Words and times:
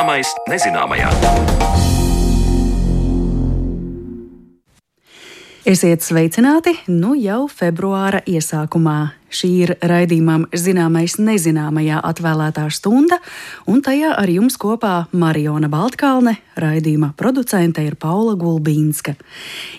Zināmais 0.00 0.30
nezināmajā. 0.48 1.10
Esiet 5.68 6.00
sveicināti 6.00 6.72
nu 6.88 7.12
jau 7.20 7.42
februāra 7.52 8.22
iesākumā. 8.24 9.19
Šī 9.30 9.48
ir 9.62 9.70
raidījumam 9.78 10.48
zināmais 10.50 11.14
nezināmajā 11.22 12.00
atvēlētā 12.02 12.64
stunda, 12.74 13.20
un 13.70 13.78
tajā 13.86 14.10
ar 14.18 14.30
jums 14.30 14.56
kopā 14.58 15.04
Mariona 15.14 15.70
Baltkalne, 15.70 16.34
raidījuma 16.58 17.12
producente 17.18 17.84
ir 17.86 17.94
Paula 17.94 18.34
Gulbīnska. 18.38 19.14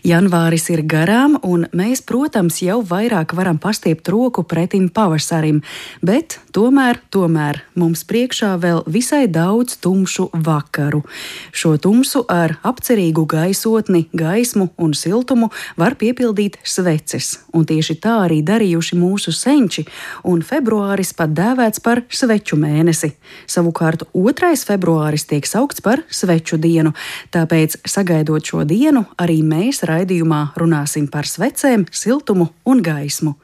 Janvāris 0.07 0.69
ir 0.71 0.85
garām, 0.87 1.35
un 1.43 1.65
mēs, 1.75 1.99
protams, 2.07 2.61
jau 2.63 2.79
vairāk 2.87 3.35
varam 3.35 3.59
pastiept 3.61 4.07
roku 4.11 4.45
pretim 4.47 4.87
pavasarim, 4.87 5.59
bet 5.99 6.39
tomēr, 6.55 7.01
tomēr 7.11 7.61
mums 7.75 8.05
priekšā 8.07 8.53
vēl 8.61 8.81
visai 8.87 9.25
daudz 9.27 9.75
tumšu 9.83 10.29
vakaru. 10.47 11.03
Šo 11.51 11.75
tumsu 11.81 12.23
ar 12.31 12.55
apcerīgu 12.63 13.27
gaisotni, 13.27 14.05
gaismu 14.15 14.69
un 14.79 14.95
siltumu 14.95 15.51
var 15.75 15.99
piepildīt 15.99 16.61
sveces, 16.63 17.41
un 17.51 17.67
tieši 17.67 17.99
tā 17.99 18.17
arī 18.29 18.41
darījuši 18.47 18.95
mūsu 18.95 19.35
senči, 19.41 19.85
un 20.27 20.43
februāris 20.45 21.13
pat 21.17 21.33
dēvēts 21.37 21.81
par 21.83 22.03
sveču 22.11 22.57
mēnesi. 22.59 23.11
Savukārt 23.49 24.05
2. 24.13 24.51
februāris 24.67 25.25
tiek 25.29 25.47
saukts 25.47 25.81
par 25.83 26.03
sveču 26.11 26.59
dienu, 26.61 26.93
tāpēc 27.33 27.79
sagaidot 27.89 28.45
šo 28.45 28.65
dienu, 28.67 29.05
arī 29.21 29.39
mēs 29.45 29.83
raidījumā 29.87 30.41
runāsim 30.59 31.07
par 31.11 31.29
svecēm, 31.29 31.87
siltumu 31.91 32.51
un 32.67 32.83
gaismu. 32.85 33.35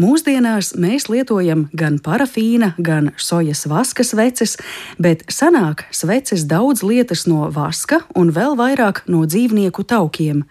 Mūsdienās 0.00 0.74
mēs 0.80 1.08
lietojam 1.12 1.68
gan 1.76 2.00
parafīna, 2.02 2.72
gan 2.78 3.12
sojas 3.20 3.66
vaska 3.70 4.06
sveces, 4.06 4.56
bet 4.98 5.26
sanāk 5.32 5.86
sveces 5.94 6.46
daudz 6.48 6.84
lietas 6.86 7.26
no 7.30 7.48
vaska 7.52 8.02
un 8.16 8.32
vēl 8.34 8.56
vairāk 8.58 9.04
no 9.10 9.24
dzīvnieku 9.28 9.84
taukiem. 9.88 10.44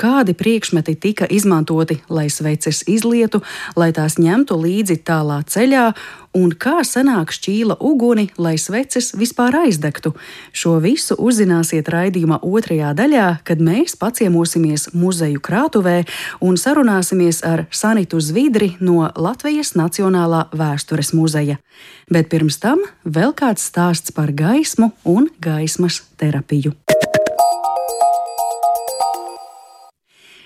Kādi 0.00 0.34
priekšmeti 0.34 0.96
tika 0.98 1.28
izmantoti, 1.30 2.00
lai 2.10 2.26
sveces 2.32 2.82
izlietu, 2.90 3.44
lai 3.78 3.92
tās 3.94 4.18
ņemtu 4.18 4.33
līdzi 4.42 4.98
tālā 5.06 5.42
ceļā, 5.46 5.92
un 6.34 6.50
kā 6.58 6.82
sanāk 6.82 7.30
šķīla 7.34 7.76
uguni, 7.80 8.26
lai 8.38 8.56
sveces 8.58 9.12
vispār 9.14 9.54
aizdegtu. 9.64 10.14
Šo 10.52 10.78
visu 10.82 11.14
uzzināsiet 11.18 11.88
raidījuma 11.88 12.40
otrajā 12.42 12.90
daļā, 12.98 13.28
kad 13.46 13.62
mēs 13.62 13.94
paciemosimies 14.00 14.90
muzeju 14.92 15.40
krātuvē 15.40 16.02
un 16.42 16.58
sarunāsimies 16.58 17.44
ar 17.46 17.66
Sanitu 17.70 18.20
Zvidri 18.20 18.74
no 18.80 19.10
Latvijas 19.14 19.74
Nacionālā 19.78 20.48
vēstures 20.52 21.14
muzeja. 21.14 21.60
Bet 22.10 22.28
pirms 22.32 22.58
tam 22.58 22.82
vēl 23.04 23.32
kāds 23.38 23.70
stāsts 23.70 24.14
par 24.14 24.34
gaismu 24.34 24.92
un 25.04 25.30
gaismas 25.38 26.02
terapiju. 26.18 26.74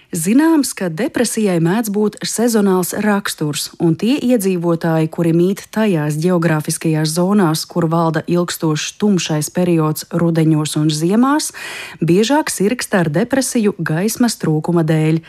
Zināms, 0.09 0.71
ka 0.73 0.87
depresijai 0.89 1.59
mēdz 1.61 1.91
būt 1.93 2.15
sezonāls 2.25 2.95
raksturs, 3.05 3.67
un 3.77 3.93
tie 3.93 4.15
iedzīvotāji, 4.17 5.11
kuri 5.13 5.35
mīt 5.37 5.67
tajās 5.69 6.17
geogrāfiskajās 6.23 7.13
zonās, 7.13 7.67
kur 7.69 7.91
valda 7.93 8.23
ilgstošs 8.25 8.95
tumšais 8.97 9.53
periods 9.53 10.09
rudeņos 10.09 10.79
un 10.81 10.89
ziemās, 10.89 11.51
biežāk 12.01 12.49
sirgsta 12.49 13.03
ar 13.05 13.13
depresiju 13.13 13.77
gaismas 13.77 14.41
trūkuma 14.41 14.87
dēļ 14.89 15.21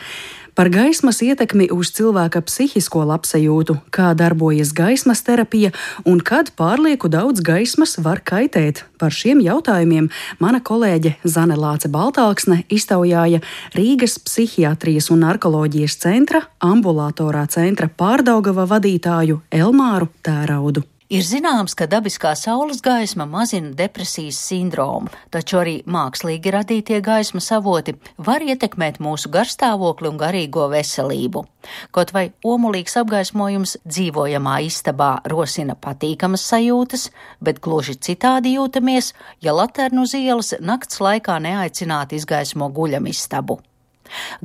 par 0.60 0.68
gaismas 0.68 1.22
ietekmi 1.24 1.70
uz 1.72 1.88
cilvēka 1.96 2.42
psihisko 2.44 3.06
labsajūtu, 3.08 3.78
kā 3.96 4.10
darbojas 4.12 4.74
gaismas 4.76 5.22
terapija 5.24 5.70
un 6.04 6.20
kad 6.20 6.50
pārlieku 6.58 7.08
daudz 7.08 7.40
gaismas 7.40 7.96
var 8.04 8.20
kaitēt. 8.20 8.82
Par 9.00 9.08
šiem 9.08 9.40
jautājumiem 9.40 10.10
mana 10.36 10.60
kolēģe 10.60 11.14
Zane 11.24 11.56
Lāce 11.56 11.88
Baltāksne 11.88 12.66
iztaujāja 12.68 13.40
Rīgas 13.72 14.20
psihiatrijas 14.20 15.08
un 15.08 15.24
narkoloģijas 15.24 15.96
centra 16.04 16.44
ambulatorā 16.60 17.48
centra 17.48 17.88
pārdaugava 17.88 18.68
vadītāju 18.76 19.40
Elmāru 19.64 20.12
Tēraudu. 20.20 20.84
Ir 21.10 21.24
zināms, 21.26 21.72
ka 21.74 21.88
dabiskā 21.90 22.36
saules 22.38 22.78
gaisma 22.86 23.24
mazina 23.26 23.72
depresijas 23.74 24.36
sindromu, 24.46 25.10
taču 25.34 25.56
arī 25.58 25.72
mākslīgi 25.82 26.52
radītie 26.54 27.00
gaismas 27.02 27.48
avoti 27.56 27.96
var 28.28 28.44
ietekmēt 28.46 29.00
mūsu 29.02 29.26
garstāvokli 29.34 30.06
un 30.06 30.20
garīgo 30.20 30.68
veselību. 30.70 31.42
Kaut 31.90 32.12
vai 32.14 32.28
omulīgs 32.46 32.94
apgaismojums 33.00 33.72
dzīvojamā 33.90 34.60
istabā 34.68 35.16
rosina 35.32 35.74
patīkamas 35.74 36.44
sajūtas, 36.52 37.08
bet 37.42 37.58
gluži 37.58 37.96
citādi 37.98 38.54
jūtamies, 38.54 39.10
ja 39.42 39.56
laternu 39.58 40.06
uz 40.06 40.14
ielas 40.14 40.54
nakts 40.62 41.02
laikā 41.02 41.40
neaicinātu 41.42 42.20
izgaismo 42.20 42.70
guļamistabu. 42.70 43.58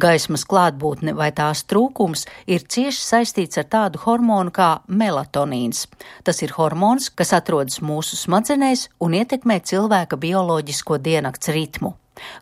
Gaismas 0.02 0.46
klātbūtne 0.50 1.16
vai 1.18 1.32
tās 1.36 1.64
trūkums 1.70 2.26
ir 2.48 2.66
cieši 2.68 3.02
saistīts 3.02 3.62
ar 3.62 3.68
tādu 3.72 4.02
hormonu 4.06 4.54
kā 4.56 4.70
melatonīns. 4.88 5.86
Tas 6.24 6.42
ir 6.46 6.56
hormons, 6.58 7.10
kas 7.10 7.34
atrodas 7.38 7.82
mūsu 7.82 8.20
smadzenēs 8.20 8.90
un 9.00 9.20
ietekmē 9.20 9.62
cilvēka 9.66 10.20
bioloģisko 10.22 11.00
diennakts 11.02 11.54
ritmu. 11.56 11.96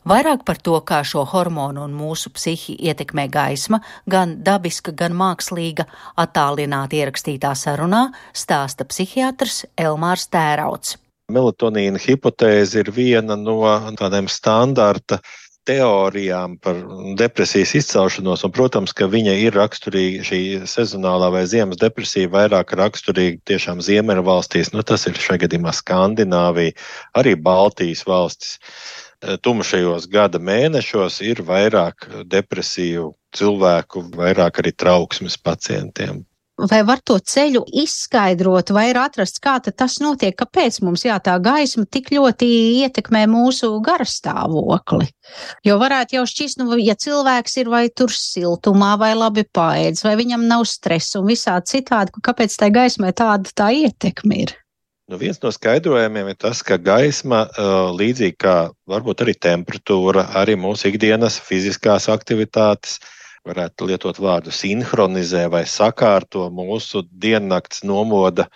Vairāk 0.05 0.43
par 0.45 0.59
to, 0.61 0.75
kā 0.85 1.01
šo 1.07 1.23
hormonu 1.29 1.83
un 1.87 1.93
mūsu 1.97 2.29
psihi 2.33 2.75
ietekmē 2.89 3.27
gaisma, 3.33 3.79
gan 4.09 4.37
dabiska, 4.45 4.93
gan 4.93 5.15
mākslīga, 5.17 5.87
attālināti 6.23 7.01
ierakstītā 7.01 7.55
sarunā, 7.57 8.09
stāsta 8.33 8.85
psihiatrs 8.89 9.63
Elmārs 9.77 10.27
Tērauts. 10.33 10.99
Melatonīna 11.33 12.01
hipotēze 12.03 12.83
ir 12.83 12.91
viena 12.93 13.37
no 13.39 13.55
tādiem 13.97 14.27
standarta 14.29 15.21
teorijām 15.67 16.57
par 16.63 16.79
depresijas 17.19 17.73
izcelšanos, 17.79 18.43
un, 18.47 18.53
protams, 18.55 18.93
ka 18.95 19.07
viņa 19.11 19.35
ir 19.45 19.55
raksturīga 19.57 20.25
šī 20.27 20.41
sezonālā 20.69 21.29
vai 21.33 21.45
ziemas 21.49 21.79
depresija, 21.81 22.31
vairāk 22.33 22.75
raksturīga 22.79 23.41
tiešām 23.51 23.83
Ziemeļvalstīs, 23.83 24.73
nu 24.75 24.83
tas 24.83 25.07
ir 25.07 25.19
šajā 25.19 25.45
gadījumā 25.45 25.73
Skandināvija, 25.75 26.75
arī 27.19 27.35
Baltijas 27.39 28.05
valstis. 28.09 28.59
Tumšajos 29.23 30.09
gada 30.11 30.39
mēnešos 30.43 31.21
ir 31.23 31.39
vairāk 31.47 32.09
depresiju 32.27 33.13
cilvēku, 33.33 34.09
vairāk 34.19 34.59
arī 34.59 34.75
trauksmes 34.75 35.39
pacientiem 35.39 36.25
vai 36.57 36.81
var 36.85 37.01
to 37.05 37.17
ceļu 37.17 37.63
izskaidrot, 37.83 38.71
vai 38.75 38.87
ir 38.91 38.99
atrasts, 39.01 39.41
kā 39.41 39.55
tas 39.63 39.97
notiek, 40.03 40.35
kāpēc 40.37 40.79
mums 40.85 41.05
jā, 41.07 41.17
tā 41.23 41.35
gaisma 41.41 41.85
tik 41.89 42.11
ļoti 42.13 42.47
ietekmē 42.83 43.25
mūsu 43.31 43.71
garastāvokli. 43.83 45.09
Jo 45.65 45.79
varētu 45.81 46.19
jau 46.19 46.25
šķist, 46.29 46.61
nu, 46.61 46.77
ja 46.77 46.95
cilvēks 46.99 47.57
ir 47.61 47.71
vai 47.73 47.87
tur 47.89 48.13
siltumā, 48.13 48.93
vai 49.01 49.13
labi 49.17 49.45
paēdis, 49.49 50.05
vai 50.05 50.17
viņam 50.19 50.45
nav 50.49 50.67
stresa 50.69 51.21
un 51.21 51.31
visādi 51.31 51.77
citādi, 51.77 52.13
kāpēc 52.23 52.59
tai 52.59 52.69
gaismai 52.75 53.13
tāda 53.17 53.49
tā 53.55 53.71
ietekme 53.73 54.43
ir. 54.45 54.57
Nu, 55.11 55.17
viens 55.19 55.41
no 55.43 55.49
skaidrojumiem 55.51 56.29
ir 56.31 56.37
tas, 56.39 56.61
ka 56.63 56.77
gaisma, 56.79 57.43
līdzīgi 57.97 58.37
kā 58.39 58.55
varbūt 58.87 59.25
arī 59.25 59.33
temperatūra, 59.35 60.29
arī 60.39 60.55
mūsu 60.55 60.87
ikdienas 60.93 61.41
fiziskās 61.43 62.07
aktivitātes, 62.13 63.01
varētu 63.47 63.87
lietot 63.89 64.19
vārdu 64.23 64.53
sinhronizē 64.55 65.47
vai 65.51 65.63
sakārto 65.67 66.47
mūsu 66.53 67.03
diennakts 67.11 67.83
nomoda 67.87 68.47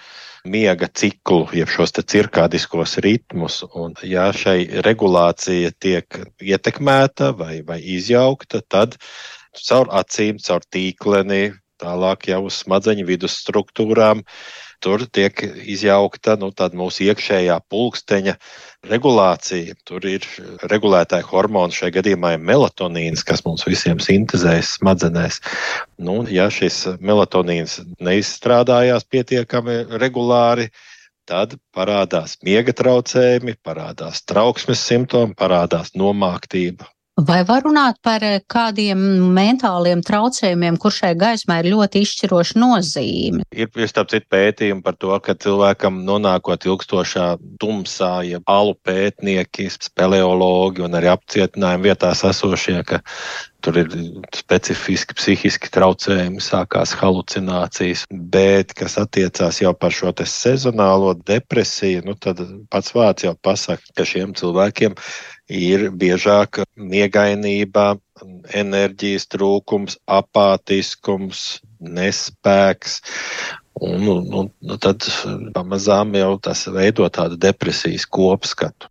miega 0.47 0.87
ciklu, 0.87 1.43
jeb 1.55 1.71
šos 1.71 1.95
cirkādiskos 1.97 2.97
ritmus. 3.03 3.63
Un, 3.75 3.97
ja 4.03 4.29
šai 4.31 4.81
regulācija 4.85 5.73
tiek 5.79 6.21
ietekmēta 6.39 7.33
vai, 7.35 7.61
vai 7.67 7.81
izjaukta, 7.97 8.61
tad 8.63 8.95
caur 9.67 9.91
acīm, 9.99 10.39
caur 10.43 10.63
tīkleni, 10.71 11.57
tālāk 11.81 12.29
jau 12.31 12.45
uz 12.47 12.63
smadzeņu 12.63 13.05
vidus 13.07 13.37
struktūrām 13.43 14.23
Tur 14.83 15.03
tiek 15.09 15.39
izjaukta 15.65 16.35
nu, 16.37 16.51
mūsu 16.77 17.07
iekšējā 17.07 17.55
pulksteņa 17.71 18.35
regulācija. 18.91 19.73
Tur 19.89 20.05
ir 20.05 20.25
regulētāji 20.69 21.25
hormoni, 21.31 21.73
šajā 21.73 21.95
gadījumā 21.97 22.35
ir 22.35 22.43
melatonīns, 22.45 23.25
kas 23.25 23.41
mums 23.45 23.65
visiem 23.65 24.01
sintēzējas 24.03 24.75
smadzenēs. 24.77 25.39
Nu, 25.97 26.19
ja 26.29 26.49
šis 26.53 26.83
melatonīns 27.01 27.79
neizstrādājās 27.97 29.07
pietiekami 29.09 29.79
regulāri, 29.97 30.69
tad 31.27 31.57
parādās 31.75 32.37
miega 32.45 32.75
traucējumi, 32.77 33.57
parādās 33.65 34.21
trauksmes 34.29 34.85
simptomi, 34.91 35.35
parādās 35.37 35.95
nomāktība. 35.97 36.87
Vai 37.17 37.39
var 37.49 37.63
runāt 37.65 37.97
par 38.05 38.21
eh, 38.21 38.43
kādiem 38.45 38.99
mentāliem 39.33 40.03
traucējumiem, 40.05 40.75
kur 40.77 40.93
šai 40.93 41.15
gaismai 41.17 41.63
ir 41.63 41.71
ļoti 41.71 42.03
izšķiroša 42.05 42.59
nozīme? 42.61 43.41
Ir 43.57 43.71
citu 43.73 44.19
pētījumi 44.29 44.83
par 44.85 44.99
to, 45.01 45.09
ka 45.25 45.33
cilvēkam 45.33 46.03
nonākot 46.05 46.67
ilgstošā 46.69 47.25
tumsā, 47.57 48.11
ja 48.29 48.41
alu 48.45 48.75
pētnieki, 48.85 49.65
speleologi 49.73 50.85
un 50.85 50.93
arī 50.99 51.09
apcietinājumi 51.15 51.89
vietās 51.89 52.21
esošie, 52.27 52.83
ka 52.85 53.01
tur 53.65 53.79
ir 53.81 53.89
specifiski 54.37 55.17
psihiski 55.17 55.71
traucējumi, 55.73 56.37
sākās 56.43 56.93
halucinācijas, 56.99 58.05
bet 58.13 58.75
kas 58.77 58.99
attiecās 59.01 59.63
jau 59.63 59.73
par 59.73 59.95
šo 59.95 60.13
sezonālo 60.21 61.15
depresiju, 61.25 62.05
nu 62.05 62.13
tad 62.13 62.45
pats 62.69 62.93
vārds 62.93 63.25
jau 63.25 63.33
pasaka, 63.41 63.81
ka 63.97 64.05
šiem 64.05 64.37
cilvēkiem 64.37 64.93
ir 65.49 65.87
biežāk 65.95 66.61
miegainība, 66.75 67.97
enerģijas 68.55 69.27
trūkums, 69.31 69.97
apātiskums, 70.07 71.61
nespēks. 71.79 73.01
Un, 73.77 74.07
un, 74.09 74.29
un 74.33 74.79
tad 74.81 75.05
pamazām 75.53 76.15
jau 76.17 76.33
tas 76.41 76.65
veido 76.73 77.07
tādu 77.13 77.37
depresijas 77.37 78.07
kopskatu. 78.09 78.89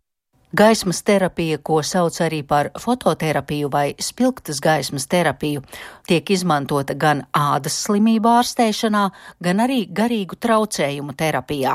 Gaismas 0.55 1.01
terapija, 1.03 1.57
ko 1.59 1.81
sauc 1.83 2.15
arī 2.23 2.39
par 2.47 2.69
fototerapiju 2.79 3.67
vai 3.71 3.95
spilgtas 3.99 4.61
gaismas 4.63 5.03
terapiju, 5.11 5.59
tiek 6.07 6.29
izmantota 6.31 6.95
gan 6.95 7.25
ādas 7.35 7.75
slimību 7.83 8.31
ārstēšanā, 8.31 9.01
gan 9.43 9.59
arī 9.59 9.81
garīgu 9.91 10.37
traucējumu 10.39 11.17
terapijā. 11.19 11.73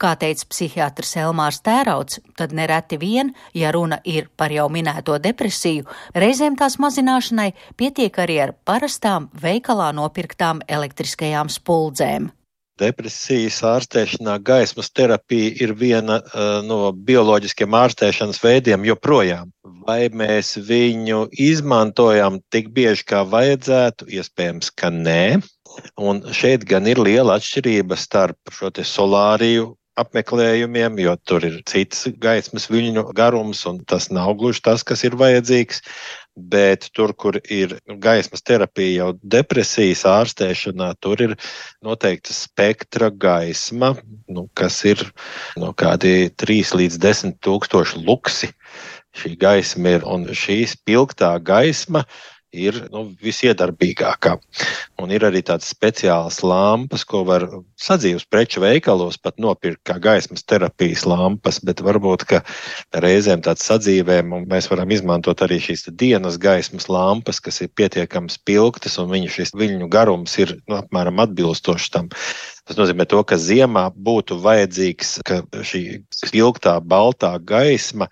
Kā 0.00 0.14
teica 0.16 0.48
psihiatrs 0.48 1.12
Elmārs 1.20 1.60
Tērauds, 1.60 2.22
tad 2.40 2.56
nereti 2.56 2.96
vien, 2.96 3.34
ja 3.52 3.74
runa 3.76 4.00
ir 4.04 4.30
par 4.36 4.54
jau 4.54 4.70
minēto 4.72 5.18
depresiju, 5.20 5.84
reizēm 6.16 6.56
tās 6.56 6.78
mazināšanai 6.80 7.50
pietiek 7.76 8.16
arī 8.24 8.40
ar 8.48 8.56
parastām 8.64 9.28
veikalā 9.44 9.92
nopirktām 9.92 10.64
elektriskajām 10.64 11.52
spuldzēm. 11.52 12.32
Depresijas 12.80 13.62
ārstēšanā 13.64 14.36
gaismas 14.44 14.90
terapija 14.92 15.54
ir 15.64 15.72
viena 15.80 16.18
uh, 16.20 16.58
no 16.66 16.92
bioloģiskiem 16.92 17.72
ārstēšanas 17.72 18.42
veidiem 18.42 18.84
joprojām. 18.84 19.48
Vai 19.86 20.10
mēs 20.12 20.56
viņu 20.68 21.26
izmantojam 21.32 22.40
tik 22.52 22.68
bieži, 22.76 23.06
kā 23.08 23.22
vajadzētu? 23.24 24.10
Iespējams, 24.18 24.70
ka 24.76 24.92
nē. 24.92 25.40
Un 25.96 26.20
šeit 26.36 26.68
gan 26.68 26.88
ir 26.88 27.00
liela 27.00 27.38
atšķirība 27.40 27.96
starp 28.00 28.52
šo 28.52 28.72
solāriju 28.84 29.72
apmeklējumiem, 29.96 30.98
jo 31.00 31.14
tur 31.24 31.44
ir 31.48 31.60
cits 31.68 32.04
gaismas 32.20 32.68
viļņu 32.68 33.06
garums, 33.16 33.64
un 33.68 33.80
tas 33.88 34.10
nav 34.12 34.34
gluži 34.40 34.62
tas, 34.68 34.84
kas 34.84 35.04
ir 35.08 35.16
vajadzīgs. 35.16 35.80
Bet 36.36 36.90
tur, 36.92 37.14
kur 37.16 37.38
ir 37.48 37.78
gaismas 38.02 38.44
terapija 38.44 39.06
jau 39.06 39.08
depresijas 39.24 40.04
ārstēšanā, 40.10 40.90
tur 41.00 41.22
ir 41.24 41.32
noteikta 41.84 42.36
spektra 42.36 43.08
gaisma, 43.08 43.94
nu, 44.28 44.44
kas 44.52 44.82
ir 44.84 45.00
no 45.56 45.72
kādi 45.72 46.28
3 46.36 46.74
līdz 46.82 47.00
10 47.00 47.38
tūkstoši 47.40 48.04
luksi. 48.04 48.52
Šī 49.16 49.32
gaisma 49.40 49.96
ir, 49.96 50.04
un 50.04 50.28
šī 50.28 50.58
spilgtā 50.68 51.32
gaisma 51.40 52.04
ir 52.56 52.78
nu, 52.92 53.06
visiedarbīgākā. 53.22 54.36
Un 55.02 55.12
ir 55.12 55.26
arī 55.28 55.42
tādas 55.46 55.68
speciālas 55.72 56.40
lampas, 56.46 57.04
ko 57.08 57.22
var 57.28 57.46
sadzīves 57.80 58.26
preču 58.30 58.62
veikalos 58.64 59.18
pat 59.20 59.38
nopirkt 59.42 59.82
kā 59.88 59.98
gaismas 60.02 60.46
terapijas 60.48 61.04
lampas, 61.08 61.60
bet 61.64 61.82
varbūt, 61.84 62.26
reizēm 63.04 63.44
tāds 63.44 63.66
sadzīvēm 63.68 64.34
mēs 64.48 64.70
varam 64.72 64.92
izmantot 64.94 65.44
arī 65.44 65.60
šīs 65.62 65.88
dienas 65.92 66.40
gaismas 66.42 66.88
lampas, 66.92 67.40
kas 67.44 67.62
ir 67.64 67.72
pietiekami 67.76 68.32
spilgtas 68.32 68.98
un 69.02 69.12
viņu 69.12 69.32
šis 69.38 69.54
viļņu 69.56 69.90
garums 69.92 70.38
ir 70.42 70.56
nu, 70.66 70.80
apmēram 70.80 71.22
atbilstošs 71.26 71.92
tam. 71.94 72.10
Tas 72.66 72.78
nozīmē, 72.80 73.04
to, 73.06 73.20
ka 73.22 73.38
ziemā 73.38 73.84
būtu 73.94 74.40
vajadzīgs, 74.42 75.12
ka 75.26 75.38
šī 75.70 75.82
spilgtā, 76.10 76.74
baltā 76.82 77.30
gaisma 77.38 78.08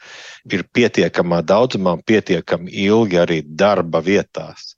ir 0.46 0.62
pietiekamā 0.76 1.40
daudzumā, 1.42 1.96
pietiekami 2.06 2.70
ilgi 2.86 3.18
arī 3.18 3.40
darba 3.44 3.98
vietās. 4.04 4.76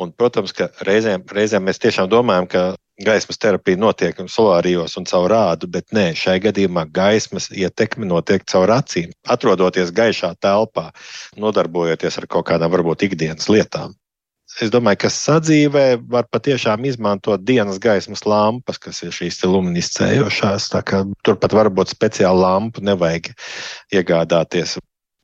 Un, 0.00 0.14
protams, 0.16 0.56
ka 0.56 0.70
reizēm, 0.88 1.26
reizēm 1.28 1.68
mēs 1.68 1.82
tiešām 1.84 2.08
domājam, 2.08 2.48
ka 2.48 2.64
gaismas 3.04 3.38
terapija 3.38 3.78
notiek 3.78 4.24
solārijos 4.32 4.96
un 4.96 5.04
caur 5.12 5.28
rādu, 5.30 5.68
bet 5.76 5.92
nē, 5.92 6.08
šai 6.16 6.38
gadījumā 6.48 6.88
gaismas 6.88 7.52
ietekme 7.52 8.08
notiek 8.08 8.48
caur 8.48 8.72
acīm. 8.80 9.12
Atrodoties 9.28 9.92
gaišā 9.92 10.32
telpā, 10.40 10.88
nodarbojoties 11.36 12.16
ar 12.18 12.32
kaut 12.32 12.48
kādām 12.48 12.72
varbūt 12.72 13.10
ikdienas 13.10 13.52
lietām 13.52 13.92
es 14.62 14.72
domāju, 14.72 15.02
ka 15.04 15.10
sadzīvē 15.12 15.86
var 16.10 16.28
patiešām 16.32 16.86
izmantot 16.88 17.44
dienas 17.46 17.78
gaismas 17.82 18.24
lampas, 18.28 18.80
kas 18.80 19.02
ir 19.04 19.14
šīs 19.14 19.40
luminiscējošās. 19.44 20.70
Turpat 21.26 21.56
varbūt 21.56 21.94
speciālu 21.94 22.44
lampu 22.44 22.84
nevajag 22.84 23.32
iegādāties. 23.94 24.78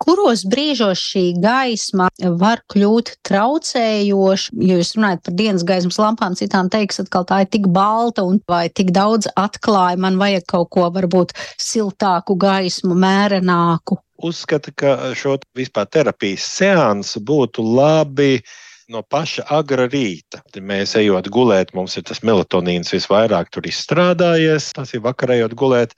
Kuros 0.05 0.43
brīžos 0.51 1.01
šī 1.01 1.23
gaisma 1.41 2.09
var 2.41 2.61
kļūt 2.73 3.13
traucējoša? 3.25 4.57
Ja 4.61 4.77
jūs 4.77 4.91
runājat 4.99 5.23
par 5.25 5.37
dienas 5.39 5.65
gaismas 5.65 6.01
lampām, 6.03 6.35
citām 6.37 6.69
teiks, 6.69 7.01
ka 7.09 7.23
tā 7.25 7.45
ir 7.45 7.49
tik 7.55 7.71
balta 7.73 8.27
un 8.27 8.41
vai 8.51 8.67
tik 8.69 8.91
daudz 8.93 9.31
atklāja, 9.41 10.01
man 10.03 10.19
vajag 10.21 10.45
kaut 10.51 10.73
ko 10.75 10.91
varbūt 10.93 11.33
siltāku 11.63 12.37
gaismu, 12.37 12.99
mērenāku. 13.07 13.97
Uzskata, 14.25 14.75
ka 14.77 15.15
šo 15.17 15.39
vispār 15.57 15.89
terapijas 15.91 16.45
seansu 16.59 17.23
būtu 17.25 17.65
labi 17.65 18.37
uh, 18.43 18.53
no 18.93 19.03
paša 19.03 19.47
agra 19.57 19.87
rīta. 19.91 20.43
Mēs 20.61 20.95
ejot 21.01 21.29
gulēt, 21.33 21.75
mums 21.77 21.97
ir 21.99 22.05
tas 22.09 22.23
melatonīns 22.27 22.93
visvairāk 22.95 23.51
tur 23.55 23.67
izstrādājies, 23.69 24.73
tas 24.77 24.95
ir 24.95 25.05
vakarējot 25.05 25.57
gulēt. 25.59 25.97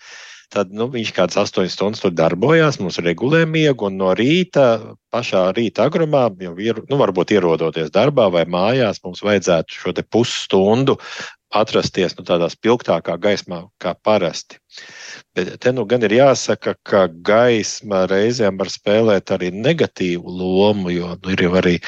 Tad 0.55 0.71
nu, 0.75 0.87
viņš 0.93 1.11
kādas 1.17 1.39
astoņas 1.43 1.75
stundas 1.75 2.03
tur 2.05 2.13
darbojās, 2.15 2.79
mums 2.79 3.01
regulē 3.03 3.43
miegu, 3.51 3.89
un 3.89 3.97
no 3.99 4.13
rīta, 4.17 4.95
pašā 5.15 5.49
rīta 5.57 5.89
agrumā, 5.91 6.29
jau 6.43 6.55
ir, 6.63 6.83
nu, 6.91 6.99
varbūt 7.01 7.35
ierodoties 7.35 7.91
darbā 7.95 8.29
vai 8.33 8.45
mājās, 8.47 9.03
mums 9.05 9.25
vajadzētu 9.27 9.81
šo 9.81 9.95
pusstundu 10.07 10.99
atrasties 11.57 12.17
nu, 12.19 12.25
tādā 12.27 12.49
spilgtākā 12.53 13.17
gaismā 13.23 13.63
kā 13.83 13.95
parasti. 14.07 14.59
Bet 15.37 15.55
te 15.63 15.73
nu 15.73 15.87
gan 15.89 16.05
ir 16.07 16.15
jāsaka, 16.17 16.77
ka 16.87 17.07
gaisma 17.09 18.05
reizēm 18.11 18.59
var 18.61 18.71
spēlēt 18.73 19.33
arī 19.35 19.53
negatīvu 19.55 20.37
lomu, 20.41 20.93
jo 20.95 21.15
nu, 21.15 21.33
ir 21.33 21.47
jau 21.47 21.55
arī 21.63 21.79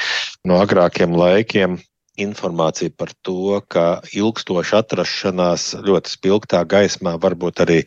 no 0.47 0.59
agrākiem 0.63 1.15
laikiem 1.17 1.79
informācija 2.19 2.91
par 2.97 3.13
to, 3.23 3.59
ka 3.71 4.01
ilgstoša 4.15 4.83
atrašanās 4.83 5.71
ļoti 5.85 6.15
spilgtā 6.17 6.63
gaismā 6.67 7.15
var 7.21 7.35
būt 7.39 7.63
arī 7.63 7.79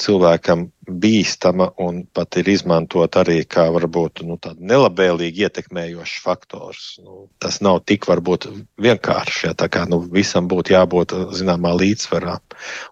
cilvēkam 0.00 0.68
bīstama 0.84 1.70
un 1.80 2.02
pat 2.12 2.36
ir 2.40 2.48
izmantot 2.52 3.16
arī 3.16 3.38
kā 3.48 3.64
varbūt 3.72 4.20
nu, 4.28 4.36
nelabvēlīgi 4.58 5.46
ietekmējošs 5.46 6.16
faktors. 6.24 6.82
Nu, 7.00 7.26
tas 7.40 7.60
nav 7.64 7.80
tik 7.88 8.06
varbūt 8.08 8.48
vienkārši, 8.84 9.46
ja 9.48 9.54
tā 9.56 9.70
kā 9.72 9.84
nu, 9.88 10.02
visam 10.12 10.48
būtu 10.50 10.74
jābūt 10.74 11.14
zināmā 11.36 11.72
līdzsvarā. 11.80 12.36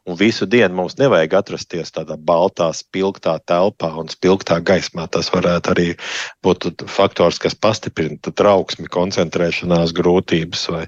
Un 0.09 0.18
visu 0.21 0.49
dienu 0.49 0.80
mums 0.80 0.97
nevajag 1.00 1.37
atrasties 1.42 1.92
tādā 1.92 2.16
baltā, 2.16 2.71
spilgtā 2.76 3.37
telpā 3.44 3.92
un 4.00 4.09
spilgtā 4.12 4.61
gaismā. 4.64 5.09
Tas 5.12 5.28
varētu 5.35 5.75
arī 5.75 5.88
būt 6.44 6.87
faktors, 6.88 7.40
kas 7.42 7.59
pastiprina 7.59 8.16
trauksmi, 8.23 8.88
koncentrēšanās 8.92 9.92
grūtības 9.97 10.66
vai, 10.73 10.87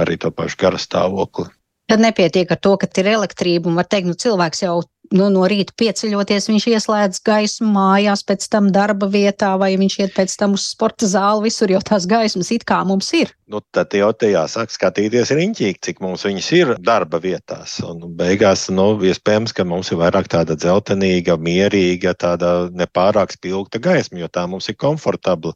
arī 0.00 0.16
to 0.20 0.32
pašu 0.32 0.64
garastāvokli. 0.64 1.50
Tad 1.86 2.02
nepietiek 2.02 2.50
ar 2.50 2.58
to, 2.58 2.72
ka 2.82 2.88
ir 2.98 3.12
elektrība 3.12 3.70
un 3.70 3.76
var 3.78 3.86
teikt, 3.86 4.08
nu 4.10 4.18
cilvēks 4.18 4.64
jau 4.64 4.80
nu, 5.14 5.28
no 5.32 5.46
rīta 5.48 5.74
pieceļoties, 5.78 6.48
viņš 6.50 6.66
ieslēdz 6.72 7.22
gaismu 7.26 7.70
mājās, 7.74 8.24
pēc 8.26 8.46
tam 8.52 8.70
darba 8.74 9.08
vietā, 9.10 9.54
vai 9.60 9.74
viņš 9.78 9.98
iet 10.02 10.14
pēc 10.16 10.36
tam 10.40 10.56
uz 10.56 10.66
sporta 10.72 11.08
zāli, 11.10 11.46
visur 11.48 11.72
jau 11.72 11.82
tās 11.84 12.08
gaismas 12.10 12.52
it 12.54 12.66
kā 12.68 12.82
mums 12.88 13.12
ir. 13.16 13.32
Nu, 13.46 13.60
tad 13.70 13.94
jau 13.94 14.08
te 14.10 14.32
jāsāk 14.32 14.72
skatīties 14.74 15.30
riņķīgi, 15.36 15.82
cik 15.86 16.00
mums 16.02 16.24
viņas 16.26 16.48
ir 16.58 16.72
darba 16.82 17.20
vietās. 17.22 17.76
Un 17.86 18.02
beigās, 18.18 18.66
nu, 18.74 18.88
iespējams, 19.06 19.54
ka 19.54 19.66
mums 19.68 19.92
ir 19.92 20.00
vairāk 20.00 20.26
tāda 20.32 20.56
dzeltenīga, 20.58 21.38
mierīga, 21.38 22.16
tāda 22.18 22.56
nepārāk 22.74 23.36
spilgta 23.36 23.78
gaisma, 23.82 24.24
jo 24.24 24.30
tā 24.32 24.48
mums 24.50 24.66
ir 24.72 24.78
komfortabla. 24.82 25.54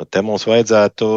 Nu, 0.00 0.08
te 0.10 0.20
mums 0.26 0.44
vajadzētu 0.50 1.08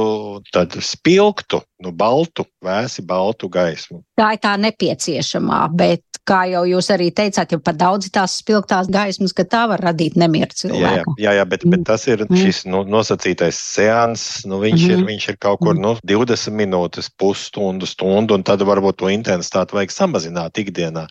tādu 0.56 0.84
spilgtu, 0.86 1.64
nu, 1.86 1.94
baltu, 1.94 2.46
vēsi 2.66 3.06
baltu 3.06 3.50
gaismu. 3.52 4.02
Tā 4.18 4.34
ir 4.36 4.42
tā 4.44 4.56
nepieciešamā, 4.60 5.62
bet, 5.78 6.04
kā 6.26 6.40
jau 6.50 6.64
jūs 6.66 6.88
arī 6.94 7.12
teicāt, 7.14 7.52
ja 7.54 7.60
par 7.62 7.76
daudz 7.78 8.10
tās 8.14 8.40
spilgtās 8.42 8.90
gaismas, 8.90 9.34
ka 9.36 9.46
tā 9.46 9.66
var 9.70 9.84
radīt 9.86 10.16
nemieru 10.18 10.58
cilvēku. 10.58 11.14
Jā, 11.20 11.28
jā, 11.28 11.34
jā 11.40 11.46
bet, 11.52 11.66
bet 11.70 11.84
tas 11.86 12.08
ir 12.10 12.24
mm. 12.26 12.40
šis 12.42 12.64
nu, 12.72 12.82
nosacītais 12.90 13.60
seans, 13.60 14.24
nu, 14.50 14.58
viņš, 14.64 14.80
mm 14.80 14.88
-hmm. 14.88 14.94
ir, 14.96 14.98
mhm. 14.98 15.10
viņš 15.12 15.28
ir 15.30 15.38
kaut 15.46 15.62
kur 15.62 15.78
nu, 15.78 15.94
20 16.02 16.58
minūtes, 16.58 17.12
pusstundu, 17.18 17.86
stundu, 17.86 18.34
un 18.34 18.44
tad 18.44 18.64
varbūt 18.66 18.98
to 19.04 19.12
intensitāti 19.14 19.78
vajag 19.78 19.94
samazināt 19.94 20.58
ikdienā. 20.58 21.06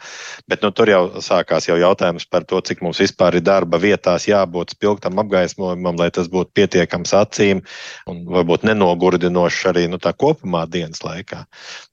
Bet 0.49 0.67
nu, 0.67 0.71
tur 0.71 0.91
jau 0.91 1.05
sākās 1.23 1.69
jau 1.69 1.79
jautājums 1.79 2.27
par 2.27 2.45
to, 2.45 2.61
cik 2.61 2.83
mums 2.83 2.99
vispār 2.99 3.39
ir 3.39 3.47
darba 3.47 3.79
vietās 3.79 4.27
jābūt 4.27 4.75
spilgtam 4.75 5.19
apgaismojumam, 5.19 5.97
lai 5.99 6.11
tas 6.11 6.27
būtu 6.27 6.51
pietiekams 6.55 7.15
acīm 7.15 7.63
un 8.11 8.25
varbūt 8.27 8.67
nenogurdinošs 8.67 9.67
arī 9.71 9.87
nu, 9.89 9.99
kopumā 10.15 10.64
dienas 10.71 11.03
laikā. 11.05 11.45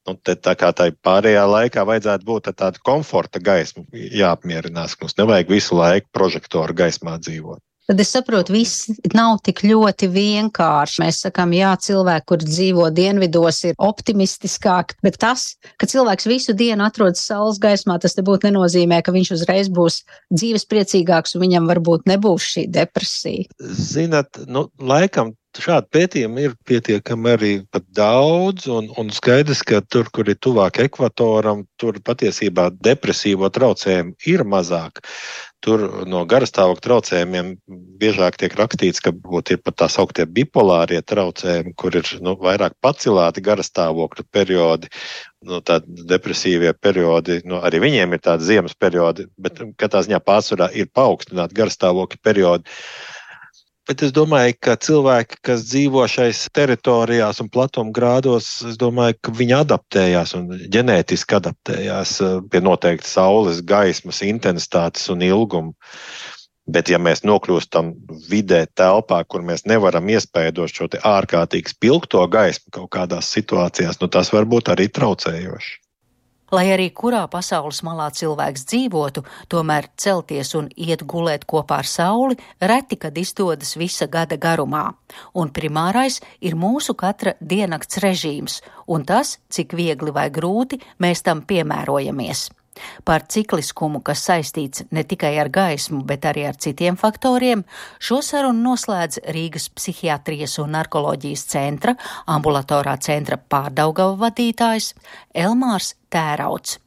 Nu, 0.07 0.15
te, 0.15 0.35
tā 0.35 0.55
kā 0.59 0.71
tā 0.75 0.89
pārējā 1.05 1.43
laikā 1.47 1.85
vajadzētu 1.87 2.27
būt 2.27 2.53
tāda 2.53 2.81
komforta 2.85 3.41
gaisma, 3.43 3.85
jāapmierinās, 3.93 4.95
ka 4.95 5.05
mums 5.05 5.19
nevajag 5.19 5.51
visu 5.57 5.77
laiku 5.79 6.09
prožektoru 6.15 6.77
gaismā 6.83 7.17
dzīvot. 7.21 7.61
Tad 7.91 7.99
es 7.99 8.11
saprotu, 8.13 8.53
viss 8.53 8.85
nav 9.11 9.41
tik 9.43 9.63
ļoti 9.65 10.07
vienkārši. 10.13 11.01
Mēs 11.01 11.17
sakām, 11.25 11.51
jā, 11.57 11.73
cilvēki, 11.81 12.27
kur 12.29 12.39
dzīvo 12.39 12.85
dienvidos, 12.95 13.63
ir 13.67 13.75
optimistiskāki, 13.83 14.95
bet 15.03 15.17
tas, 15.19 15.57
ka 15.81 15.89
cilvēks 15.91 16.29
visu 16.29 16.55
dienu 16.55 16.85
atrodas 16.85 17.25
saules 17.27 17.59
gaismā, 17.59 17.97
tas 17.99 18.15
nebūtu 18.15 18.47
nenozīmē, 18.47 19.01
ka 19.03 19.11
viņš 19.11 19.33
uzreiz 19.35 19.71
būs 19.73 20.03
dzīves 20.31 20.69
priecīgāks 20.71 21.35
un 21.35 21.43
viņam 21.43 21.67
varbūt 21.73 22.07
nebūs 22.13 22.47
šī 22.53 22.67
depresija. 22.71 23.49
Zinat, 23.59 24.39
nu, 24.47 24.69
laikam 24.79 25.33
Šādu 25.59 25.89
pētījumu 25.91 26.39
ir 26.39 26.53
pietiekami 26.63 27.31
arī 27.33 27.51
daudz, 27.91 28.69
un, 28.71 28.87
un 28.95 29.09
skaidrs, 29.11 29.65
ka 29.67 29.81
tur, 29.83 30.07
kur 30.15 30.29
ir 30.31 30.37
tuvāk 30.39 30.79
ekvatoram, 30.85 31.65
tur 31.75 31.99
patiesībā 31.99 32.69
depresīvo 32.79 33.49
traucējumu 33.51 34.15
ir 34.31 34.45
mazāk. 34.47 35.03
Tur 35.61 35.83
no 36.09 36.23
garastāvokļa 36.25 36.83
traucējumiem 36.85 37.51
biežāk 37.99 38.39
tiek 38.39 38.55
rakstīts, 38.57 39.03
ka 39.03 39.11
būt, 39.11 39.51
ir 39.51 39.59
pat 39.61 39.75
tā 39.83 39.91
sauktie 39.91 40.23
bipolārie 40.25 41.03
traucējumi, 41.03 41.75
kur 41.75 41.99
ir 41.99 42.07
nu, 42.23 42.37
vairāk 42.39 42.79
pacelāti 42.81 43.43
garastāvokļa 43.45 44.25
periodi, 44.31 44.89
nu, 45.45 45.59
tādi 45.67 46.07
depresīvie 46.09 46.71
periodi. 46.79 47.41
Nu, 47.43 47.59
arī 47.59 47.83
viņiem 47.83 48.15
ir 48.15 48.23
tādi 48.23 48.47
ziemas 48.53 48.73
periodi, 48.79 49.27
bet 49.37 49.59
katrā 49.75 50.07
ziņā 50.07 50.23
pārsvarā 50.23 50.71
ir 50.73 50.89
paaugstināti 50.95 51.59
garastāvokļa 51.59 52.23
periodi. 52.23 52.79
Bet 53.89 54.03
es 54.05 54.11
domāju, 54.13 54.53
ka 54.61 54.75
cilvēki, 54.77 55.39
kas 55.47 55.63
dzīvo 55.65 56.03
šais 56.09 56.43
teritorijās 56.53 57.41
un 57.41 57.49
platumgrādos, 57.49 58.49
es 58.69 58.77
domāju, 58.81 59.17
ka 59.25 59.33
viņi 59.39 59.55
adaptējās 59.57 60.35
un 60.37 60.51
ģenētiski 60.75 61.37
adaptējās 61.39 62.13
eh, 62.21 62.35
pie 62.53 62.61
noteikti 62.61 63.09
saules 63.09 63.63
gaismas 63.65 64.21
intensitātes 64.27 65.09
un 65.13 65.25
ilguma. 65.25 65.73
Bet, 66.71 66.91
ja 66.93 66.99
mēs 67.01 67.23
nokļūstam 67.25 67.89
vidē, 68.29 68.67
telpā, 68.77 69.23
kur 69.25 69.41
mēs 69.43 69.65
nevaram 69.65 70.11
iespējot 70.13 70.61
šo 70.69 70.87
ārkārtīgi 71.01 71.73
spilgto 71.73 72.21
gaismu 72.31 72.69
kaut 72.77 72.91
kādās 72.93 73.33
situācijās, 73.33 73.97
nu, 73.99 74.11
tas 74.13 74.29
var 74.31 74.45
būt 74.45 74.69
arī 74.75 74.91
traucējoši. 74.93 75.73
Lai 76.51 76.65
arī 76.73 76.89
kurā 76.91 77.21
pasaules 77.31 77.79
malā 77.87 78.09
cilvēks 78.11 78.65
dzīvotu, 78.67 79.23
tomēr 79.47 79.87
celties 79.95 80.51
un 80.59 80.67
iet 80.75 81.05
gulēt 81.07 81.45
kopā 81.47 81.79
ar 81.79 81.87
sauli 81.87 82.35
reti, 82.59 82.99
kad 82.99 83.15
izdodas 83.17 83.77
visa 83.79 84.09
gada 84.11 84.35
garumā. 84.35 84.89
Un 85.33 85.55
primārais 85.55 86.19
ir 86.43 86.59
mūsu 86.59 86.97
katra 86.99 87.37
diennakts 87.39 88.03
režīms 88.03 88.59
un 88.91 89.07
tas, 89.07 89.37
cik 89.47 89.77
viegli 89.79 90.11
vai 90.11 90.27
grūti 90.29 90.81
mēs 90.99 91.23
tam 91.23 91.45
piemērojamies. 91.47 92.49
Par 93.07 93.25
cikliskumu, 93.27 94.01
kas 94.05 94.25
saistīts 94.27 94.85
ne 94.91 95.03
tikai 95.07 95.33
ar 95.41 95.49
gaismu, 95.53 96.03
bet 96.07 96.27
arī 96.29 96.45
ar 96.49 96.59
citiem 96.59 96.97
faktoriem, 96.99 97.63
šo 97.99 98.21
sarunu 98.25 98.71
noslēdz 98.71 99.23
Rīgas 99.35 99.69
psihiatrijas 99.75 100.57
un 100.63 100.75
narkoloģijas 100.77 101.47
centra 101.53 101.95
ambulatorā 102.29 102.97
centra 103.01 103.37
pārdaugava 103.37 104.17
vadītājs 104.27 104.93
Elmārs 105.33 105.95
Tērauts. 106.11 106.79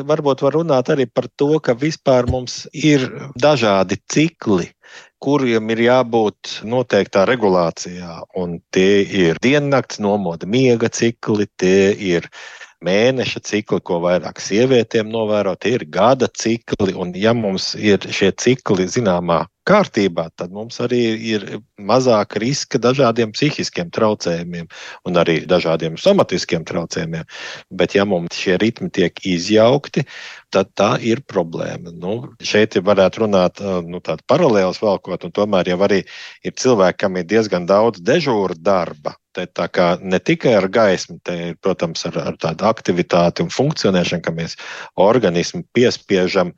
Varbūt 0.00 0.40
var 0.40 0.54
runāt 0.56 0.88
arī 0.88 1.04
par 1.06 1.26
to, 1.36 1.58
ka 1.60 1.74
vispār 1.76 2.24
mums 2.30 2.62
ir 2.72 3.04
dažādi 3.36 3.98
cikli, 4.08 4.70
kuriem 5.22 5.68
ir 5.74 5.82
jābūt 5.84 6.62
noteiktā 6.64 7.26
regulācijā. 7.28 8.22
Un 8.40 8.56
tie 8.74 9.02
ir 9.04 9.38
diennakts 9.44 10.00
nomoda 10.00 10.48
miega 10.48 10.88
cikli, 10.88 11.46
tie 11.60 11.92
ir 11.92 12.30
mēneša 12.84 13.42
cikli, 13.46 13.80
ko 13.84 14.00
vairāk 14.04 14.40
sievietēm 14.42 15.10
novēro, 15.12 15.54
tie 15.60 15.76
ir 15.78 15.86
gada 15.90 16.28
cikli. 16.28 16.94
Un, 16.98 17.14
ja 17.18 17.34
mums 17.36 17.72
ir 17.78 18.02
šie 18.10 18.32
cikli 18.36 18.88
zināmā 18.90 19.44
kārtībā, 19.68 20.28
tad 20.36 20.52
mums 20.54 20.80
arī 20.82 21.00
ir 21.32 21.46
mazāk 21.78 22.36
riska 22.42 22.80
dažādiem 22.82 23.32
psihiskiem 23.34 23.90
traucējumiem 23.94 24.68
un 25.08 25.20
arī 25.22 25.40
dažādiem 25.48 25.98
somatiskiem 26.00 26.66
traucējumiem. 26.68 27.26
Bet, 27.70 27.96
ja 27.98 28.06
mums 28.08 28.36
šie 28.38 28.58
ritmi 28.62 28.90
tiek 28.90 29.18
izjaukti, 29.26 30.04
tad 30.52 30.72
tā 30.78 30.90
ir 31.00 31.22
problēma. 31.28 31.94
Nu, 31.94 32.14
šeit 32.44 32.76
varētu 32.76 33.24
runāt 33.24 33.62
nu, 33.86 34.02
tādu 34.04 34.26
paralēlus 34.28 34.82
valkot, 34.82 35.24
un 35.26 35.34
tomēr 35.34 35.72
jau 35.72 35.80
arī 35.86 36.02
ir 36.44 36.56
cilvēki, 36.58 37.00
kam 37.04 37.18
ir 37.18 37.28
diezgan 37.30 37.66
daudz 37.70 38.02
dežūra 38.04 38.58
darba. 38.58 39.16
Te 39.32 39.46
tā 39.48 39.64
kā 39.72 39.94
ne 40.04 40.18
tikai 40.20 40.52
ar 40.58 40.66
gaismu, 40.68 41.16
te 41.24 41.36
ir, 41.48 41.54
protams, 41.64 42.04
ar, 42.10 42.18
ar 42.20 42.36
tādu 42.40 42.66
aktivitāti 42.68 43.40
un 43.44 43.48
funkcionēšanu, 43.52 44.24
ka 44.26 44.34
mēs 44.36 44.58
organismu 45.00 45.62
piespiežam 45.72 46.52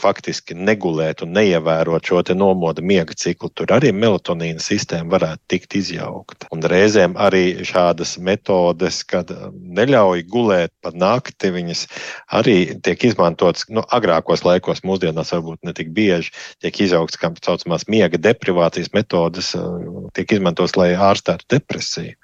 faktiski 0.00 0.56
negulēt 0.56 1.22
un 1.24 1.34
neievērot 1.36 2.06
šo 2.06 2.22
nomoda 2.34 2.82
miega 2.82 3.14
ciklu. 3.16 3.50
Tur 3.54 3.72
arī 3.74 3.92
melatonīna 3.92 4.62
sistēma 4.62 5.10
varētu 5.16 5.42
tikt 5.48 5.76
izjaukta. 5.78 6.48
Un 6.54 6.62
reizēm 6.62 7.16
arī 7.20 7.64
šādas 7.66 8.16
metodes, 8.18 9.02
kad 9.04 9.30
neļauj 9.54 10.24
gulēt 10.30 10.72
pa 10.82 10.92
nakti, 10.94 11.52
viņas 11.54 11.86
arī 12.34 12.56
tiek 12.84 13.04
izmantotas 13.10 13.68
nu, 13.68 13.84
agrākos 13.94 14.44
laikos, 14.46 14.84
mūsdienās 14.86 15.34
varbūt 15.36 15.64
ne 15.64 15.74
tik 15.76 15.92
bieži, 15.94 16.32
tiek 16.64 16.80
izjauktas 16.86 17.20
kā 17.20 17.32
tā 17.34 17.50
saucamās 17.50 17.88
miega 17.88 18.20
deprivācijas 18.20 18.92
metodes, 18.94 19.54
tiek 20.16 20.36
izmantotas, 20.38 20.76
lai 20.80 20.92
ārstētu 20.94 21.50
depresiju. 21.56 22.14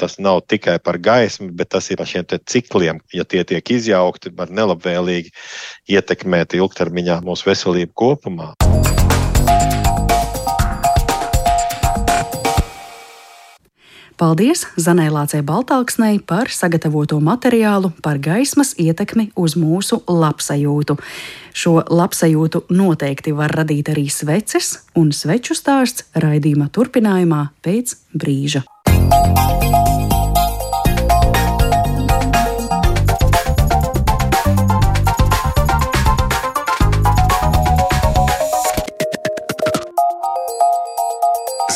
Tas 0.00 0.18
nav 0.22 0.42
tikai 0.48 0.78
par 0.82 0.98
gaismu, 1.02 1.50
bet 1.56 1.72
tas 1.74 1.90
ir 1.90 2.00
par 2.00 2.10
šiem 2.10 2.26
cikliem. 2.46 3.00
Ja 3.14 3.24
tie 3.24 3.44
tiek 3.44 3.74
izjaukti, 3.76 4.34
var 4.36 4.52
nelabvēlīgi 4.52 5.32
ietekmēt 5.96 6.58
ilgtermiņā 6.58 7.22
mūsu 7.26 7.50
veselību 7.50 7.94
kopumā. 7.96 8.54
Paldies 14.16 14.62
Zanē 14.80 15.10
Lācei 15.12 15.42
Baltāksnei 15.44 16.22
par 16.24 16.48
sagatavoto 16.48 17.18
materiālu 17.20 17.90
par 18.00 18.16
gaismas 18.16 18.70
ietekmi 18.80 19.26
uz 19.36 19.58
mūsu 19.60 19.98
labsajūtu. 20.08 20.96
Šo 21.52 21.74
labsajūtu 21.84 22.62
noteikti 22.72 23.34
var 23.36 23.52
radīt 23.60 23.90
arī 23.92 24.06
sveces, 24.08 24.86
un 24.96 25.12
sveču 25.12 25.52
stāsts 25.52 26.08
raidījuma 26.16 26.70
turpinājumā 26.72 27.42
pēc 27.60 27.92
brīža. 28.16 28.64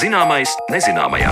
Zināmais 0.00 0.52
nezināmajā. 0.72 1.30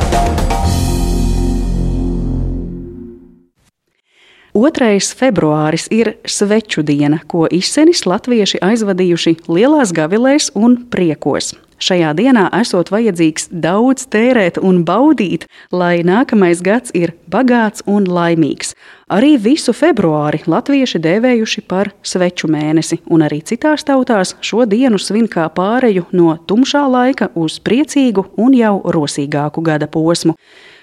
2. 4.59 4.99
februāris 5.17 5.87
ir 5.95 6.17
sveču 6.26 6.83
diena, 6.83 7.21
ko 7.31 7.47
izsenis 7.50 8.05
latvieši 8.09 8.59
aizvadījuši 8.64 9.37
lielās 9.49 9.95
gavilēs 9.95 10.50
un 10.59 10.76
priekos. 10.90 11.55
Šajā 11.78 12.11
dienā 12.18 12.49
esot 12.58 12.88
vajadzīgs 12.90 13.49
daudz 13.54 14.08
tērēt 14.11 14.56
un 14.58 14.80
baudīt, 14.87 15.44
lai 15.70 16.00
nākamais 16.02 16.58
gads 16.66 16.90
ir 16.99 17.12
bagāts 17.30 17.85
un 17.87 18.08
laimīgs. 18.11 18.75
Arī 19.14 19.37
visu 19.38 19.70
februāri 19.73 20.42
latvieši 20.50 20.99
dēvējuši 21.04 21.62
par 21.70 21.92
sveču 22.02 22.50
mēnesi, 22.50 22.99
un 23.06 23.23
arī 23.25 23.38
citās 23.47 23.87
tautās 23.87 24.35
šo 24.42 24.66
dienu 24.66 24.99
svin 24.99 25.30
kā 25.30 25.47
pāreju 25.54 26.08
no 26.12 26.35
tumšā 26.50 26.82
laika 26.90 27.30
uz 27.38 27.61
priecīgu 27.62 28.26
un 28.37 28.58
jau 28.58 28.75
rosīgāku 28.82 29.62
gada 29.62 29.87
posmu. 29.87 30.35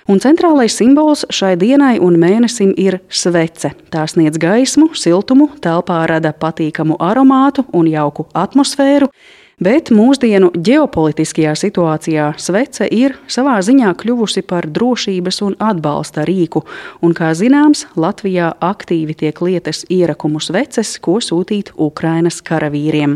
Un 0.07 0.19
centrālais 0.21 0.73
simbols 0.77 1.25
šai 1.33 1.55
dienai 1.57 1.95
un 1.99 2.15
mēnesim 2.21 2.75
ir 2.77 2.99
svece. 3.09 3.71
Tā 3.91 4.03
sniedz 4.07 4.37
gaismu, 4.37 4.91
siltumu, 4.93 5.49
telpā 5.59 6.03
rada 6.07 6.29
patīkamu 6.31 6.99
aromātu 7.01 7.65
un 7.73 7.89
jauku 7.89 8.29
atmosfēru. 8.37 9.09
Bet 9.55 9.87
mūsdienu 9.87 10.49
ģeopolitiskajā 10.51 11.53
situācijā 11.55 12.25
svece 12.35 12.89
ir 12.91 13.13
savā 13.31 13.55
ziņā 13.63 13.93
kļuvusi 14.01 14.43
par 14.43 14.67
drošības 14.67 15.39
un 15.47 15.55
atbalsta 15.63 16.25
rīku, 16.27 16.65
un, 16.99 17.13
kā 17.15 17.31
zināms, 17.31 17.85
Latvijā 17.95 18.51
aktīvi 18.59 19.15
tiek 19.15 19.39
lietas 19.39 19.85
ierakumu 19.87 20.43
sveces, 20.43 20.97
ko 20.99 21.21
sūtīt 21.23 21.71
Ukrainas 21.79 22.41
karavīriem. 22.43 23.15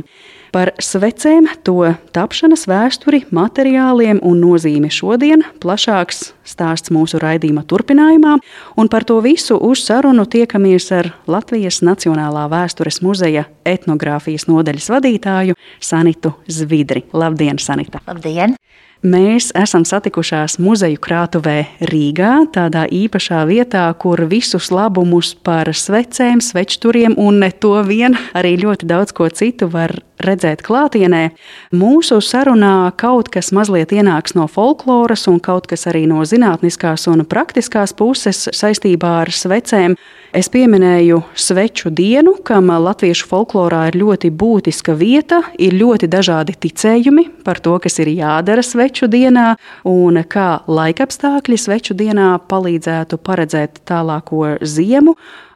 Par 0.50 0.72
svecēm, 0.82 1.46
to 1.62 1.92
tapšanas 2.16 2.66
vēsturi, 2.70 3.22
materiāliem 3.36 4.18
un 4.26 4.40
nozīmi 4.42 4.90
šodien 4.90 5.44
plašāks 5.62 6.32
stāsts 6.50 6.90
mūsu 6.94 7.22
raidījuma 7.22 7.62
turpinājumā, 7.70 8.38
un 8.82 8.90
par 8.90 9.06
to 9.06 9.20
visu 9.22 9.60
uz 9.62 9.84
sarunu 9.86 10.26
tiekamies 10.26 10.90
ar 10.98 11.12
Latvijas 11.30 11.84
Nacionālā 11.86 12.48
vēstures 12.50 13.02
muzeja 13.06 13.46
etnogrāfijas 13.62 14.48
nodaļas 14.50 14.90
vadītāju 14.96 15.60
Sanitu 15.78 16.34
Zvidri. 16.50 17.06
Labdien, 17.14 17.62
Sanita! 17.62 18.02
Labdien! 18.10 18.58
Mēs 19.00 19.54
esam 19.56 19.86
satikušās 19.88 20.58
muzeju 20.60 21.00
krātuvē 21.00 21.62
Rīgā, 21.88 22.34
tādā 22.52 22.82
īpašā 22.92 23.46
vietā, 23.48 23.86
kur 23.96 24.20
visus 24.28 24.68
labumus 24.76 25.30
par 25.40 25.72
svecēm, 25.72 26.42
svečturiem 26.44 27.16
un 27.16 27.40
ne 27.40 27.48
to 27.48 27.78
vien, 27.88 28.18
arī 28.36 28.58
ļoti 28.60 28.90
daudz 28.92 29.16
ko 29.16 29.30
citu 29.32 29.70
var 29.72 29.96
redzēt 30.20 30.66
klātienē. 30.68 31.30
Mūsu 31.72 32.20
sarunā 32.20 32.92
kaut 33.00 33.32
kas 33.32 33.54
mazliet 33.56 33.96
ienāks 33.96 34.36
no 34.36 34.50
folkloras 34.52 35.30
un 35.32 35.40
kaut 35.40 35.72
kas 35.72 35.88
arī 35.88 36.04
no 36.04 36.26
zinātniskās 36.28 37.08
un 37.08 37.24
praktiskās 37.24 37.96
puses 37.96 38.50
saistībā 38.52 39.22
ar 39.22 39.32
svecēm. 39.32 39.96
Es 40.30 40.46
pieminēju 40.54 41.24
sveču 41.34 41.90
dienu, 41.90 42.36
kam 42.46 42.68
latviešu 42.70 43.26
folklorā 43.32 43.88
ir 43.90 43.96
ļoti 43.98 44.30
būtiska 44.30 44.94
vieta, 44.94 45.40
ir 45.58 45.74
ļoti 45.74 46.06
dažādi 46.06 46.54
ticējumi 46.54 47.24
par 47.42 47.58
to, 47.66 47.74
kas 47.82 47.98
ir 48.04 48.12
jādara 48.14 48.62
sveču 48.62 49.10
dienā, 49.10 49.56
un 49.90 50.22
kā 50.30 50.62
laikapstākļi 50.70 51.58
sveču 51.58 51.98
dienā 51.98 52.36
palīdzētu 52.46 53.18
paredzēt 53.26 53.82
tālāko 53.90 54.60
ziemu. 54.62 55.16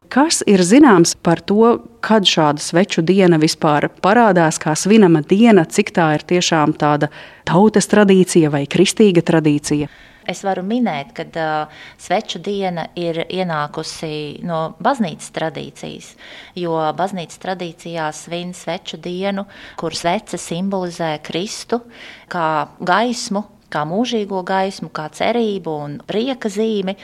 Kas 0.09 0.41
ir 0.49 0.63
zināms 0.65 1.13
par 1.21 1.43
to, 1.45 1.75
kad 2.01 2.25
šāda 2.25 2.61
sveču 2.61 3.03
diena 3.05 3.37
vispār 3.41 3.91
parādās, 4.01 4.57
kā 4.57 4.73
svinama 4.73 5.21
diena, 5.21 5.67
cik 5.69 5.93
tā 5.93 6.15
ir 6.17 6.25
tiešām 6.33 6.73
tāda 6.81 7.11
tautas 7.45 7.89
tradīcija 7.93 8.49
vai 8.53 8.65
kristīga 8.65 9.21
tradīcija? 9.21 9.89
Es 10.29 10.43
varu 10.45 10.63
minēt, 10.63 11.13
ka 11.17 11.25
uh, 11.27 11.79
sveču 11.99 12.39
diena 12.43 12.87
ir 12.99 13.23
ienākusi 13.27 14.43
no 14.47 14.75
baznīcas 14.83 15.33
tradīcijas, 15.35 16.13
jo 16.59 16.75
baznīcas 16.97 17.41
tradīcijā 17.43 18.09
svin 18.15 18.53
sveču 18.57 18.97
dienu, 18.97 19.45
kur 19.79 19.95
svece 19.95 20.39
simbolizē 20.39 21.17
Kristu 21.23 21.83
kā 22.31 22.69
gaismu, 22.79 23.43
kā 23.73 23.83
mūžīgo 23.89 24.43
gaismu, 24.45 24.91
kā 24.93 25.07
cerību 25.13 25.75
un 25.85 25.95
prieka 26.07 26.51
zīmi. 26.53 26.95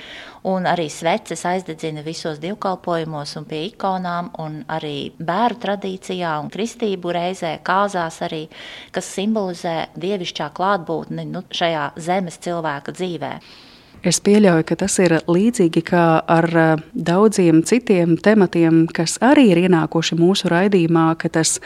Un 0.49 0.69
arī 0.71 0.85
sveces 0.87 1.41
aizdedzina 1.49 1.99
visos 2.05 2.39
dievkalpojumos 2.39 3.35
un 3.41 3.47
pie 3.49 3.65
ikonām, 3.67 4.31
un 4.39 4.61
arī 4.71 5.11
bērnu 5.19 5.59
tradīcijā 5.65 6.37
un 6.39 6.51
kristību 6.53 7.11
reizē 7.15 7.57
kāzās 7.65 8.21
arī, 8.27 8.45
kas 8.95 9.09
simbolizē 9.17 9.75
dievišķā 9.99 10.51
klātbūtni 10.55 11.27
nu, 11.33 11.43
šajā 11.51 11.89
zemes 11.99 12.39
cilvēka 12.45 12.95
dzīvēm. 12.95 13.49
Es 13.99 14.21
pieļauju, 14.23 14.63
ka 14.63 14.77
tas 14.79 14.93
ir 15.03 15.17
līdzīgi 15.27 15.81
kā 15.83 16.03
ar 16.23 16.45
eh, 16.55 16.83
daudziem 16.95 17.57
citiem 17.67 18.13
tematiem, 18.15 18.85
kas 18.95 19.17
arī 19.19 19.49
ir 19.51 19.59
ienākuši 19.65 20.15
mūsu 20.15 20.47
raidījumā, 20.53 21.09
ka 21.19 21.27
tas 21.35 21.57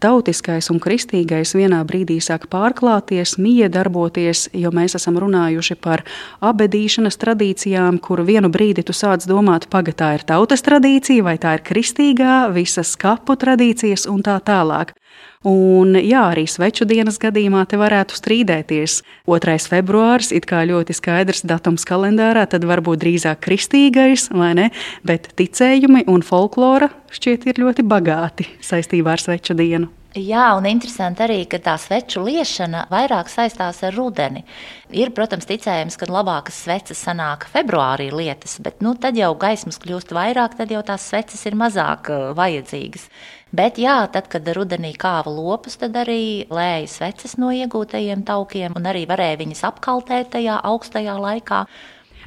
tautiskais 0.00 0.70
un 0.72 0.80
kristīgais 0.80 1.52
vienā 1.52 1.82
brīdī 1.84 2.16
sāk 2.24 2.46
pārklāties, 2.52 3.36
miedarboties, 3.36 4.46
jo 4.56 4.72
mēs 4.72 4.96
esam 4.96 5.20
runājuši 5.20 5.76
par 5.84 6.06
abedīšanas 6.40 7.20
tradīcijām, 7.20 8.00
kur 8.00 8.24
vienu 8.24 8.48
brīdi 8.48 8.86
tu 8.88 8.96
sāc 8.96 9.28
domāt, 9.28 9.68
paga 9.68 9.92
tā 9.92 10.14
ir 10.16 10.24
tautas 10.24 10.64
tradīcija 10.64 11.28
vai 11.28 11.36
tā 11.36 11.58
ir 11.58 11.66
kristīgā, 11.68 12.46
visas 12.56 12.96
kapu 12.96 13.36
tradīcijas 13.36 14.08
un 14.08 14.24
tā 14.24 14.40
tālāk. 14.40 14.96
Un, 15.42 15.96
jā, 15.98 16.20
arī 16.30 16.44
sveču 16.46 16.86
dienas 16.86 17.16
gadījumā 17.18 17.64
te 17.66 17.78
varētu 17.80 18.14
strīdēties. 18.14 19.00
2. 19.26 19.56
februāris 19.72 20.30
ir 20.30 20.46
ļoti 20.46 20.94
skaidrs 20.94 21.42
datums 21.42 21.82
kalendārā, 21.88 22.46
tad 22.46 22.62
varbūt 22.62 23.02
drīzāk 23.02 23.42
kristīgais, 23.42 24.30
vai 24.30 24.52
ne? 24.54 24.68
Bet 25.02 25.32
ticējumi 25.34 26.06
un 26.06 26.22
folklora 26.22 26.92
šķiet 27.10 27.48
ir 27.50 27.58
ļoti 27.58 27.82
bagāti 27.82 28.46
saistībā 28.62 29.16
ar 29.16 29.24
sveču 29.24 29.58
dienu. 29.58 29.90
Jā, 30.12 30.50
un 30.58 30.66
interesanti 30.68 31.22
arī, 31.24 31.38
ka 31.48 31.56
tā 31.56 31.72
sveču 31.80 32.20
liešana 32.26 32.82
vairāk 32.92 33.30
saistās 33.32 33.78
ar 33.80 33.94
rudeni. 33.96 34.42
Ir, 34.92 35.08
protams, 35.16 35.46
ticējums, 35.48 35.96
ka 35.96 36.04
labākas 36.04 36.58
sveces 36.66 37.00
sanāk 37.00 37.46
februārī 37.48 38.10
lietas, 38.12 38.58
bet 38.60 38.84
nu, 38.84 38.92
tad 39.00 39.16
jau 39.16 39.30
gaismas 39.40 39.80
kļūst 39.80 40.12
vairāk, 40.12 40.58
tad 40.58 40.74
jau 40.74 40.82
tās 40.84 41.06
sveces 41.08 41.46
ir 41.48 41.56
mazāk 41.56 42.12
uh, 42.12 42.26
vajadzīgas. 42.36 43.08
Bet, 43.52 43.76
jā, 43.76 43.98
tad, 44.08 44.30
kad 44.32 44.46
rudenī 44.56 44.94
kāva 44.96 45.28
lopus, 45.28 45.74
tad 45.76 45.96
arī 46.00 46.48
lēja 46.48 46.86
sveces 46.88 47.34
no 47.36 47.50
iegūtajiem 47.52 48.22
taukiem, 48.24 48.72
un 48.78 48.88
arī 48.88 49.02
varēja 49.10 49.42
viņas 49.42 49.60
apkaltēt 49.68 50.30
tajā 50.32 50.54
augstajā 50.70 51.18
laikā. 51.20 51.58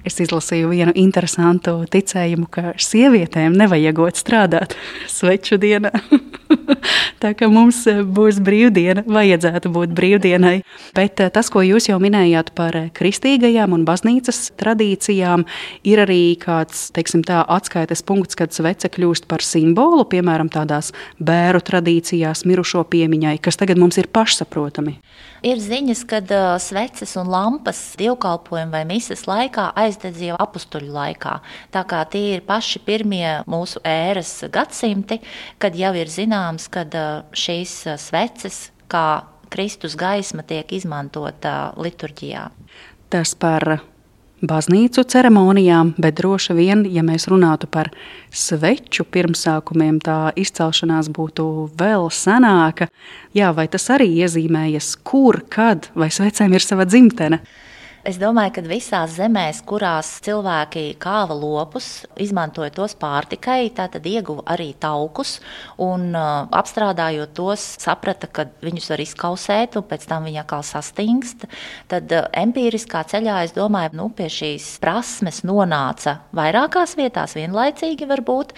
Es 0.06 0.20
izlasīju 0.22 0.70
vienu 0.70 0.94
interesantu 0.94 1.80
ticējumu, 1.90 2.46
ka 2.54 2.76
sievietēm 2.78 3.56
nevajagot 3.58 4.20
strādāt 4.20 4.76
sveču 5.10 5.58
dienā. 5.58 5.90
Tā 7.24 7.32
kā 7.34 7.48
mums 7.50 7.80
būs 7.88 8.38
brīvdiena, 8.46 9.02
vajadzētu 9.10 9.72
būt 9.74 9.96
brīvdienai. 9.98 10.60
Bet 10.94 11.24
eh, 11.24 11.32
tas, 11.34 11.50
ko 11.50 11.64
jūs 11.66 11.90
jau 11.90 11.98
minējāt 12.02 12.52
par 12.58 12.78
kristīgajām 12.94 13.74
un 13.74 13.86
baznīcas 13.88 14.52
tradīcijām, 14.62 15.48
ir 15.90 16.04
arī 16.06 16.36
kāds 16.38 16.92
teiksim, 16.94 17.24
tā, 17.26 17.42
atskaites 17.42 18.06
punkts, 18.06 18.38
kad 18.38 18.54
svece 18.54 18.92
kļūst 18.94 19.26
par 19.32 19.42
simbolu, 19.46 20.06
piemēram, 20.12 20.52
tādās 20.54 20.92
bēru 21.18 21.64
tradīcijās, 21.66 22.46
mirušo 22.46 22.86
piemiņai, 22.94 23.40
kas 23.42 23.58
tagad 23.58 23.82
mums 23.82 23.98
ir 24.02 24.12
pašsaprotami. 24.14 25.00
Ir 25.46 25.60
ziņas, 25.62 26.06
ka 26.10 26.22
uh, 26.22 26.46
sveces 26.62 27.16
un 27.22 27.30
lampas 27.30 27.80
dievkalpojuma 28.00 28.74
vai 28.74 28.86
misijas 28.90 29.26
laikā 29.30 29.72
aizdedz 29.78 29.95
jau 30.04 30.38
apstuļu 30.40 30.92
laikā. 30.94 31.40
Tā 31.72 31.84
kā 31.88 32.04
tie 32.12 32.36
ir 32.36 32.46
paši 32.48 32.82
pirmie 32.86 33.42
mūsu 33.50 33.82
ēras 33.86 34.44
gadsimti, 34.52 35.22
kad 35.58 35.76
jau 35.78 35.94
ir 35.96 36.12
zināms, 36.12 36.68
ka 36.72 36.86
šīs 37.36 37.82
sveces 38.02 38.70
kā 38.92 39.26
Kristus 39.50 39.96
gaisma 39.96 40.44
tiek 40.44 40.72
izmantota 40.76 41.74
liturģijā. 41.80 42.50
Tas 43.14 43.36
par 43.40 43.78
baznīcu 44.46 45.04
ceremonijām, 45.08 45.94
bet 46.02 46.18
droši 46.20 46.56
vien, 46.58 46.84
ja 46.92 47.04
mēs 47.06 47.28
runātu 47.32 47.70
par 47.72 47.92
sveču 48.36 49.06
pirmsākumiem, 49.08 50.00
tā 50.04 50.34
izcelšanās 50.40 51.10
būtu 51.14 51.48
vēl 51.80 52.10
senāka. 52.14 52.90
Jā, 53.36 53.52
vai 53.56 53.68
tas 53.72 53.88
arī 53.94 54.10
iezīmējas, 54.26 54.96
kur, 55.08 55.42
kad, 55.50 55.90
vai 55.96 56.12
svecēm 56.14 56.56
ir 56.56 56.66
sava 56.66 56.88
dzimtene? 56.90 57.42
Es 58.06 58.20
domāju, 58.22 58.52
ka 58.54 58.62
visās 58.70 59.16
zemēs, 59.18 59.64
kurās 59.66 60.12
cilvēki 60.26 60.84
kāva 61.02 61.34
lopus, 61.34 62.04
izmantoja 62.22 62.70
tos 62.76 62.94
pārtikai, 63.02 63.72
tad 63.74 63.98
ieguva 64.06 64.44
arī 64.54 64.68
taukus. 64.78 65.40
Un, 65.82 66.12
uh, 66.14 66.46
apstrādājot 66.54 67.34
tos, 67.34 67.64
saprata, 67.82 68.30
ka 68.30 68.46
viņus 68.62 68.92
var 68.94 69.02
izkausēt, 69.02 69.80
un 69.80 69.88
pēc 69.90 70.06
tam 70.12 70.30
viņi 70.30 70.44
atkal 70.44 70.62
sastingst. 70.62 71.48
Tad 71.90 72.14
uh, 72.14 72.28
empiriskā 72.46 73.02
ceļā, 73.10 73.40
es 73.48 73.58
domāju, 73.58 73.96
nu, 73.98 74.12
pie 74.14 74.30
šīs 74.30 74.76
prasmes 74.84 75.42
nonāca 75.42 76.20
vairākās 76.38 76.94
vietās 77.02 77.34
vienlaicīgi 77.40 78.06
varbūt. 78.14 78.54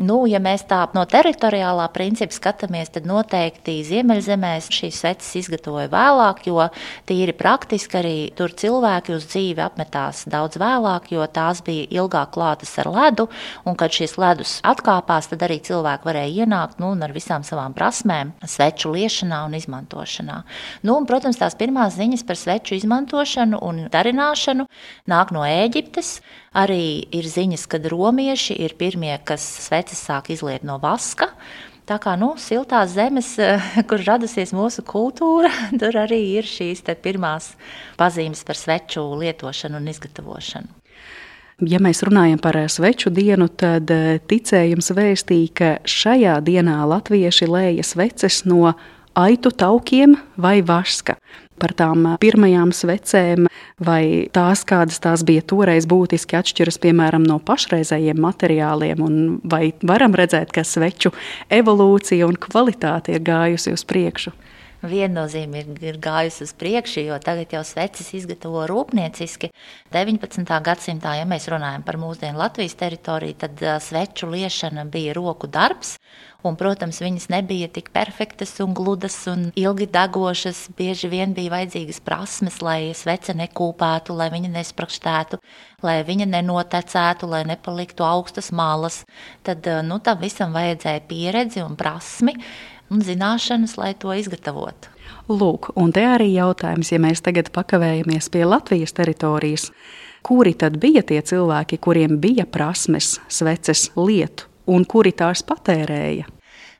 Nu, 0.00 0.22
ja 0.30 0.40
mēs 0.42 0.64
tā 0.68 0.80
no 0.96 1.04
teritoriālā 1.08 1.84
principa 1.92 2.34
skatāmies, 2.34 2.92
tad 2.94 3.06
noteikti 3.08 3.78
Ziemeļzemēs 3.86 4.70
šīs 4.72 5.00
sveces 5.02 5.34
izgatavoja 5.42 5.90
vēlāk, 5.92 6.44
jo 6.48 6.68
tīri 7.08 7.34
praktiski 7.36 7.98
arī 8.00 8.16
tur 8.36 8.54
cilvēki 8.56 9.16
uz 9.16 9.26
dzīvi 9.28 9.62
apmetās 9.64 10.24
daudz 10.32 10.60
vēlāk, 10.62 11.10
jo 11.12 11.26
tās 11.28 11.62
bija 11.66 11.88
ilgāk 12.00 12.32
klātas 12.36 12.72
ar 12.80 12.90
ledu, 12.92 13.28
un 13.68 13.76
kad 13.78 13.92
šīs 13.92 14.16
ledus 14.20 14.58
atkāpās, 14.66 15.28
tad 15.32 15.44
arī 15.44 15.60
cilvēki 15.64 16.08
varēja 16.08 16.46
ienākt 16.46 16.80
nu, 16.82 16.94
ar 17.02 17.12
visām 17.14 17.44
savām 17.46 17.76
prasmēm, 17.76 18.34
sveču 18.48 18.92
liešanā 18.94 19.42
un 19.48 19.58
izmantošanā. 19.58 20.42
Nu, 20.86 20.96
un, 20.96 21.08
protams, 21.08 21.40
tās 21.40 21.58
pirmās 21.58 21.98
ziņas 21.98 22.24
par 22.28 22.38
sveču 22.40 22.78
izmantošanu 22.78 23.60
un 23.62 23.86
darināšanu 23.92 24.68
nāk 25.10 25.34
no 25.34 25.44
Ēģiptes. 25.46 26.16
Arī 26.52 27.08
ir 27.16 27.24
ziņas, 27.24 27.64
ka 27.70 27.80
romieši 27.88 28.58
ir 28.60 28.74
pirmie, 28.76 29.14
kas 29.24 29.44
sveces 29.66 30.02
sāk 30.04 30.28
izliet 30.34 30.66
no 30.68 30.76
vaska. 30.82 31.30
Tā 31.88 31.96
kā 31.98 32.12
nu, 32.20 32.34
siltās 32.38 32.92
zemes, 32.94 33.34
kur 33.88 34.04
radusies 34.04 34.52
mūsu 34.54 34.84
kultūra, 34.86 35.50
tur 35.80 35.96
arī 36.04 36.20
ir 36.36 36.48
šīs 36.48 36.84
pirmās 37.02 37.54
pazīmes 38.00 38.44
par 38.44 38.60
sveču 38.60 39.06
lietošanu 39.22 39.80
un 39.80 39.90
izgatavošanu. 39.94 40.78
Ja 41.62 41.78
mēs 41.78 42.00
runājam 42.02 42.40
par 42.42 42.56
sveču 42.72 43.10
dienu, 43.14 43.46
tad 43.48 43.90
eh, 43.94 44.18
ticējums 44.18 44.90
vēstīja, 44.96 45.52
ka 45.54 45.68
šajā 45.86 46.40
dienā 46.42 46.80
latvieši 46.90 47.46
lēja 47.46 47.84
sveces 47.86 48.42
no 48.48 48.72
aitu 49.14 49.52
taukiem 49.54 50.16
vai 50.36 50.60
vaska. 50.66 51.16
Par 51.62 51.74
tām 51.78 52.06
pirmajām 52.22 52.72
svecēm, 52.74 53.46
vai 53.82 54.28
tās, 54.34 54.64
kādas 54.66 54.98
tās 55.02 55.22
bija 55.26 55.44
toreiz, 55.46 55.86
būtiski 55.86 56.38
atšķiras 56.40 56.80
piemēram 56.82 57.22
no 57.26 57.38
pašreizējiem 57.38 58.18
materiāliem, 58.22 59.02
un 59.02 59.18
vai 59.46 59.68
varam 59.86 60.16
redzēt, 60.18 60.50
ka 60.54 60.66
sveču 60.66 61.14
evolūcija 61.54 62.26
un 62.26 62.40
kvalitāte 62.42 63.14
ir 63.14 63.22
gājusi 63.26 63.74
uz 63.76 63.86
priekšu 63.86 64.34
viennozīmīgi 64.82 65.86
ir 65.86 65.98
gājusi 66.02 66.46
uz 66.46 66.52
priekšu, 66.58 67.04
jo 67.06 67.18
tagad 67.22 67.54
jau 67.54 67.62
sveces 67.66 68.12
izgatavo 68.18 68.64
rūpnieciski. 68.70 69.52
19. 69.94 70.58
gadsimtā, 70.66 71.14
ja 71.20 71.28
mēs 71.28 71.48
runājam 71.52 71.84
par 71.86 71.98
mūsdienu 72.02 72.40
Latvijas 72.40 72.74
teritoriju, 72.80 73.38
tad 73.44 73.62
sveču 73.84 74.30
liešana 74.32 74.86
bija 74.90 75.14
roku 75.18 75.50
darbs. 75.50 75.96
Un, 76.42 76.56
protams, 76.58 76.98
viņas 76.98 77.28
nebija 77.30 77.68
tik 77.70 77.92
perfektas 77.94 78.56
un 78.64 78.72
gludas 78.74 79.14
un 79.30 79.52
ilgi 79.54 79.86
degošas. 79.94 80.64
Bieži 80.74 81.06
vien 81.12 81.36
bija 81.36 81.52
vajadzīgas 81.52 82.00
prasmes, 82.02 82.56
lai 82.66 82.90
svece 82.98 83.36
nekūpētu, 83.38 84.16
lai 84.18 84.26
viņa 84.34 84.50
nesprakštētu, 84.56 85.38
lai 85.86 86.00
viņa 86.08 86.26
nenotecētu, 86.32 87.30
lai 87.30 87.44
nepaliktu 87.46 88.02
augstas 88.02 88.50
malas. 88.50 89.04
Tad 89.46 89.70
nu, 89.86 90.00
tam 90.02 90.18
visam 90.18 90.50
vajadzēja 90.58 91.06
pieredzi 91.06 91.62
un 91.62 91.78
prasmi 91.78 92.34
un 92.92 93.02
zināšanas, 93.04 93.78
lai 93.80 93.94
to 93.98 94.12
izgatavotu. 94.16 94.90
Lūk, 95.30 95.70
un 95.78 95.92
te 95.94 96.04
arī 96.06 96.32
jautājums, 96.34 96.92
ja 96.92 97.00
mēs 97.02 97.22
tagad 97.24 97.50
pakavējamies 97.54 98.28
pie 98.32 98.44
Latvijas 98.44 98.92
teritorijas, 98.96 99.70
kuri 100.26 100.54
tad 100.58 100.78
bija 100.82 101.02
tie 101.06 101.22
cilvēki, 101.22 101.78
kuriem 101.82 102.18
bija 102.22 102.46
prasmes, 102.46 103.16
sveces 103.28 103.88
lietu, 103.96 104.50
un 104.66 104.84
kuri 104.84 105.14
tās 105.16 105.44
patērēja? 105.46 106.28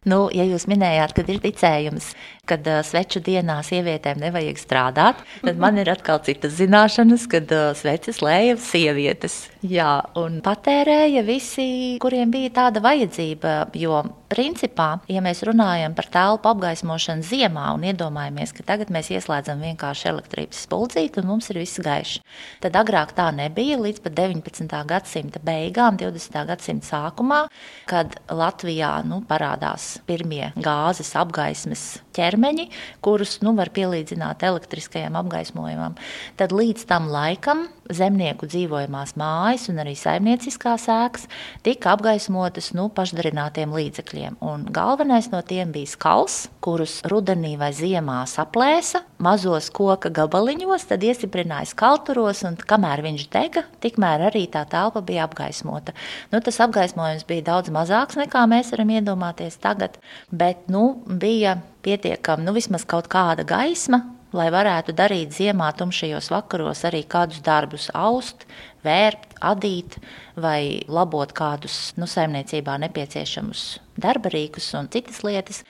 Nu, 0.03 0.25
ja 0.35 0.43
jūs 0.43 0.65
minējāt, 0.67 1.13
ka 1.15 1.23
ir 1.31 1.39
ticējums, 1.45 2.09
ka 2.51 2.57
uh, 2.59 2.81
sveču 2.83 3.21
dienā 3.23 3.61
sievietēm 3.63 4.19
nevajag 4.19 4.59
strādāt, 4.59 5.21
tad 5.45 5.61
man 5.63 5.79
ir 5.79 5.93
atkal 5.93 6.19
citas 6.27 6.57
zināšanas, 6.59 7.29
kad 7.31 7.53
uh, 7.55 7.69
sveces 7.79 8.19
lēja 8.19 8.57
sievietes. 8.59 9.45
Jā, 9.63 10.01
un 10.19 10.41
patērēja 10.43 11.23
visi, 11.23 11.67
kuriem 12.03 12.35
bija 12.35 12.51
tāda 12.57 12.83
vajadzība. 12.83 13.53
Jo, 13.79 14.01
principā, 14.33 14.89
ja 15.07 15.23
mēs 15.23 15.45
runājam 15.47 15.95
par 15.95 16.11
telpu 16.11 16.51
apgaismošanu 16.51 17.23
ziemā 17.23 17.69
un 17.77 17.87
iedomājamies, 17.87 18.57
ka 18.59 18.67
tagad 18.73 18.91
mēs 18.91 19.13
ieslēdzam 19.15 19.63
vienkārši 19.63 20.11
elektrības 20.11 20.65
spuldzīti 20.67 21.23
un 21.23 21.31
mums 21.31 21.53
ir 21.55 21.63
viss 21.63 21.79
gaišs, 21.79 22.19
tad 22.65 22.81
agrāk 22.83 23.15
tā 23.15 23.29
nebija 23.39 23.79
līdz 23.79 24.03
pat 24.03 24.19
19. 24.19 24.83
gadsimta 24.91 25.47
beigām, 25.47 25.95
20. 26.03 26.43
gadsimta 26.51 26.91
sākumā, 26.91 27.45
kad 27.87 28.19
Latvijā 28.35 28.97
nu, 29.07 29.23
parādās 29.31 29.92
pirmie 30.07 30.53
gāzes 30.65 31.13
apgaismes 31.19 31.85
ķermeņi, 32.17 32.69
kurus 33.05 33.39
nu, 33.45 33.55
var 33.59 33.73
pielīdzināt 33.75 34.45
elektriskajam 34.49 35.19
apgaismojumam. 35.21 35.97
Tad 36.41 36.55
līdz 36.57 36.87
tam 36.91 37.11
laikam 37.13 37.67
zemnieku 37.93 38.47
dzīvojamās 38.49 39.15
mājas 39.19 39.69
un 39.73 39.81
arī 39.83 39.95
saimnieciskās 39.99 40.87
ēkas 40.93 41.27
tika 41.67 41.93
apgaismotas 41.97 42.73
nu, 42.77 42.89
pašdarinātiem 42.95 43.73
līdzekļiem. 43.75 44.39
Un 44.45 44.67
galvenais 44.75 45.29
no 45.33 45.43
tiem 45.47 45.73
bija 45.75 45.91
skals, 45.91 46.47
kurus 46.63 47.01
rudenī 47.11 47.55
vai 47.61 47.73
ziemā 47.77 48.23
saplēsa 48.31 49.03
mazos 49.23 49.71
koka 49.75 50.11
gabaliņos, 50.15 50.87
tad 50.91 51.05
iestiprināja 51.07 51.73
skalturos, 51.73 52.43
un 52.49 52.59
kamēr 52.59 53.05
viņš 53.05 53.27
dega, 53.33 53.65
tikmēr 53.83 54.29
arī 54.31 54.47
tā 54.51 54.65
telpa 54.71 55.03
bija 55.05 55.27
apgaismota. 55.29 55.95
Nu, 56.33 56.43
tas 56.45 56.61
apgaismojums 56.65 57.27
bija 57.29 57.49
daudz 57.53 57.73
mazāks 57.75 58.19
nekā 58.21 58.47
mēs 58.51 58.73
varam 58.75 58.95
iedomāties 58.97 59.59
tagad, 59.63 59.99
bet 60.31 60.69
nu, 60.73 61.03
bija 61.07 61.59
pietiekami 61.85 62.47
nu, 62.47 62.55
vismaz 62.57 62.87
kaut 62.89 63.09
kāda 63.13 63.45
gaisma, 63.47 64.03
lai 64.33 64.49
varētu 64.55 64.95
darīt 64.97 65.35
ziemā 65.37 65.69
tumšajos 65.77 66.31
vakaros 66.33 66.85
arī 66.89 67.03
kādus 67.05 67.43
darbus, 67.45 67.91
aust, 67.95 68.47
vērpt, 68.87 69.37
adīt 69.45 69.99
vai 70.41 70.83
labot 70.89 71.33
kādus 71.37 71.93
nu, 72.01 72.09
saimniecībā 72.09 72.79
nepieciešamus 72.87 73.67
darba 73.97 74.33
rīkus 74.33 74.73
un 74.79 74.89
citas 74.93 75.23
lietas. 75.27 75.63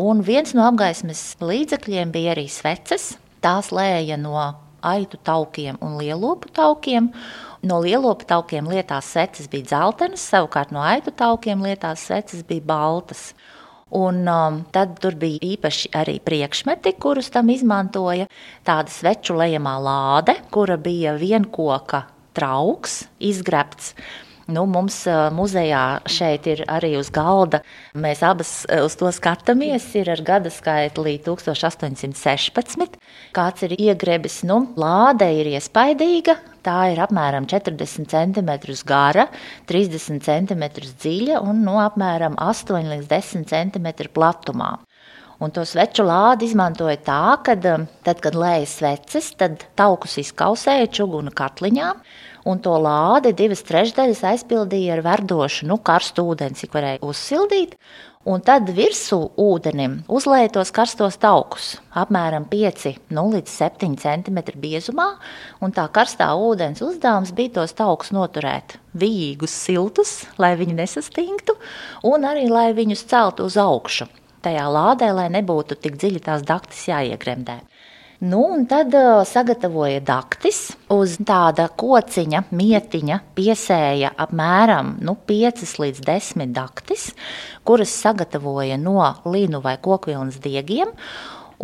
Un 0.00 0.22
viens 0.26 0.54
no 0.56 0.66
apgaismes 0.66 1.36
līdzekļiem 1.40 2.12
bija 2.14 2.34
arī 2.34 2.48
sveces. 2.50 3.14
Tās 3.44 3.70
lēja 3.74 4.18
no 4.20 4.36
aitu 4.84 5.18
taukiem 5.24 5.78
un 5.84 5.98
lielopu 6.00 6.50
taukiem. 6.54 7.10
No 7.64 7.80
lielopu 7.80 8.26
taukiem 8.28 8.68
lietās 8.68 9.08
sveces 9.14 9.48
bija 9.52 9.70
dzeltenas, 9.70 10.24
savukārt 10.32 10.74
no 10.74 10.82
aitu 10.84 11.14
taukiem 11.16 11.62
lietās 11.64 12.04
sveces 12.08 12.44
bija 12.44 12.66
baltas. 12.68 13.30
Un, 13.94 14.24
um, 14.26 14.56
tad 14.74 14.96
tur 14.98 15.14
bija 15.14 15.38
īpaši 15.54 15.92
arī 15.94 16.16
priekšmeti, 16.24 16.96
kurus 16.98 17.30
tam 17.30 17.52
izmantoja. 17.54 18.26
Tāda 18.66 18.90
sveču 18.90 19.36
lejamā 19.38 19.76
lāde, 19.78 20.34
kura 20.50 20.74
bija 20.80 21.14
vienkoka 21.20 22.02
trauks, 22.34 23.04
izgrebts. 23.22 23.94
Nu, 24.44 24.66
mums 24.68 24.98
muzejā 25.32 26.04
šeit 26.10 26.48
ir 26.50 26.64
arī 26.68 26.94
uz 27.00 27.08
galda. 27.14 27.62
Mēs 27.96 28.20
abas 28.26 28.50
uz 28.68 28.96
to 29.00 29.08
skatāmies. 29.14 29.86
Ir 29.96 30.10
ar 30.12 30.20
gada 30.24 30.52
skaitli 30.52 31.16
1816. 31.24 32.98
Kāds 33.36 33.64
ir 33.64 33.76
iegrebis, 33.78 34.42
nu, 34.44 34.66
lāde 34.76 35.30
ir 35.40 35.54
iespaidīga, 35.54 36.36
Tā 36.64 36.94
ir 36.94 37.00
apmēram 37.04 37.44
40 37.44 38.06
cm 38.08 38.50
gara, 38.88 39.26
30 39.68 40.22
cm 40.24 40.62
dziļa 40.80 41.42
un 41.44 41.60
no 41.66 41.74
apmēram 41.82 42.38
8 42.40 42.88
līdz 42.88 43.10
10 43.10 43.44
cm 43.50 44.08
platumā. 44.16 44.70
Un 45.44 45.52
to 45.52 45.64
sveču 45.68 46.06
lādi 46.06 46.46
izmantoja 46.48 46.96
tā, 47.04 47.22
ka 47.44 47.56
tad, 47.60 48.22
kad 48.24 48.38
lēja 48.38 48.68
sveces, 48.70 49.32
tad 49.36 49.66
taukus 49.76 50.16
izkausēja 50.22 50.88
čuguna 50.94 51.34
katliņā, 51.36 51.90
un 52.44 52.60
to 52.64 52.74
lādi 52.80 53.32
divas 53.36 53.64
trešdaļas 53.66 54.24
aizpildīja 54.34 54.98
ar 54.98 55.04
verdošu, 55.04 55.68
nu, 55.70 55.78
karstu 55.80 56.26
ūdeni, 56.30 56.56
cik 56.58 56.76
varēja 56.76 57.00
uzsildīt, 57.04 57.76
un 58.28 58.40
tad 58.44 58.68
virsū 58.76 59.18
ūdenim 59.40 59.98
uzlēja 60.12 60.52
tos 60.56 60.72
karstos 60.74 61.18
taukus, 61.20 61.74
apmēram 61.96 62.46
5 62.50 62.86
nu, 63.16 63.26
līdz 63.34 63.52
7 63.52 63.96
cm 64.00 64.40
biezumā, 64.60 65.08
tā 65.76 65.86
karstā 65.92 66.30
ūdens 66.36 66.84
uzdevums 66.84 67.32
bija 67.36 67.60
tos 67.60 67.76
taukus 67.76 68.12
noturēt 68.16 68.78
vīgus, 68.96 69.54
siltus, 69.66 70.22
lai 70.38 70.54
viņi 70.60 70.76
nesastingtu, 70.82 71.56
un 72.08 72.28
arī 72.28 72.48
lai 72.52 72.70
viņus 72.76 73.08
celtu 73.10 73.48
uz 73.48 73.58
augšu. 73.60 74.08
Tajā 74.44 74.64
lādē, 74.68 75.08
lai 75.16 75.30
nebūtu 75.32 75.78
tik 75.80 75.96
dziļi 75.96 76.20
tās 76.26 76.42
daktis 76.44 76.82
jāiegremdē. 76.90 77.62
Nu, 78.24 78.38
un 78.52 78.62
tad 78.64 78.94
sagatavoja 79.28 80.00
daktis. 80.00 80.70
Uz 80.92 81.18
tāda 81.28 81.66
kociņa, 81.68 82.44
mietiņa 82.56 83.18
piesēja 83.36 84.14
apmēram 84.24 84.94
nu, 85.04 85.12
5 85.28 85.74
līdz 85.82 86.00
10 86.06 86.54
daktis, 86.56 87.10
kuras 87.68 87.92
sagatavoja 87.92 88.78
no 88.80 88.96
līnu 89.28 89.60
vai 89.64 89.74
kokvilnas 89.76 90.38
diegiem. 90.40 90.94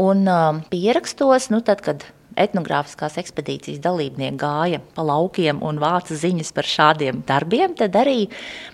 Un 0.05 0.29
pierakstos, 0.68 1.49
nu, 1.55 1.62
tad, 1.64 1.81
kad 1.87 2.05
etnogrāfiskās 2.37 3.16
ekspedīcijas 3.23 3.81
dalībnieki 3.87 4.40
gāja 4.42 4.83
pa 4.94 5.07
laukiem 5.07 5.62
un 5.64 5.81
vāca 5.81 6.18
ziņas 6.18 6.53
par 6.57 6.68
šādiem 6.68 7.25
darbiem, 7.29 7.73
tad 7.79 7.96
arī 8.03 8.27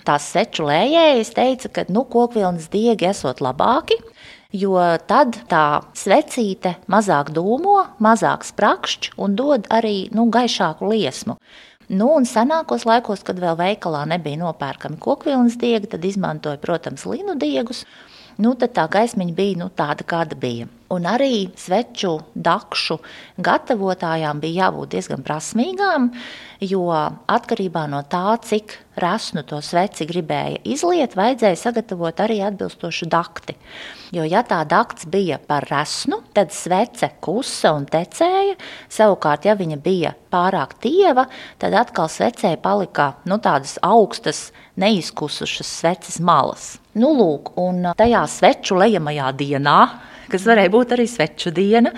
tās 0.09 0.27
seču 0.35 0.67
lējējas 0.67 1.33
teica, 1.39 1.71
ka 1.71 1.87
nu, 1.93 2.03
kokvilnas 2.11 2.67
diegi 2.73 3.13
esot 3.13 3.45
labāki, 3.47 4.01
jo 4.53 4.77
tad 5.09 5.39
tā 5.51 5.83
svecīte 5.97 6.77
mazāk 6.93 7.33
dūmo, 7.35 7.79
mazāk 8.03 8.47
sprakšķ 8.47 9.15
un 9.19 9.39
dod 9.39 9.67
arī 9.73 10.09
nu, 10.15 10.29
gaišāku 10.31 10.91
liesmu. 10.93 11.39
Nu, 11.89 12.09
un 12.19 12.27
senākos 12.27 12.83
laikos, 12.87 13.23
kad 13.23 13.39
vēl 13.39 13.55
veikalā 13.61 14.03
nebija 14.11 14.41
nopērkami 14.41 14.99
kokvilnas 14.99 15.55
diegi, 15.61 15.87
tad 15.93 16.05
izmantoja, 16.05 16.59
protams, 16.59 17.07
linu 17.07 17.37
diegus. 17.39 17.85
Nu, 18.43 18.57
tad 18.59 18.75
tā 18.77 18.89
gaismiņa 18.91 19.35
bija 19.37 19.61
nu, 19.63 19.71
tāda, 19.71 20.05
kāda 20.05 20.37
bija. 20.37 20.67
Un 20.95 21.07
arī 21.11 21.49
sveču 21.59 22.13
dakšu 22.39 23.01
gatavotājām 23.43 24.39
bija 24.39 24.69
jābūt 24.69 24.93
diezgan 24.95 25.25
prasmīgām, 25.27 26.13
jo 26.63 26.85
atkarībā 26.95 27.89
no 27.91 28.05
tā, 28.07 28.37
cik 28.39 28.77
rasnu 29.03 29.43
to 29.51 29.59
sveci 29.59 30.07
gribēja 30.07 30.63
izliet, 30.63 31.19
vajadzēja 31.19 31.59
sagatavot 31.59 32.23
arī 32.23 32.39
atbilstošu 32.47 33.11
dakti. 33.11 33.57
Jo, 34.15 34.23
ja 34.31 34.45
tā 34.47 34.61
dakts 34.63 35.11
bija 35.11 35.41
par 35.43 35.67
rasnu, 35.67 36.21
tad 36.37 36.55
svece 36.55 37.11
kusa 37.19 37.75
un 37.75 37.91
tecēja. 37.91 38.55
Savukārt, 38.87 39.51
ja 39.51 39.59
viņa 39.59 39.83
bija 39.83 40.15
pārāk 40.31 40.79
tieva, 40.87 41.27
tad 41.59 41.75
atkal 41.75 42.07
svecē 42.07 42.55
palika 42.63 43.17
nu, 43.27 43.43
tādas 43.43 43.75
augstas, 43.83 44.53
neizkusušas 44.79 45.79
sveces 45.83 46.23
malas. 46.23 46.77
Nu, 46.95 47.11
lūk, 47.19 47.57
un 47.59 47.91
tajā 47.99 48.23
sveču 48.31 48.79
lejamajā 48.79 49.33
dienā 49.35 49.81
kas 50.33 50.47
varēja 50.49 50.73
būt 50.75 50.97
arī 50.97 51.07
sveču 51.11 51.53
diena. 51.55 51.93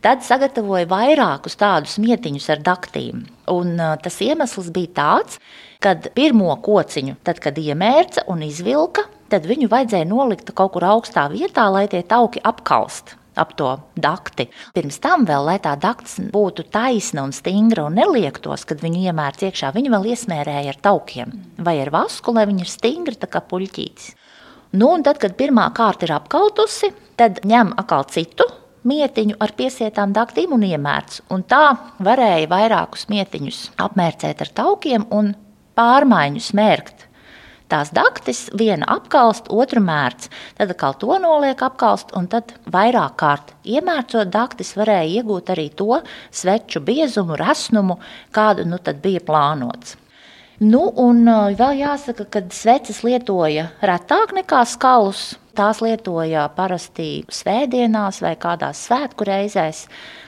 Tad 0.00 0.24
sagatavoja 0.24 0.88
vairākus 0.88 1.58
tādus 1.60 1.98
mietiņus 2.00 2.48
ar 2.54 2.62
daktīm. 2.64 3.26
Un, 3.52 3.74
tas 3.76 4.16
iemesls 4.24 4.70
bija 4.72 4.94
tāds, 4.96 5.40
ka 5.84 5.94
pirmo 6.16 6.54
kociņu, 6.64 7.18
tad, 7.26 7.40
kad 7.44 7.58
iemērca 7.60 8.24
un 8.32 8.44
izvilka, 8.46 9.04
tad 9.32 9.48
viņu 9.48 9.68
vajadzēja 9.72 10.08
nolikt 10.08 10.54
kaut 10.56 10.74
kur 10.76 10.88
augstā 10.88 11.28
vietā, 11.32 11.68
lai 11.72 11.86
tie 11.92 12.00
tauki 12.00 12.40
apkalst 12.40 13.16
ap 13.40 13.54
to 13.56 13.70
dakti. 13.96 14.48
Pirms 14.74 14.98
tam, 15.02 15.24
vēl, 15.28 15.46
lai 15.46 15.58
tā 15.62 15.76
dakts 15.80 16.18
būtu 16.32 16.66
taisna 16.72 17.24
un 17.24 17.34
stingra 17.34 17.86
un 17.88 17.96
neliektos, 17.98 18.66
kad 18.68 18.82
viņu 18.82 19.04
iemērts 19.08 19.46
iekšā, 19.48 19.72
viņu 19.76 19.92
vēl 19.94 20.10
iesmērēja 20.12 20.74
ar 20.74 20.80
taukiem 20.82 21.36
vai 21.60 21.78
ar 21.80 21.92
vasku, 21.94 22.34
lai 22.36 22.48
viņi 22.50 22.66
ir 22.66 22.72
stingri 22.72 23.30
kā 23.30 23.42
puļķītis. 23.52 24.14
Nu, 24.70 24.92
un 24.94 25.02
tad, 25.02 25.18
kad 25.18 25.34
pirmā 25.38 25.66
kārta 25.74 26.06
ir 26.06 26.14
apkaltusi, 26.14 26.92
tad 27.18 27.42
ņem 27.46 27.74
atkal 27.80 28.06
citu 28.12 28.46
mietiņu 28.86 29.36
ar 29.42 29.52
piesietām 29.58 30.14
daktīm 30.16 30.54
un 30.56 30.64
iemērts. 30.68 31.24
Un 31.34 31.42
tā 31.42 31.74
varēja 31.98 32.48
vairākus 32.50 33.08
mietiņus 33.10 33.60
apmērcēt 33.82 34.44
ar 34.46 34.52
taukiem 34.62 35.08
un 35.10 35.34
pārmaiņu 35.78 36.44
smērkt 36.44 37.10
tās 37.70 37.92
daktis, 37.94 38.48
viena 38.58 38.86
apkalst, 38.90 39.48
otra 39.54 39.80
mērts. 39.82 40.30
Tad 40.58 40.74
atkal 40.74 40.96
to 41.00 41.18
noliek 41.22 41.62
apkalst, 41.62 42.14
un 42.18 42.26
tad 42.30 42.54
vairāk 42.74 43.16
kārt 43.20 43.54
iemērcot 43.62 44.30
daktis 44.34 44.74
varēja 44.78 45.20
iegūt 45.20 45.52
arī 45.54 45.68
to 45.78 46.00
sveču 46.34 46.82
biezumu, 46.84 47.38
resnumu, 47.38 48.00
kādu 48.34 48.66
nu 48.68 48.80
tad 48.82 49.02
bija 49.04 49.22
plānots. 49.26 49.96
Nu, 50.60 50.82
un 51.00 51.22
uh, 51.24 51.54
vēl 51.56 51.78
jāsaka, 51.78 52.26
ka 52.28 52.40
sveces 52.52 52.98
lietoja 53.00 53.70
retāk 53.80 54.34
nekā 54.36 54.58
skalus. 54.68 55.38
Tās 55.56 55.80
lietoja 55.80 56.42
parasti 56.52 57.24
svētdienās 57.32 58.20
vai 58.20 58.34
kādās 58.40 58.82
svētku 58.84 59.24
reizēs, 59.24 59.86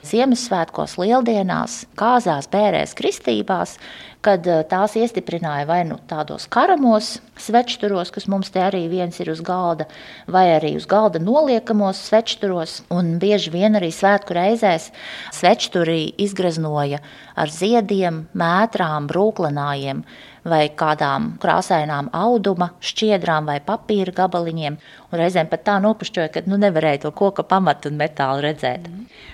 Ziemassvētkos, 0.08 0.96
Lieldienās, 0.98 1.82
kāzās, 2.00 2.48
bērēs, 2.52 2.96
kristībās, 2.96 3.76
kad 4.22 4.46
eh, 4.46 4.62
tās 4.68 4.94
iestiprināja 4.98 5.66
vai 5.68 5.82
nu 5.88 5.98
tādos 6.10 6.46
karamos 6.52 7.16
svečturos, 7.42 8.12
kas 8.14 8.28
mums 8.30 8.52
te 8.54 8.62
arī 8.62 8.84
viens 8.90 9.18
ir 9.20 9.32
uz 9.32 9.42
galda, 9.44 9.88
vai 10.30 10.46
arī 10.54 10.74
uz 10.78 10.86
galda 10.90 11.20
noliekamos 11.22 12.00
svečturos, 12.08 12.80
un 12.94 13.16
bieži 13.22 13.52
vien 13.54 13.78
arī 13.78 13.90
svētku 13.94 14.36
reizēs 14.38 14.90
svečturī 15.34 16.12
izgraznoja 16.22 17.02
ar 17.34 17.50
ziediem, 17.50 18.26
mētrām, 18.38 19.08
brūklenājiem 19.10 20.04
vai 20.46 20.64
kādām 20.74 21.36
krāsainām 21.42 22.10
auduma 22.14 22.72
šķiedrām 22.82 23.46
vai 23.50 23.60
papīra 23.62 24.14
gabaliņiem. 24.22 24.78
Reizēm 25.12 25.48
pat 25.50 25.66
tā 25.66 25.74
nopušķoja, 25.84 26.30
ka 26.32 26.40
nu, 26.48 26.56
nevarēja 26.56 27.02
to 27.02 27.10
koka 27.12 27.44
pamatu 27.44 27.90
un 27.90 27.98
metālu 28.00 28.40
redzēt. 28.46 28.86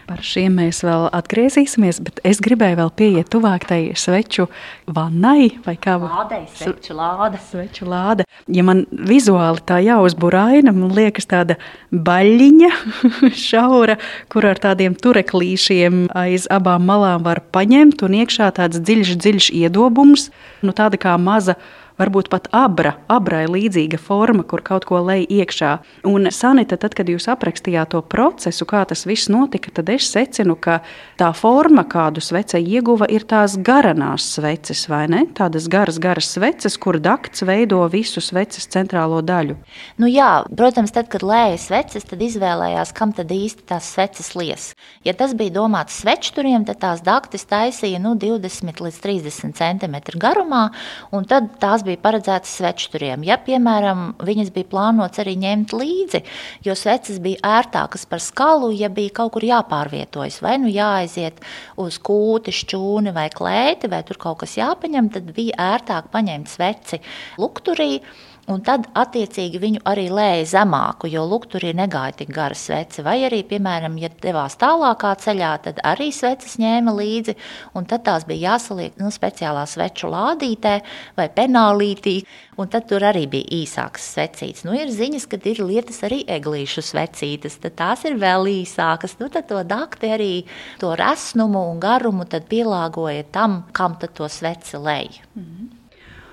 Par 0.09 0.25
šiem 0.27 0.57
mēs 0.59 0.81
vēl 0.83 1.05
atgriezīsimies, 1.15 2.01
bet 2.03 2.19
es 2.27 2.41
gribēju 2.43 2.81
vēl 2.81 2.91
pieiet 2.99 3.31
tuvāk 3.31 3.69
tai 3.69 3.79
sveču 3.95 4.49
vannai 4.91 5.53
vai 5.63 5.77
kā 5.79 5.95
lādei, 6.03 6.43
sveču 6.51 6.99
lāde. 6.99 7.39
Sveču 7.47 7.87
lāde. 7.87 8.27
Ja 8.51 8.67
man 8.67 8.87
vizuāli 8.91 9.63
tā 9.69 9.79
jāuzburaina, 9.85 10.75
man 10.75 10.97
liekas 10.99 11.31
tāda 11.31 11.61
baļķiņa 11.95 12.75
šaura, 13.49 14.01
kur 14.33 14.51
ar 14.51 14.59
tādiem 14.59 14.99
tureklīšiem 14.99 16.09
aiz 16.19 16.51
abām 16.51 16.91
malām 16.91 17.23
var 17.29 17.45
paņemt 17.55 18.03
un 18.03 18.19
iekšā 18.25 18.51
tāds 18.59 18.83
dziļš, 18.83 19.15
dziļš 19.15 19.53
iedobums, 19.63 20.33
nu 20.67 20.75
tāda 20.75 20.99
kā 20.99 21.15
maza 21.23 21.55
varbūt 21.99 22.31
pat 22.33 22.49
abra, 22.55 22.95
abrai 23.11 23.45
līdzīga 23.51 23.99
forma, 24.01 24.45
kur 24.47 24.63
kaut 24.65 24.87
ko 24.89 25.01
lej 25.05 25.27
iekšā. 25.27 25.73
Un 26.09 26.31
Sanita, 26.35 26.79
tad, 26.81 26.95
kad 26.99 27.11
jūs 27.11 27.29
aprakstījāt 27.31 27.93
to 27.95 28.03
procesu, 28.03 28.67
kā 28.69 28.85
tas 28.89 29.05
viss 29.09 29.31
notika, 29.33 29.73
tad 29.75 29.91
es 29.93 30.09
secinu, 30.13 30.57
ka 30.57 30.81
tā 31.19 31.31
forma, 31.37 31.85
kādu 31.89 32.23
svece 32.25 32.61
ieguva, 32.63 33.09
ir 33.11 33.27
tās 33.29 33.57
garanās 33.59 34.27
sveces, 34.37 34.87
vai 34.91 35.05
ne? 35.11 35.25
Tādas 35.37 35.69
garas, 35.71 35.99
garas 36.03 36.31
sveces, 36.35 36.79
kur 36.81 37.01
dakts 37.03 37.43
veido 37.47 37.81
visu 37.91 38.23
sveces 38.25 38.69
centrālo 38.71 39.21
daļu. 39.25 39.59
Nu 39.99 40.11
jā, 40.11 40.31
protams, 40.49 40.95
tad, 40.95 41.11
kad 41.13 41.25
lēja 41.27 41.59
sveces, 41.63 42.07
tad 42.09 42.23
izvēlējās, 42.25 42.95
kam 42.97 43.15
tad 43.17 43.33
īsti 43.35 43.67
tās 43.69 43.91
sveces 43.95 44.35
lies. 44.39 44.71
Ja 45.07 45.15
tas 45.19 45.35
bija 45.39 45.57
domāts 45.59 45.99
svečturiem, 46.03 46.67
tad 46.69 46.81
tās 46.83 47.03
daktis 47.05 47.47
taisīja 47.49 48.01
nu, 48.03 48.15
20 48.19 48.83
līdz 48.85 49.01
30 49.05 49.59
cm 49.59 49.99
garumā, 50.21 50.69
un 51.15 51.27
tad 51.29 51.51
tās 51.63 51.85
bija 51.87 51.88
paredzētas 51.97 52.53
svečturiem. 52.59 53.25
Ja, 53.25 53.39
piemēram, 53.41 54.19
viņas 54.21 54.53
bija 54.53 54.69
plānotas 54.69 55.23
arī 55.23 55.37
ņemt 55.41 55.73
līdzi, 55.73 56.21
jo 56.67 56.77
sveces 56.77 57.23
bija 57.25 57.41
ērtākas 57.59 58.05
par 58.11 58.21
skalu, 58.21 58.69
ja 58.77 58.93
bija 58.93 59.15
kaut 59.23 59.33
kur 59.39 59.47
jāpārvietojas, 59.49 60.43
vai 60.45 60.59
nu 60.61 60.69
jāaiziet 60.69 61.41
uz 61.81 61.97
kūti, 62.05 62.53
šķūni 62.53 63.15
vai 63.17 63.29
klēti, 63.33 63.89
vai 63.89 64.03
tur 64.05 64.21
kaut 64.21 64.43
kas 64.45 64.59
jāpaņem, 64.61 65.13
tad 65.17 65.33
bija 65.37 65.57
ērtāk 65.73 66.13
paņemt 66.13 66.53
sveci 66.53 67.01
lukturī 67.41 68.03
Un 68.49 68.63
tad, 68.65 68.87
attiecīgi, 68.97 69.59
viņu 69.61 69.83
arī 69.89 70.07
lēja 70.09 70.47
zemāku, 70.55 71.11
jo 71.13 71.21
lukturī 71.29 71.75
negāja 71.77 72.15
tik 72.23 72.31
gara 72.33 72.57
svece. 72.57 73.03
Vai 73.05 73.19
arī, 73.27 73.43
piemēram, 73.45 73.99
ja 74.01 74.09
devās 74.23 74.57
tālākā 74.57 75.11
ceļā, 75.21 75.51
tad 75.67 75.83
arī 75.85 76.07
sveces 76.17 76.57
ņēma 76.61 76.95
līdzi, 76.97 77.35
un 77.77 77.85
tad 77.91 78.07
tās 78.07 78.25
bija 78.29 78.55
jāsaliek 78.55 78.97
nu, 79.03 79.13
speciālā 79.13 79.67
sveču 79.69 80.09
lādītē 80.09 80.75
vai 81.19 81.29
penālītī, 81.37 82.15
un 82.57 82.73
tad 82.73 82.89
tur 82.89 83.05
arī 83.11 83.27
bija 83.29 83.53
īsākas 83.59 84.07
svecītes. 84.15 84.65
Nu, 84.65 84.73
ir 84.79 84.89
ziņas, 84.97 85.29
ka 85.29 85.41
ir 85.45 85.61
lietas 85.61 86.01
arī 86.09 86.23
eglīšu 86.39 86.87
svecītes, 86.89 87.61
tad 87.61 87.77
tās 87.77 88.07
ir 88.09 88.17
vēl 88.17 88.49
īsākas. 88.63 89.19
Nu, 89.21 89.29
tad 89.35 89.51
to 89.53 89.61
dakti 89.61 90.09
arī 90.15 90.33
to 90.81 90.95
resnumu 90.97 91.67
un 91.75 91.85
garumu 91.85 92.25
pielāgoja 92.25 93.29
tam, 93.29 93.67
kam 93.77 94.01
tad 94.01 94.17
to 94.17 94.29
sveci 94.29 94.81
lej. 94.81 95.21
Mm 95.37 95.45
-hmm. 95.45 95.78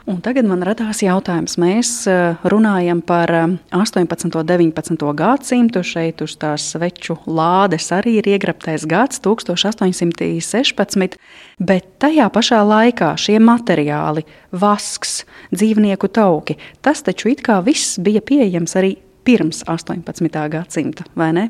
Un 0.05 0.19
tagad 0.21 0.45
man 0.45 0.61
radās 0.61 0.99
jautājums. 1.01 1.55
Mēs 1.57 1.89
eh, 2.05 2.35
runājam 2.45 2.99
par 3.01 3.31
18. 3.73 4.27
un 4.29 4.45
19. 4.45 5.01
gadsimtu. 5.17 5.81
Šeit 5.81 6.21
uz 6.21 6.35
tās 6.37 6.61
sveču 6.75 7.17
lādes 7.25 7.89
arī 7.95 8.19
ir 8.19 8.29
iegrabtais 8.35 8.85
gads, 8.85 9.17
1816. 9.25 11.17
Bet 11.57 11.89
tajā 12.03 12.29
pašā 12.29 12.61
laikā 12.69 13.15
šie 13.17 13.39
materiāli, 13.41 14.21
vasks, 14.53 15.25
dzīvnieku 15.55 16.07
tauki, 16.13 16.59
tas 16.85 17.01
taču 17.01 17.33
it 17.33 17.41
kā 17.41 17.57
viss 17.65 17.97
bija 17.97 18.21
pieejams 18.21 18.77
arī 18.77 18.93
pirms 19.25 19.63
18. 19.67 20.29
gadsimta. 20.53 21.05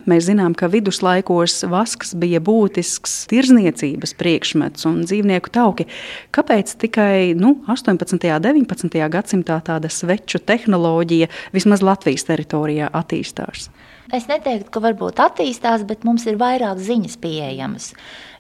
Mēs 0.07 0.29
zinām, 0.29 0.55
ka 0.57 0.69
viduslaikos 0.71 1.61
vasks 1.69 2.15
bija 2.19 2.39
būtisks 2.43 3.25
tirzniecības 3.31 4.15
priekšmets 4.19 4.87
un 4.89 5.03
dzīvnieku 5.03 5.51
tauki. 5.53 5.87
Kāpēc 6.35 6.75
tikai 6.81 7.35
nu, 7.37 7.57
18. 7.71 8.15
un 8.15 8.45
19. 8.47 9.01
gadsimtā 9.11 9.59
tāda 9.67 9.91
sveču 9.91 10.39
tehnoloģija 10.39 11.29
vismaz 11.55 11.83
Latvijas 11.85 12.27
teritorijā 12.29 12.89
attīstās? 12.95 13.69
Es 14.13 14.27
neteiktu, 14.29 14.69
ka 14.69 14.81
varbūt 14.83 15.17
attīstās, 15.23 15.81
bet 15.89 16.03
mums 16.05 16.27
ir 16.29 16.37
vairāk 16.37 16.77
ziņas 16.77 17.15
pieejamas. 17.23 17.87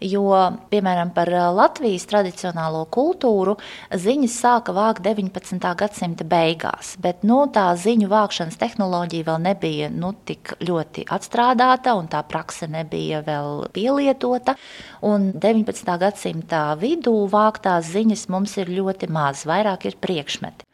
Jo, 0.03 0.27
piemēram, 0.69 1.09
par 1.15 1.31
Latvijas 1.55 2.05
tradicionālo 2.11 2.83
kultūru 2.93 3.55
ziņas 3.89 4.35
sāka 4.43 4.75
vākt 4.75 5.01
19. 5.07 5.57
gadsimta 5.79 6.27
beigās, 6.29 6.93
bet 7.01 7.23
nu, 7.25 7.39
tā 7.49 7.71
ziņu 7.81 8.11
vākšanas 8.11 8.59
tehnoloģija 8.61 9.25
vēl 9.31 9.41
nebija 9.47 9.89
nu, 9.89 10.13
tik 10.27 10.53
ļoti 10.61 11.07
atstrādāta 11.15 11.95
un 11.97 12.11
tā 12.13 12.21
prakse 12.29 12.69
nebija 12.69 13.23
vēl 13.25 13.65
pielietota. 13.73 14.53
Un 15.01 15.31
19. 15.33 15.97
gadsimta 16.05 16.67
vidū 16.77 17.15
vāktās 17.31 17.89
ziņas 17.95 18.27
mums 18.29 18.53
ir 18.61 18.69
ļoti 18.69 19.09
maz, 19.09 19.47
vairāk 19.49 19.89
ir 19.89 19.97
priekšmeti. 19.97 20.69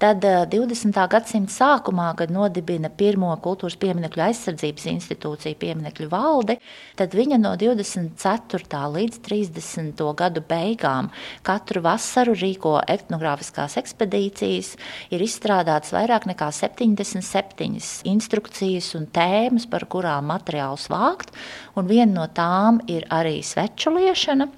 Tad 0.00 0.22
20. 0.24 0.96
Eh, 0.96 1.08
gadsimta 1.12 1.52
sākumā, 1.52 2.06
kad 2.16 2.30
nodibina 2.32 2.88
pirmo 2.88 3.34
kultūras 3.44 3.74
pieminiektu 3.76 4.22
aizsardzības 4.24 4.86
institūciju, 4.94 5.58
pieminiektu 5.60 6.06
valdi, 6.08 6.56
tad 6.96 7.12
viņa 7.12 7.36
no 7.36 7.50
24. 7.60 8.80
līdz 8.94 9.18
30. 9.26 10.00
gadu 10.16 10.40
beigām 10.48 11.10
katru 11.44 11.82
vasaru 11.84 12.32
rīko 12.32 12.78
etnogrāfiskās 12.88 13.76
ekspedīcijas, 13.82 14.72
ir 15.12 15.26
izstrādāts 15.26 15.92
vairāk 15.92 16.24
nekā 16.32 16.48
77 16.48 18.00
instrukcijas 18.08 18.94
un 18.96 19.04
tēmas, 19.04 19.68
par 19.68 19.84
kurām 19.84 20.32
materiālus 20.32 20.88
vākt, 20.88 21.36
un 21.76 21.92
viena 21.92 22.22
no 22.22 22.26
tām 22.32 22.80
ir 22.88 23.04
arī 23.12 23.42
sveču 23.44 23.92
liešana. 24.00 24.48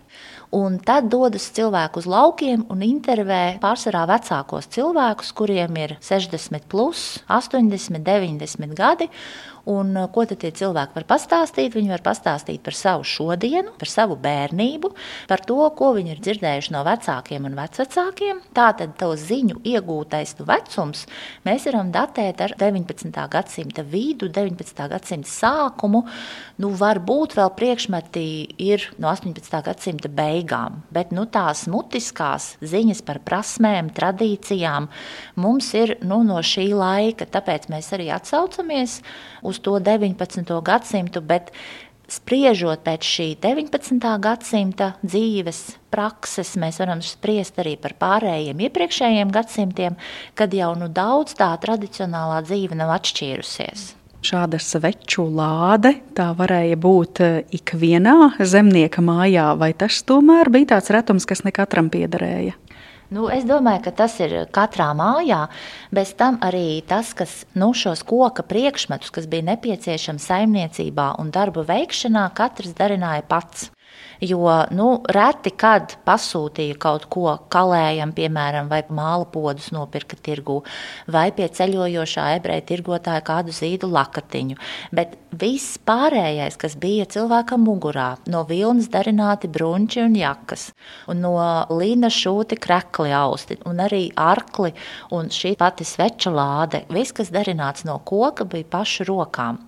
Un 0.53 0.75
tad 0.85 1.07
dodas 1.09 1.47
cilvēku 1.57 2.03
uz 2.03 2.07
laukiem 2.13 2.67
un 2.69 2.83
intervē 2.85 3.57
pārsvarā 3.63 4.03
vecākos 4.11 4.67
cilvēkus, 4.75 5.31
kuriem 5.33 5.79
ir 5.81 5.95
60, 6.05 6.67
plus, 6.69 7.23
80, 7.33 8.03
90 8.05 8.77
gadi. 8.77 9.09
Un, 9.71 9.95
ko 10.11 10.25
tad 10.27 10.41
tie 10.43 10.51
cilvēki 10.51 10.97
var 10.97 11.05
pastāstīt? 11.07 11.77
Viņi 11.77 11.93
var 11.93 12.03
pastāstīt 12.03 12.65
par 12.67 12.75
savu 12.75 13.05
šodienu, 13.07 13.71
par 13.79 13.91
savu 13.91 14.17
bērnību, 14.19 14.91
par 15.31 15.45
to, 15.47 15.61
ko 15.79 15.93
viņi 15.95 16.17
ir 16.17 16.23
dzirdējuši 16.25 16.73
no 16.75 16.83
vecākiem 16.87 17.47
un 17.47 17.55
vecvecākiem. 17.55 18.41
Tātad 18.57 18.97
to 18.99 19.13
ziņu 19.15 19.61
iegūtais 19.63 20.35
vecums 20.43 21.05
mēs 21.47 21.69
varam 21.69 21.93
datēt 21.95 22.43
ar 22.43 22.57
19. 22.59 23.15
gadsimta 23.31 23.85
vidu, 23.87 24.27
19. 24.35 24.83
gadsimta 24.91 25.31
sākumu. 25.31 26.03
Nu, 26.59 26.73
varbūt 26.79 27.39
vēl 27.39 27.55
priekšmeti 27.55 28.27
ir 28.67 28.89
no 28.99 29.13
18. 29.15 29.63
gadsimta 29.63 30.11
beigām, 30.11 30.83
bet 30.91 31.15
nu, 31.15 31.29
tās 31.31 31.69
mutiskās 31.71 32.57
ziņas 32.67 33.05
par 33.07 33.23
prasmēm, 33.23 33.93
tradīcijām 33.95 34.91
mums 35.39 35.71
ir 35.79 35.97
nu, 36.03 36.25
no 36.27 36.43
šī 36.43 36.73
laika. 36.75 37.31
Tāpēc 37.31 37.71
mēs 37.71 37.95
arī 37.95 38.11
atsaucamies 38.15 38.99
uz 39.43 39.52
to 39.61 39.79
19. 39.83 40.49
gadsimtu, 40.65 41.21
bet 41.21 41.53
spriežot 42.13 42.83
pēc 42.85 43.07
šī 43.07 43.29
19. 43.41 44.01
gadsimta 44.23 44.93
dzīves 45.05 45.63
prakses, 45.93 46.55
mēs 46.61 46.81
varam 46.83 47.03
spriest 47.05 47.61
arī 47.63 47.77
par 47.81 47.97
pārējiem 48.01 48.61
iepriekšējiem 48.69 49.33
gadsimtiem, 49.33 49.97
kad 50.39 50.55
jau 50.57 50.73
nu 50.79 50.89
daudz 50.93 51.37
tā 51.39 51.53
tradicionālā 51.63 52.43
dzīve 52.47 52.79
nav 52.79 52.95
atšķīrusies. 52.99 53.93
Šāda 54.23 54.61
sveču 54.63 55.25
lāde 55.35 55.97
tā 56.15 56.29
varēja 56.39 56.77
būt 56.79 57.21
eh, 57.25 57.39
ikvienā 57.59 58.37
zemnieka 58.39 59.03
mājā, 59.03 59.49
vai 59.59 59.73
tas 59.75 59.99
tomēr 60.07 60.51
bija 60.55 60.77
tāds 60.77 60.93
retums, 60.95 61.27
kas 61.27 61.43
ne 61.43 61.51
katram 61.55 61.91
piederēja? 61.91 62.55
Nu, 63.13 63.27
es 63.29 63.45
domāju, 63.45 63.83
ka 63.85 63.93
tas 63.93 64.15
ir 64.25 64.33
katrā 64.57 64.89
mājā. 64.97 65.43
Bez 65.93 66.15
tam 66.17 66.39
arī 66.41 66.81
tas, 66.89 67.11
kas 67.13 67.43
nu, 67.53 67.75
šos 67.77 68.01
koka 68.09 68.45
priekšmetus, 68.49 69.13
kas 69.13 69.29
bija 69.29 69.45
nepieciešami 69.51 70.23
saimniecībā 70.23 71.11
un 71.21 71.29
darbu 71.35 71.67
veikšanā, 71.69 72.25
katrs 72.39 72.73
darināja 72.79 73.27
pats. 73.29 73.69
Jo 74.23 74.47
nu, 74.71 74.87
reti 75.11 75.51
kad 75.59 75.97
pasūtīja 76.07 76.77
kaut 76.79 77.09
ko 77.11 77.33
kalējam, 77.51 78.13
piemēram, 78.15 78.69
vai 78.71 78.85
māla 78.87 79.27
podus 79.27 79.73
nopirka 79.75 80.15
tirgu, 80.15 80.61
vai 81.11 81.25
pie 81.35 81.49
ceļojošā 81.51 82.29
ebreja 82.37 82.63
tirgotāja 82.69 83.25
kādu 83.27 83.51
zīdu 83.57 83.91
lakatiņu. 83.91 84.61
Bet 84.95 85.17
viss 85.35 85.75
pārējais, 85.83 86.55
kas 86.61 86.79
bija 86.79 87.09
cilvēkam 87.11 87.67
mugurā, 87.67 88.13
no 88.31 88.45
vilnas 88.47 88.87
darināti 88.95 89.51
brunči 89.51 90.05
un 90.05 90.15
jakas, 90.15 90.69
un 91.11 91.19
no 91.27 91.35
līna 91.75 92.13
šūti 92.13 92.61
krekli 92.63 93.11
austi, 93.19 93.59
un 93.67 93.83
arī 93.83 94.05
arkli 94.15 94.71
un 95.19 95.35
šī 95.35 95.57
pati 95.59 95.89
sveča 95.89 96.31
lāde, 96.31 96.85
viss, 96.95 97.11
kas 97.11 97.35
darināts 97.35 97.83
no 97.91 97.99
koka, 98.07 98.47
bija 98.47 98.71
pašu 98.79 99.11
rokām. 99.11 99.65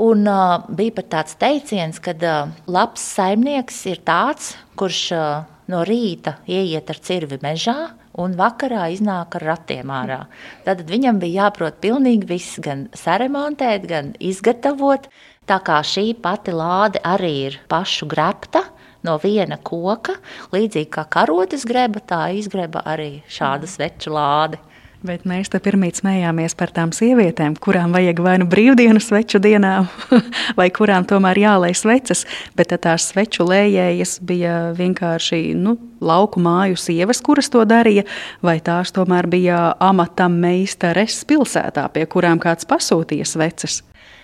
Un 0.00 0.24
uh, 0.30 0.62
bija 0.72 0.96
pat 0.96 1.08
tāds 1.12 1.36
teiciens, 1.36 1.98
ka 2.00 2.14
uh, 2.16 2.52
labs 2.72 3.02
saimnieks 3.18 3.82
ir 3.90 4.00
tāds, 4.06 4.54
kurš 4.80 5.00
uh, 5.12 5.24
no 5.68 5.82
rīta 5.84 6.38
ieiet 6.48 6.88
ar 6.88 7.00
cirvi 7.04 7.36
mežā 7.42 7.76
un 8.20 8.32
vakarā 8.38 8.86
iznāk 8.94 9.36
ar 9.38 9.44
ratiem 9.52 9.92
ārā. 9.92 10.22
Tad 10.64 10.82
viņam 10.88 11.20
bija 11.20 11.44
jāprot 11.44 11.78
pilnīgi 11.84 12.28
viss, 12.30 12.56
gan 12.64 12.88
saremontēt, 12.96 13.84
gan 13.90 14.14
izgatavot. 14.18 15.10
Tā 15.44 15.58
kā 15.66 15.80
šī 15.84 16.14
pati 16.22 16.54
lāde 16.54 17.02
arī 17.04 17.32
ir 17.50 17.60
pašu 17.68 18.08
grepta, 18.08 18.64
no 19.06 19.16
viena 19.20 19.58
koka, 19.60 20.16
līdzīgi 20.54 20.90
kā 20.96 21.06
karotes 21.12 21.64
greba, 21.68 22.00
tā 22.00 22.28
izgreba 22.36 22.84
arī 22.88 23.20
šāda 23.28 23.68
sveču 23.68 24.16
lāde. 24.16 24.60
Bet 25.00 25.22
mēs 25.24 25.48
te 25.48 25.56
pirmīt 25.64 25.96
smējāmies 26.02 26.52
par 26.60 26.74
tām 26.76 26.90
sievietēm, 26.92 27.54
kurām 27.64 27.94
vajag 27.96 28.18
vai 28.20 28.34
nu 28.42 28.46
brīvdienu 28.52 29.00
sveču 29.00 29.40
dienām, 29.40 29.86
vai 30.58 30.66
kurām 30.76 31.06
tomēr 31.08 31.40
jālai 31.40 31.70
sveces. 31.72 32.26
Bet 32.52 32.74
tās 32.84 33.08
sveču 33.08 33.46
lējējas 33.48 34.18
bija 34.28 34.58
vienkārši 34.76 35.54
nu, 35.56 35.78
lauku 36.04 36.42
māju 36.44 36.76
sievas, 36.76 37.22
kuras 37.24 37.48
to 37.48 37.64
darīja, 37.64 38.04
vai 38.44 38.58
tās 38.60 38.92
tomēr 38.92 39.30
bija 39.32 39.70
amatam 39.80 40.36
meistares 40.42 41.22
pilsētā, 41.24 41.88
pie 41.96 42.04
kurām 42.04 42.42
kāds 42.42 42.68
pasūtīja 42.68 43.24
sveces. 43.24 43.80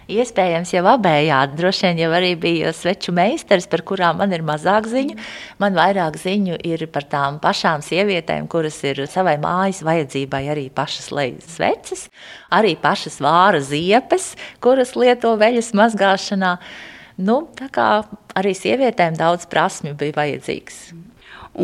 Iespējams, 0.07 0.71
jau 0.71 0.85
abējādi. 0.87 1.57
Droši 1.59 1.89
vien 1.89 2.01
jau 2.05 2.11
arī 2.15 2.29
bija 2.39 2.71
sveču 2.71 3.11
meistars, 3.15 3.65
par 3.67 3.83
kurām 3.83 4.21
man 4.21 4.31
ir 4.37 4.45
mazāk 4.47 4.87
ziņu. 4.87 5.17
Man 5.59 5.75
vairāk 5.75 6.15
ziņu 6.23 6.61
ir 6.63 6.85
par 6.95 7.09
tām 7.11 7.41
pašām 7.43 7.83
sievietēm, 7.83 8.47
kuras 8.47 8.79
ir 8.87 9.03
savai 9.11 9.35
mājas 9.43 9.83
vajadzībai 9.87 10.45
arī 10.55 10.69
pašas 10.71 11.11
lejas 11.11 11.51
sveces, 11.57 12.07
arī 12.55 12.77
pašas 12.79 13.19
vāra 13.19 13.59
ziepes, 13.59 14.37
kuras 14.63 14.95
lieto 14.95 15.35
veļas 15.43 15.73
mazgāšanā. 15.75 16.55
Nu, 17.19 17.41
tā 17.59 17.67
kā 17.75 17.91
arī 18.39 18.55
sievietēm 18.55 19.19
daudz 19.19 19.51
prasmju 19.51 19.99
bija 19.99 20.21
vajadzīgs. 20.23 20.81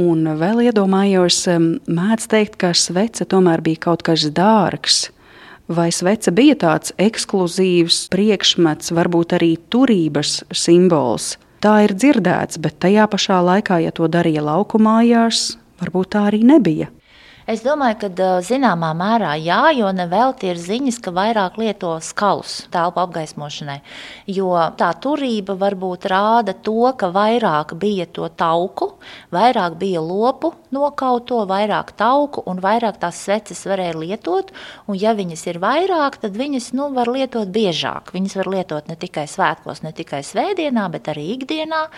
Un 0.02 0.26
vēl 0.40 0.66
iedomājos, 0.66 1.44
mēdz 1.86 2.30
teikt, 2.32 2.58
ka 2.58 2.74
svece 2.74 3.28
tomēr 3.28 3.62
bija 3.62 3.86
kaut 3.86 4.02
kas 4.02 4.26
dārgs 4.34 5.12
vai 5.68 5.90
svece 5.92 6.32
bija 6.34 6.56
tāds 6.58 6.94
ekskluzīvs 7.00 8.06
priekšmets, 8.12 8.92
varbūt 8.94 9.36
arī 9.38 9.56
turības 9.72 10.42
simbols. 10.50 11.36
Tā 11.62 11.84
ir 11.86 11.94
dzirdēts, 11.94 12.58
bet 12.58 12.80
tajā 12.82 13.06
pašā 13.10 13.38
laikā, 13.46 13.78
ja 13.84 13.92
to 13.94 14.08
darīja 14.10 14.42
laukumājās, 14.42 15.52
varbūt 15.82 16.14
tā 16.16 16.26
arī 16.32 16.42
nebija. 16.46 16.90
Es 17.42 17.64
domāju, 17.64 17.96
ka 18.04 18.26
zināmā 18.46 18.92
mērā 18.94 19.32
jā, 19.42 19.72
jo 19.74 19.88
nevelti 19.90 20.46
ir 20.52 20.58
ziņas, 20.62 20.98
ka 21.02 21.10
vairāk 21.10 21.56
lieto 21.58 21.90
skalus 21.98 22.68
telpu 22.70 23.00
apgaismošanai. 23.02 23.80
Jo 24.30 24.52
tā 24.78 24.92
turība 25.02 25.56
varbūt 25.58 26.06
rāda 26.12 26.54
to, 26.54 26.92
ka 26.98 27.10
vairāk 27.10 27.74
bija 27.82 28.06
to 28.06 28.28
tauku, 28.30 28.92
vairāk 29.34 29.74
bija 29.80 30.02
lopu 30.04 30.52
nokauto, 30.70 31.40
vairāk 31.50 31.90
tauku 31.98 32.44
un 32.46 32.62
vairāk 32.62 33.00
tās 33.02 33.18
sveces 33.26 33.64
varēja 33.66 33.96
lietot. 33.98 34.52
Un 34.86 35.00
ja 35.02 35.16
viņas 35.18 35.42
ir 35.50 35.58
vairāk, 35.62 36.20
tad 36.22 36.38
viņas 36.38 36.70
nu, 36.78 36.92
var 36.94 37.10
lietot 37.10 37.50
biežāk. 37.50 38.14
Viņas 38.14 38.38
var 38.38 38.52
lietot 38.54 38.86
ne 38.86 38.94
tikai 38.94 39.26
svētkos, 39.26 39.82
ne 39.82 39.90
tikai 39.90 40.22
svētdienā, 40.26 40.86
bet 40.94 41.10
arī 41.10 41.32
ikdienā. 41.34 41.88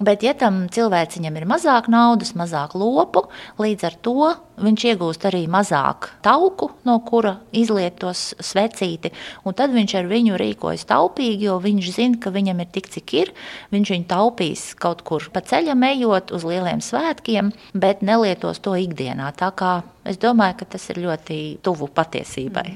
Bet, 0.00 0.22
ja 0.24 0.32
tam 0.32 0.62
cilvēciņam 0.72 1.34
ir 1.36 1.44
mazāk 1.44 1.90
naudas, 1.92 2.30
mazāk 2.32 2.72
lopu, 2.78 3.26
līdz 3.60 3.84
ar 3.84 3.96
to 4.00 4.30
viņš 4.64 4.84
iegūst 4.94 5.26
arī 5.28 5.42
mazāk 5.52 6.08
tauku, 6.24 6.70
no 6.88 6.94
kura 7.04 7.34
izliet 7.52 7.98
tos 8.00 8.30
svecīti. 8.40 9.12
Tad 9.44 9.74
viņš 9.74 9.94
ar 10.00 10.08
viņu 10.08 10.38
rīkojas 10.40 10.86
taupīgi, 10.88 11.50
jo 11.50 11.58
viņš 11.60 11.90
zina, 11.92 12.20
ka 12.22 12.32
viņam 12.32 12.62
ir 12.64 12.70
tik, 12.72 12.88
cik 12.94 13.14
ir. 13.18 13.32
Viņš 13.74 13.92
viņu 13.92 14.08
taupīs 14.08 14.62
kaut 14.80 15.04
kur 15.04 15.28
pa 15.34 15.44
ceļam, 15.44 15.84
ejot 15.90 16.32
uz 16.32 16.48
lieliem 16.48 16.80
svētkiem, 16.80 17.52
bet 17.76 18.00
nelietos 18.00 18.64
to 18.64 18.78
ikdienā. 18.80 19.34
Tā 19.36 19.52
kā 19.52 19.82
es 20.08 20.16
domāju, 20.22 20.62
ka 20.62 20.70
tas 20.76 20.88
ir 20.94 21.04
ļoti 21.04 21.60
tuvu 21.60 21.92
patiesībai. 21.92 22.70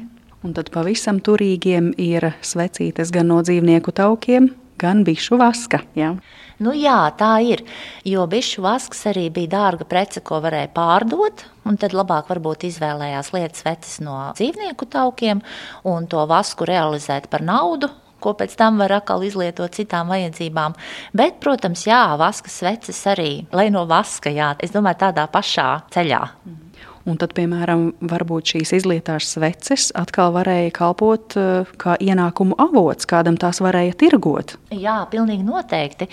Un 0.44 0.52
tad 0.52 0.68
pavisam 0.74 1.24
turīgiem 1.24 1.94
ir 1.96 2.34
svecītes 2.44 3.08
gan 3.16 3.32
no 3.32 3.40
dzīvnieku 3.40 3.96
taukiem, 3.96 4.52
gan 4.76 5.06
bišu 5.08 5.40
vaska. 5.40 5.80
Ja? 5.96 6.18
Nu, 6.62 6.70
jā, 6.76 6.98
tā 7.18 7.32
ir. 7.42 7.64
Jo 8.06 8.28
bišu 8.30 8.62
vasks 8.62 9.02
arī 9.10 9.26
bija 9.34 9.50
dārga 9.56 9.86
prece, 9.88 10.22
ko 10.22 10.38
varēja 10.44 10.70
pārdot. 10.76 11.44
Tad 11.80 11.96
labāk 11.96 12.28
varbūt 12.30 12.68
izvēlējās 12.68 13.32
lietas 13.34 13.64
veces 13.66 13.98
no 14.04 14.18
dzīvnieku 14.36 14.86
taukiem 14.92 15.40
un 15.88 16.06
to 16.06 16.22
vasku 16.30 16.68
realizēt 16.68 17.26
par 17.32 17.42
naudu, 17.42 17.88
ko 18.22 18.34
pēc 18.38 18.54
tam 18.60 18.78
var 18.80 18.94
atkal 19.00 19.24
izlietot 19.26 19.74
citām 19.74 20.12
vajadzībām. 20.12 20.76
Bet, 21.16 21.40
protams, 21.44 21.86
jā, 21.88 22.04
vaskas 22.20 22.60
sveces 22.62 23.00
arī, 23.10 23.32
lai 23.52 23.70
no 23.74 23.84
vaska, 23.90 24.32
jā, 24.32 24.54
es 24.62 24.72
domāju, 24.76 25.02
tādā 25.08 25.26
pašā 25.32 25.70
ceļā. 25.96 26.22
Mm. 26.44 26.63
Un 27.04 27.18
tad, 27.20 27.34
piemēram, 27.36 27.90
varbūt 28.08 28.54
šīs 28.54 28.70
izlietās 28.78 29.26
sveces 29.34 29.90
atkal 29.98 30.30
varēja 30.32 30.70
kalpot 30.72 31.34
uh, 31.36 31.72
kā 31.80 31.98
ienākumu 32.00 32.56
avots, 32.64 33.04
kādam 33.08 33.36
tās 33.40 33.60
varēja 33.60 33.92
tirgot. 34.00 34.54
Jā, 34.72 35.02
pilnīgi 35.12 35.44
noteikti. 35.44 36.08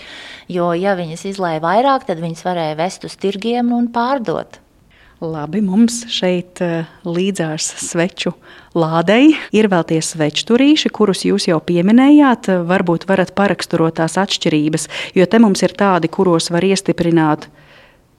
Jo, 0.52 0.74
ja 0.76 0.92
viņas 0.98 1.24
izlēja 1.32 1.62
vairāk, 1.64 2.04
tad 2.10 2.20
viņas 2.20 2.44
varēja 2.44 2.76
vest 2.82 3.08
uz 3.08 3.16
tirgiem 3.16 3.72
un 3.72 3.88
pārdot. 3.94 4.60
Labi, 5.22 5.62
mums 5.64 6.02
šeit 6.12 6.60
uh, 6.60 6.84
līdzās 7.08 7.70
sveču 7.86 8.34
lādei 8.76 9.32
ir 9.54 9.72
vēl 9.72 9.88
tie 9.88 10.02
sveču 10.04 10.44
turīši, 10.52 10.92
kurus 10.92 11.24
jūs 11.24 11.48
jau 11.48 11.56
pieminējāt. 11.64 12.52
Varbūt 12.68 13.08
varat 13.08 13.32
paraksturot 13.38 13.96
tās 14.02 14.20
atšķirības, 14.20 14.90
jo 15.16 15.24
te 15.24 15.40
mums 15.40 15.64
ir 15.64 15.72
tādi, 15.72 16.12
kuros 16.12 16.52
var 16.52 16.68
iestiprināt 16.68 17.48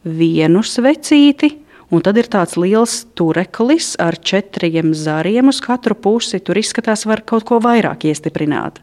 vienu 0.04 0.64
svecīti, 0.66 1.54
Un 1.94 2.02
tad 2.02 2.18
ir 2.18 2.26
tāds 2.26 2.56
liels 2.58 3.04
tureklis 3.14 3.92
ar 4.02 4.16
četriem 4.18 4.96
zariem 4.98 5.52
uz 5.52 5.60
katru 5.62 5.94
pusi. 5.94 6.40
Tur 6.42 6.58
izskatās, 6.58 7.04
var 7.06 7.22
kaut 7.22 7.46
ko 7.46 7.60
vairāk 7.62 8.08
iestiprināt. 8.10 8.80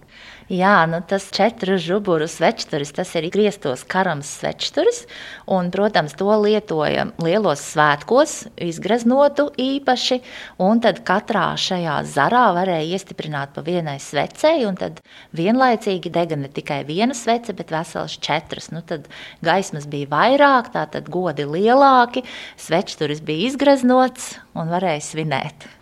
Jā, 0.51 0.83
nu 0.91 0.99
tas 1.07 1.29
četru 1.31 1.77
žuburu 1.79 2.27
svečturis, 2.27 2.91
tas 2.97 3.13
ir 3.15 3.29
grieztos 3.31 3.85
karams 3.87 4.27
svečturis, 4.41 5.05
un, 5.47 5.69
protams, 5.71 6.17
to 6.19 6.27
lietoja 6.43 7.05
lielos 7.23 7.63
svētkos, 7.69 8.33
izgraznotu 8.59 9.47
īpaši, 9.55 10.19
un 10.59 10.83
tad 10.83 11.05
katrā 11.07 11.53
šajā 11.55 12.01
zarā 12.03 12.49
varēja 12.59 12.99
iestiprināt 12.99 13.55
pa 13.55 13.63
vienai 13.63 14.01
svecei, 14.03 14.67
un 14.67 14.75
tad 14.75 14.99
vienlaicīgi 15.39 16.11
dega 16.19 16.43
ne 16.43 16.51
tikai 16.51 16.83
viena 16.89 17.15
svece, 17.15 17.55
bet 17.55 17.71
veselas 17.71 18.19
četras. 18.19 18.73
Nu, 18.75 18.83
tad 18.83 19.07
gaismas 19.47 19.87
bija 19.87 20.11
vairāk, 20.11 20.75
tātad 20.75 21.15
godi 21.15 21.47
lielāki, 21.47 22.27
svečturis 22.59 23.23
bija 23.23 23.53
izgraznots 23.53 24.33
un 24.59 24.75
varēja 24.75 25.13
svinēt. 25.15 25.77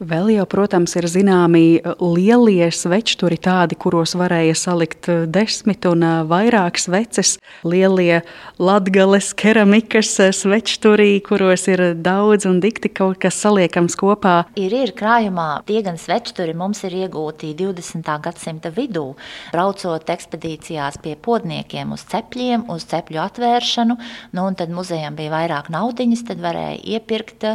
Vēl 0.00 0.30
jau, 0.32 0.46
protams, 0.48 0.94
ir 0.96 1.04
zināmi 1.12 1.76
uh, 1.76 1.92
lielie 2.00 2.70
svečturi, 2.72 3.36
tādi, 3.36 3.76
kuros 3.76 4.14
varēja 4.16 4.54
salikt 4.56 5.10
uh, 5.12 5.26
desmit 5.28 5.84
un 5.84 6.00
uh, 6.00 6.12
vairāk 6.24 6.80
sveces. 6.80 7.34
Lielie 7.68 8.22
latgales 8.56 9.34
keramikas 9.36 10.14
svečturi, 10.38 11.18
kuros 11.20 11.66
ir 11.68 11.82
daudz 12.00 12.46
un 12.48 12.62
dikti 12.64 12.88
kaut 12.88 13.18
kas 13.20 13.36
saliekams 13.44 13.98
kopā. 14.00 14.46
Ir, 14.56 14.72
ir 14.72 14.94
krājumā 14.96 15.60
tie 15.68 15.82
gan 15.84 16.00
svečturi 16.00 16.56
mums 16.56 16.80
ir 16.88 16.96
iegūti 17.02 17.52
20. 17.60 18.08
gadsimta 18.24 18.72
vidū, 18.72 19.04
braucot 19.52 20.14
ekspedīcijās 20.16 20.96
pie 21.04 21.12
podniekiem 21.20 21.92
uz 21.92 22.06
cepļiem, 22.08 22.64
uz 22.72 22.88
cepļu 22.88 23.20
atvēršanu, 23.26 23.98
nu 24.32 24.48
un 24.48 24.56
tad 24.56 24.72
muzejam 24.72 25.20
bija 25.20 25.36
vairāk 25.36 25.68
naudiņas, 25.76 26.24
tad 26.32 26.40
varēja 26.40 26.80
iepirkt 26.96 27.50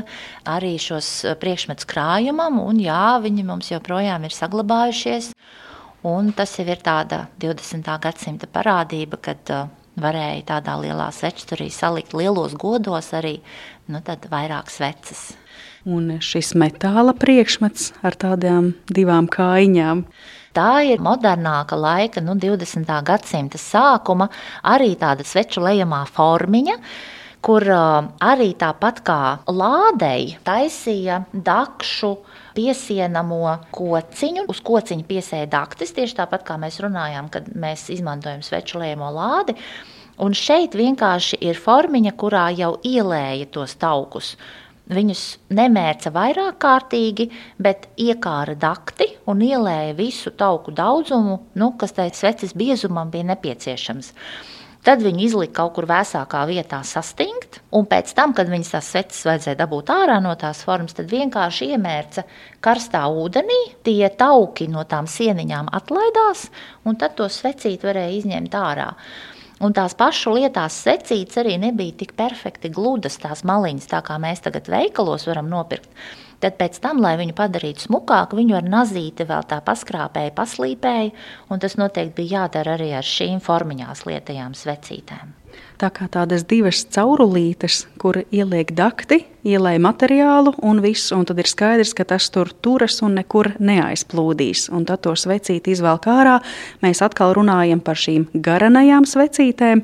arī 0.46 0.76
šos 0.78 1.12
priekšmetus 1.42 1.90
krājumus 1.90 2.35
krājumam, 2.36 2.60
un 2.68 2.80
jā, 2.80 3.20
viņi 3.22 3.44
mums 3.46 3.72
joprojām 3.72 4.26
ir 4.26 4.34
saglabājušies. 4.34 5.34
Un 6.04 6.34
tas 6.34 6.52
jau 6.60 6.66
ir 6.68 6.78
tāda 6.84 7.28
20. 7.40 7.88
gadsimta 8.00 8.48
parādība, 8.48 9.18
kad 9.18 9.40
uh, 9.50 9.70
varēja 9.96 10.44
tādā 10.46 10.76
lielā 10.82 11.10
svečturī 11.12 11.72
salikt 11.72 12.14
lielos 12.14 12.54
godos 12.54 13.14
arī 13.14 13.40
nu, 13.88 14.02
vairāk 14.02 14.70
sveces. 14.70 15.36
Un 15.86 16.20
šis 16.20 16.54
metāla 16.56 17.14
priekšmets 17.14 17.94
ar 18.04 18.16
tādām 18.16 18.74
divām 18.90 19.28
kājiņām. 19.28 20.06
Tā 20.54 20.84
ir 20.88 21.02
modernāka 21.02 21.76
laika, 21.76 22.22
nu, 22.22 22.36
20. 22.36 22.86
gadsimta 23.04 23.58
sākuma, 23.58 24.30
arī 24.64 24.96
tāda 24.96 25.24
sveču 25.24 25.62
lejamā 25.62 26.06
formiņa, 26.08 26.78
kur 27.46 27.66
arī 27.70 28.54
tāpat 28.58 29.02
kā 29.06 29.20
lādei 29.46 30.34
taisīja 30.48 31.22
dakšu 31.34 32.16
piesienamo 32.56 33.58
kociņu. 33.76 34.48
Uz 34.50 34.62
kociņa 34.66 35.06
piesēja 35.06 35.50
daktis, 35.52 35.94
tieši 35.94 36.18
tāpat 36.24 36.46
kā 36.48 36.58
mēs 36.62 36.80
runājām, 36.82 37.30
kad 37.34 37.52
mēs 37.54 37.90
izmantojam 37.94 38.42
sveču 38.46 38.82
lēmo 38.82 39.12
lādi. 39.14 39.58
Un 40.26 40.34
šeit 40.34 40.78
vienkārši 40.80 41.42
ir 41.44 41.60
formiņa, 41.60 42.16
kurā 42.18 42.48
jau 42.56 42.78
ielēja 42.88 43.50
tos 43.52 43.76
taukus. 43.78 44.34
Viņus 44.86 45.22
nemērca 45.58 46.12
vairāk 46.14 46.60
kārtīgi, 46.62 47.28
bet 47.58 47.90
iekāra 48.00 48.54
dakti 48.58 49.10
un 49.30 49.42
ielēja 49.42 49.96
visu 49.98 50.32
tauku 50.38 50.74
daudzumu, 50.74 51.40
nu, 51.58 51.72
kas 51.78 51.98
tai 51.98 52.12
sveces 52.14 52.54
biezumam 52.58 53.10
bija 53.14 53.34
nepieciešams. 53.34 54.14
Tad 54.86 55.02
viņu 55.02 55.24
izlika 55.26 55.64
kaut 55.64 55.72
kur 55.80 55.88
vēsākā 55.90 56.44
vietā 56.46 56.84
sastingt, 56.86 57.58
un 57.74 57.88
pēc 57.90 58.12
tam, 58.14 58.36
kad 58.38 58.52
viņas 58.52 58.74
tās 58.76 58.90
sveces 58.94 59.24
vajadzēja 59.26 59.58
dabūt 59.64 59.90
ārā 59.90 60.20
no 60.22 60.36
tās 60.38 60.60
formas, 60.62 60.94
tad 60.94 61.10
vienkārši 61.10 61.72
iemērca 61.74 62.22
karstā 62.62 63.02
ūdenī, 63.10 63.58
tie 63.88 64.12
tauki 64.14 64.68
no 64.70 64.84
tām 64.86 65.10
sieniņām 65.10 65.72
atlaidās, 65.74 66.52
un 66.86 67.00
tad 67.02 67.18
to 67.18 67.26
svecīt 67.34 67.82
varēja 67.88 68.14
izņemt 68.20 68.60
ārā. 68.62 68.92
Un 69.66 69.74
tās 69.74 69.98
pašu 69.98 70.36
lietās 70.36 70.78
secītas 70.86 71.42
arī 71.42 71.56
nebija 71.58 71.96
tik 72.04 72.14
perfekti 72.14 72.70
gludas, 72.70 73.18
tās 73.24 73.42
maliņas, 73.48 73.90
tā 73.90 74.04
kā 74.06 74.20
mēs 74.22 74.46
tagad 74.46 74.70
veikalos 74.70 75.26
varam 75.32 75.50
nopirkt. 75.50 75.90
Tad 76.46 76.60
pēc 76.60 76.76
tam, 76.78 77.00
lai 77.02 77.16
viņu 77.18 77.34
padarītu 77.34 77.88
smukāku, 77.88 78.38
viņu 78.38 78.60
ar 78.60 78.68
nazīti 78.70 79.26
vēl 79.26 79.48
tā 79.50 79.58
paskrāpēja, 79.66 80.36
paslīpēja, 80.38 81.16
un 81.50 81.64
tas 81.64 81.74
noteikti 81.82 82.20
bija 82.22 82.44
jādara 82.44 82.76
arī 82.78 82.92
ar 82.94 83.10
šīm 83.16 83.42
formiņās 83.42 84.06
lietajām 84.06 84.54
svecītēm 84.54 85.34
tā 85.82 85.92
kā 85.94 86.10
tādas 86.12 86.46
divas 86.48 86.86
caurulītes, 86.96 87.86
kur 88.02 88.22
ieliek 88.32 88.74
dakti, 88.76 89.24
ielai 89.46 89.78
materiālu 89.82 90.56
un 90.66 90.82
viss, 90.82 91.12
un 91.14 91.26
tad 91.28 91.40
ir 91.42 91.50
skaidrs, 91.50 91.94
ka 91.96 92.06
tas 92.10 92.28
tur 92.34 92.50
turas 92.66 92.98
un 93.06 93.16
nekur 93.20 93.52
neaizplūdīs. 93.62 94.68
Un 94.74 94.88
tad 94.90 95.04
to 95.06 95.14
svecīti 95.18 95.76
izvelk 95.76 96.08
ārā. 96.10 96.40
Mēs 96.84 97.04
atkal 97.06 97.36
runājam 97.38 97.82
par 97.86 98.00
šīm 98.00 98.28
garanajām 98.34 99.06
svecītēm. 99.10 99.84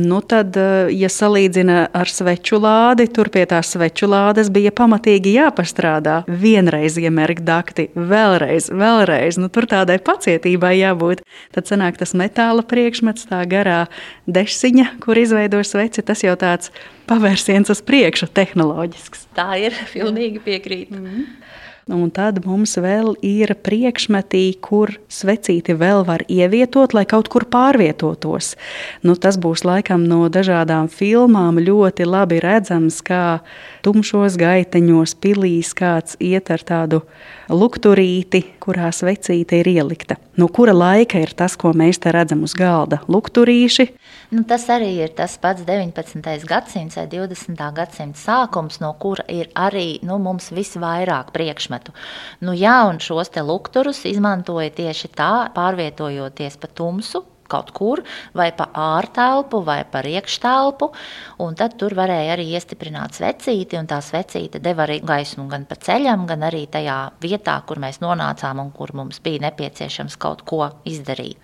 Nu 0.00 0.20
tad, 0.24 0.56
eh, 0.56 0.88
ja 0.96 1.08
salīdzina 1.12 1.88
ar 1.92 2.08
sveču 2.08 2.60
lādi, 2.60 3.10
tur 3.12 3.28
pie 3.28 3.44
tās 3.46 3.74
sveču 3.76 4.08
lādes 4.08 4.50
bija 4.50 4.72
pamatīgi 4.72 5.36
jāpastrādā. 5.36 6.24
Vienreiz 6.26 6.96
iemerkt 6.96 7.44
dakti, 7.44 7.90
vēlreiz, 7.94 8.70
vēlreiz. 8.72 9.38
Nu, 9.38 9.48
tur 9.48 9.66
tādai 9.66 9.98
pacietībai 9.98 10.78
jābūt. 10.80 11.20
Tad 11.52 11.64
sanāk 11.66 11.98
tas 11.98 12.14
metāla 12.14 12.64
priekšmets, 12.64 13.28
tā 13.28 13.44
garā 13.46 13.86
desiņa, 14.26 15.00
kur 15.00 15.14
izveido 15.24 15.62
sveci, 15.66 16.04
tas 16.06 16.22
jau 16.24 16.36
tāds 16.38 16.70
pavērsiens 17.10 17.72
uz 17.72 17.82
priekšu, 17.84 18.30
tehnoloģisks. 18.36 19.28
Tā 19.36 19.50
ir, 19.60 19.76
pilnīgi 19.96 20.42
piekrīt. 20.44 20.94
Mm 20.94 21.04
-hmm. 21.04 21.28
Un 21.92 22.08
tad 22.08 22.38
mums 22.48 22.78
vēl 22.80 23.10
ir 23.20 23.50
priekšmetī, 23.60 24.54
kur 24.64 24.94
svecīti 25.12 25.74
vēl 25.76 26.06
var 26.08 26.22
ievietot, 26.32 26.94
lai 26.96 27.04
kaut 27.04 27.28
kur 27.28 27.44
pārvietotos. 27.44 28.54
Nu, 29.04 29.12
tas 29.20 29.36
būs 29.36 29.66
laikam 29.68 30.06
no 30.08 30.30
dažādām 30.32 30.88
filmām 30.88 31.60
ļoti 31.60 32.06
labi 32.08 32.40
redzams, 32.40 33.02
kā 33.04 33.42
tumšos 33.84 34.38
gaiteņos, 34.40 35.12
pilīs 35.20 35.74
kāds 35.76 36.16
iet 36.24 36.48
ar 36.48 36.64
tādu 36.64 37.02
lukturīti, 37.52 38.46
kurā 38.64 38.88
svecīte 38.94 39.58
ir 39.60 39.68
ielikta. 39.68 40.16
No 40.40 40.48
kura 40.48 40.72
laika 40.74 41.20
ir 41.22 41.34
tas, 41.36 41.54
ko 41.60 41.74
mēs 41.76 42.00
te 42.02 42.12
redzam 42.14 42.42
uz 42.46 42.54
galda? 42.56 43.02
Lukturīši. 43.12 43.86
Nu, 44.34 44.42
tas 44.48 44.64
arī 44.72 44.90
ir 45.04 45.12
tas 45.14 45.36
pats 45.38 45.66
19. 45.66 46.24
gadsimts 46.48 46.96
vai 46.98 47.04
20. 47.12 47.60
gadsimta 47.76 48.18
sākums, 48.18 48.80
no 48.82 48.94
kura 49.00 49.26
ir 49.28 49.52
arī 49.54 50.00
nu, 50.06 50.18
mums 50.22 50.50
visvairāk 50.54 51.34
priekšmetu. 51.36 51.94
Nu, 52.42 52.56
jā, 52.56 52.80
un 52.88 52.98
šos 53.04 53.30
te 53.34 53.44
lukturus 53.44 54.02
izmantoja 54.08 54.72
tieši 54.74 55.12
tā, 55.14 55.32
pārvietojoties 55.54 56.58
pa 56.58 56.72
tumsu, 56.72 57.22
kaut 57.54 57.72
kur, 57.76 58.02
vai 58.34 58.50
pa 58.56 58.68
ārtelpu, 58.74 59.62
vai 59.66 59.80
pa 59.88 60.02
iekštelpu. 60.04 60.90
Tad 61.54 61.76
tur 61.80 61.94
varēja 61.96 62.34
arī 62.34 62.48
iestiprināt 62.58 63.16
svecīti, 63.18 63.78
un 63.78 63.88
tā 63.90 64.00
svecīte 64.02 64.60
deva 64.62 64.84
arī 64.88 65.00
gaismu 65.06 65.46
gan 65.50 65.68
pa 65.70 65.78
ceļam, 65.78 66.26
gan 66.30 66.46
arī 66.50 66.64
tajā 66.70 66.98
vietā, 67.22 67.60
kur 67.66 67.80
mēs 67.82 68.02
nonācām 68.04 68.62
un 68.64 68.72
kur 68.74 68.94
mums 68.98 69.22
bija 69.24 69.46
nepieciešams 69.46 70.18
kaut 70.20 70.42
ko 70.48 70.66
izdarīt. 70.88 71.38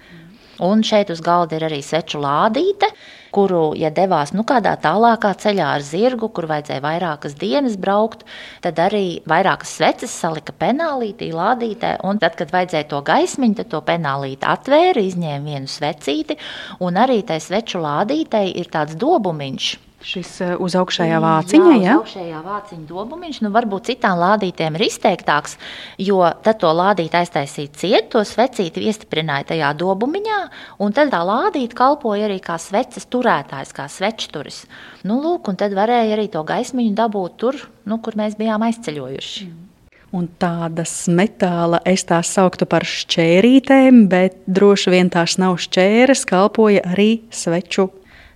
Un 0.61 0.85
šeit 0.85 1.09
uz 1.13 1.23
galda 1.25 1.57
ir 1.57 1.65
arī 1.71 1.81
sveču 1.85 2.21
lādīte, 2.21 2.91
kuru, 3.33 3.73
ja 3.79 3.89
devās 3.95 4.35
nu, 4.37 4.45
kādā 4.45 4.75
tālākā 4.83 5.33
ceļā 5.41 5.71
ar 5.79 5.85
zirgu, 5.87 6.29
kur 6.37 6.49
vajadzēja 6.51 6.85
vairākas 6.85 7.37
dienas 7.41 7.79
braukt, 7.81 8.27
tad 8.61 8.81
arī 8.85 9.23
vairākas 9.31 9.73
sveces 9.79 10.13
salika 10.13 10.53
penālītī, 10.53 11.31
lādītē. 11.33 11.97
Un 12.05 12.21
tad, 12.21 12.37
kad 12.37 12.53
vajadzēja 12.53 12.91
to 12.93 13.03
gaismiņu, 13.07 13.61
tad 13.63 13.73
to 13.73 13.85
penālīti 13.89 14.51
atvēra, 14.55 15.07
izņēma 15.11 15.47
vienu 15.49 15.71
svecīti, 15.71 16.37
un 16.85 17.01
arī 17.01 17.23
tai 17.25 17.41
sveču 17.41 17.81
lādītei 17.81 18.51
ir 18.61 18.69
tāds 18.73 18.99
dobumiņš 19.01 19.77
Šis 20.01 20.31
eh, 20.41 20.55
uz 20.57 20.75
augšējā 20.81 21.19
vāciņa, 21.21 21.73
jā? 21.75 21.81
Jā, 21.85 21.95
uz 21.99 22.07
augšējā 22.07 22.41
vāciņa 22.47 22.87
dobumiņš, 22.89 23.41
nu 23.45 23.51
varbūt 23.53 23.91
citām 23.91 24.17
lādītēm 24.23 24.79
ir 24.79 24.87
izteiktāks, 24.87 25.59
jo 26.01 26.23
tad 26.45 26.63
to 26.63 26.73
lādīt 26.73 27.17
aiztaisīt 27.21 27.77
ciet, 27.83 28.09
to 28.15 28.25
svecīti 28.25 28.87
iestiprināja 28.89 29.51
tajā 29.53 29.75
dobumiņā, 29.83 30.41
un 30.81 30.97
tad 30.97 31.13
tā 31.13 31.21
lādīt 31.27 31.77
kalpoja 31.77 32.31
arī 32.31 32.41
kā 32.45 32.57
sveces 32.57 33.11
turētājs, 33.13 33.75
kā 33.77 33.91
svečturis. 33.93 34.65
Nu, 35.05 35.21
lūk, 35.21 35.53
un 35.53 35.61
tad 35.61 35.77
varēja 35.77 36.17
arī 36.17 36.31
to 36.33 36.47
gaismiņu 36.49 36.97
dabūt 36.97 37.37
tur, 37.45 37.61
nu, 37.85 38.01
kur 38.01 38.17
mēs 38.17 38.41
bijām 38.41 38.65
aizceļojuši. 38.71 39.51
Mm. 39.51 39.67
Un 40.11 40.25
tādas 40.43 40.91
metāla 41.07 41.79
es 41.87 42.03
tās 42.09 42.33
sauktu 42.35 42.67
par 42.67 42.83
šķērītēm, 42.89 44.09
bet 44.11 44.41
droši 44.51 44.91
vien 44.97 45.11
tās 45.13 45.37
nav 45.39 45.61
šķēres, 45.63 46.25
kalpoja 46.27 46.83
arī 46.89 47.21
sveču 47.31 47.87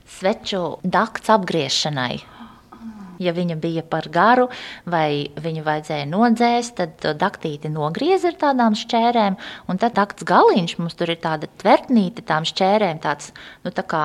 sveču 0.08 0.78
dakts 0.84 1.32
apgriešanai. 1.32 2.22
Ja 3.22 3.30
viņa 3.34 3.56
bija 3.62 3.84
par 3.86 4.08
garu, 4.10 4.48
vai 4.90 5.30
viņu 5.38 5.62
vajadzēja 5.66 6.06
nodzēst, 6.10 6.80
tad 6.80 7.18
daktīti 7.20 7.70
nogriez 7.70 8.24
ar 8.26 8.34
tādām 8.40 8.74
šķērēm, 8.78 9.36
un 9.70 9.80
tad 9.80 9.94
dakts 9.98 10.26
galiņš 10.26 10.78
mums 10.80 10.98
tur 10.98 11.12
ir 11.14 11.20
tāda 11.22 11.48
tvertnīte 11.62 12.24
tām 12.26 12.46
šķērēm, 12.48 12.98
tāds, 13.04 13.30
nu 13.62 13.70
tā 13.74 13.86
kā 13.86 14.04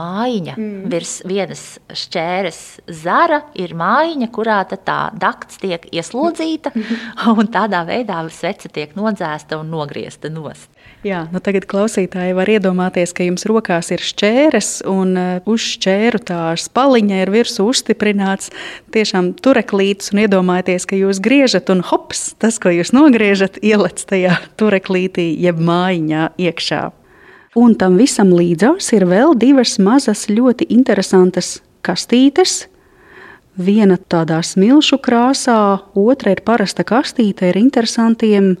mājiņa. 0.00 0.56
Mm. 0.56 0.90
Virs 0.92 1.14
vienas 1.28 1.64
šķēres 1.88 2.60
zara 3.00 3.42
ir 3.58 3.74
mājiņa, 3.78 4.30
kurā 4.34 4.60
tā 4.70 5.00
dakts 5.16 5.60
tiek 5.62 5.86
ieslodzīta, 5.92 6.74
un 7.38 7.50
tādā 7.52 7.84
veidā 7.88 8.22
svece 8.32 8.72
tiek 8.72 8.96
nodzēsta 8.98 9.60
un 9.60 9.72
nogriezta 9.72 10.32
nost. 10.32 10.68
Jā, 11.00 11.22
nu 11.32 11.40
tagad 11.40 11.64
klausītāji 11.64 12.34
var 12.36 12.50
iedomāties, 12.52 13.14
ka 13.16 13.24
jums 13.24 13.46
rokās 13.48 13.88
ir 13.94 14.02
šķēres, 14.04 14.82
un 14.90 15.14
uh, 15.16 15.28
uz 15.48 15.64
šķēru 15.64 16.20
tā 16.28 16.40
spaliņa 16.60 17.22
ir 17.22 17.32
virsū 17.32 17.64
uzstiprināts 17.72 18.50
tiešām 18.92 19.30
tureklītis, 19.40 20.12
un 20.12 20.20
iedomājieties, 20.26 20.84
ka 20.90 20.98
jūs 21.00 21.22
griežat, 21.24 21.72
un 21.72 21.80
hops, 21.88 22.34
tas, 22.36 22.60
ko 22.60 22.68
jūs 22.74 22.92
nogriežat, 22.92 23.56
ielec 23.64 24.04
tajā 24.12 24.36
tureklītī, 24.60 25.30
jeb 25.40 25.62
mājiņā 25.64 26.26
iekšā. 26.36 26.82
Un 27.56 27.78
tam 27.80 27.96
visam 27.96 28.34
līdzās 28.36 28.92
ir 28.92 29.08
vēl 29.08 29.32
divas 29.40 29.78
mazas, 29.80 30.28
ļoti 30.28 30.68
interesantas 30.68 31.62
kastītes, 31.80 32.66
Viena 33.60 33.98
tādā 34.00 34.38
smilšu 34.46 34.96
krāsā, 35.04 35.82
otra 35.98 36.32
ir 36.32 36.40
parasta 36.46 36.84
kastīte 36.86 37.50
ar 37.50 37.58
interesantiem 37.60 38.54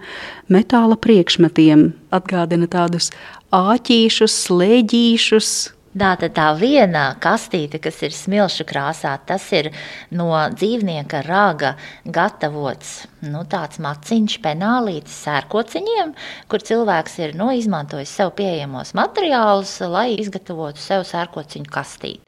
metāla 0.52 0.98
priekšmetiem. 1.00 1.86
Atgādina 2.12 2.68
tādus 2.68 3.08
āķīšus, 3.56 4.34
slēģīšus, 4.44 5.52
Tātad 5.90 6.36
tā 6.36 6.44
viena 6.54 7.16
kastīte, 7.18 7.80
kas 7.82 7.96
ir 8.06 8.12
smilšu 8.14 8.62
krāsā, 8.62 9.16
tas 9.26 9.42
ir 9.50 9.72
no 10.14 10.28
dzīvnieka 10.54 11.24
raga 11.26 11.72
gatavots 12.06 13.08
nu, 13.26 13.42
tāds 13.42 13.80
maciņš, 13.82 14.36
penālītis 14.44 15.16
sērkociņiem, 15.24 16.14
kur 16.46 16.62
cilvēks 16.62 17.18
ir 17.24 17.34
nu, 17.34 17.50
izmantojis 17.58 18.14
sev 18.20 18.30
pieejamos 18.38 18.94
materiālus, 18.94 19.74
lai 19.90 20.12
izgatavotu 20.14 20.78
sev 20.78 21.02
sērkociņu 21.10 21.74
kastīti. 21.74 22.22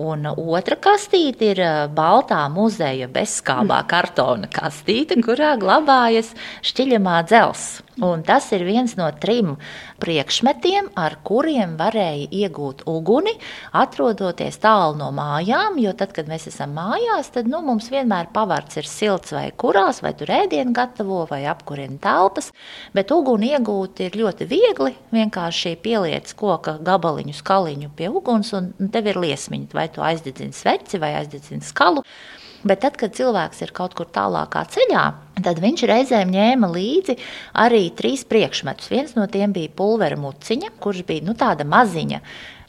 Un 0.00 0.24
otra 0.30 0.78
kastīte 0.80 1.50
ir 1.52 1.60
baltā 1.92 2.40
muzeja 2.52 3.08
bezskābā 3.12 3.82
kartona 3.90 4.48
kastīte, 4.48 5.18
kurā 5.24 5.52
glabājas 5.60 6.32
šķiļamā 6.64 7.20
dzelzs. 7.28 7.82
Un 8.00 8.22
tas 8.24 8.46
ir 8.56 8.64
viens 8.64 8.94
no 8.96 9.06
trim 9.20 9.56
priekšmetiem, 10.00 10.90
ar 10.96 11.18
kuriem 11.26 11.74
varēja 11.76 12.30
iegūt 12.32 12.86
uguni, 12.88 13.34
atrodoties 13.76 14.56
tālu 14.62 14.96
no 14.96 15.10
mājām. 15.12 15.76
Jo 15.82 15.92
tad, 15.96 16.14
kad 16.16 16.30
mēs 16.30 16.48
esam 16.48 16.72
mājās, 16.78 17.28
tad 17.34 17.50
nu, 17.50 17.60
mums 17.66 17.90
vienmēr 17.92 18.30
pavarts 18.32 18.80
ir 18.80 18.88
silts 18.88 19.34
vai 19.36 19.50
kurās, 19.52 20.00
vai 20.00 20.14
tur 20.16 20.32
ēdienu 20.32 20.72
gatavo, 20.76 21.26
vai 21.28 21.42
apkurina 21.50 22.00
telpas. 22.00 22.50
Bet 22.96 23.12
uguni 23.12 23.52
iegūt 23.52 24.00
ir 24.06 24.16
ļoti 24.22 24.48
viegli. 24.48 24.96
Vienkārši 25.12 25.76
pieliec 25.84 26.32
koka 26.40 26.78
gabaliņu, 26.80 27.36
skaliņu 27.36 27.92
pie 27.98 28.08
uguns, 28.08 28.54
un 28.56 28.72
tev 28.92 29.12
ir 29.12 29.20
liesmiņa. 29.20 29.72
Vai 29.76 29.90
tu 29.92 30.04
aizdedzini 30.04 30.56
sveci 30.56 31.00
vai 31.02 31.14
aizdedzini 31.20 31.64
skalu. 31.68 32.06
Bet 32.60 32.82
tad, 32.84 32.98
kad 33.00 33.14
cilvēks 33.16 33.62
ir 33.64 33.70
kaut 33.72 33.94
kur 33.96 34.08
tālākā 34.12 34.66
ceļā, 34.68 35.04
tad 35.40 35.60
viņš 35.62 35.84
reizēm 35.88 36.32
ņēma 36.34 36.68
līdzi 36.68 37.16
arī 37.62 37.86
trīs 37.96 38.26
priekšmetus. 38.28 38.90
Viens 38.92 39.14
no 39.16 39.24
tiem 39.32 39.54
bija 39.56 39.72
pulvera 39.72 40.18
muciņa, 40.20 40.74
kurš 40.82 41.06
bija 41.08 41.24
nu, 41.24 41.32
tāda 41.40 41.64
maziņa. 41.64 42.20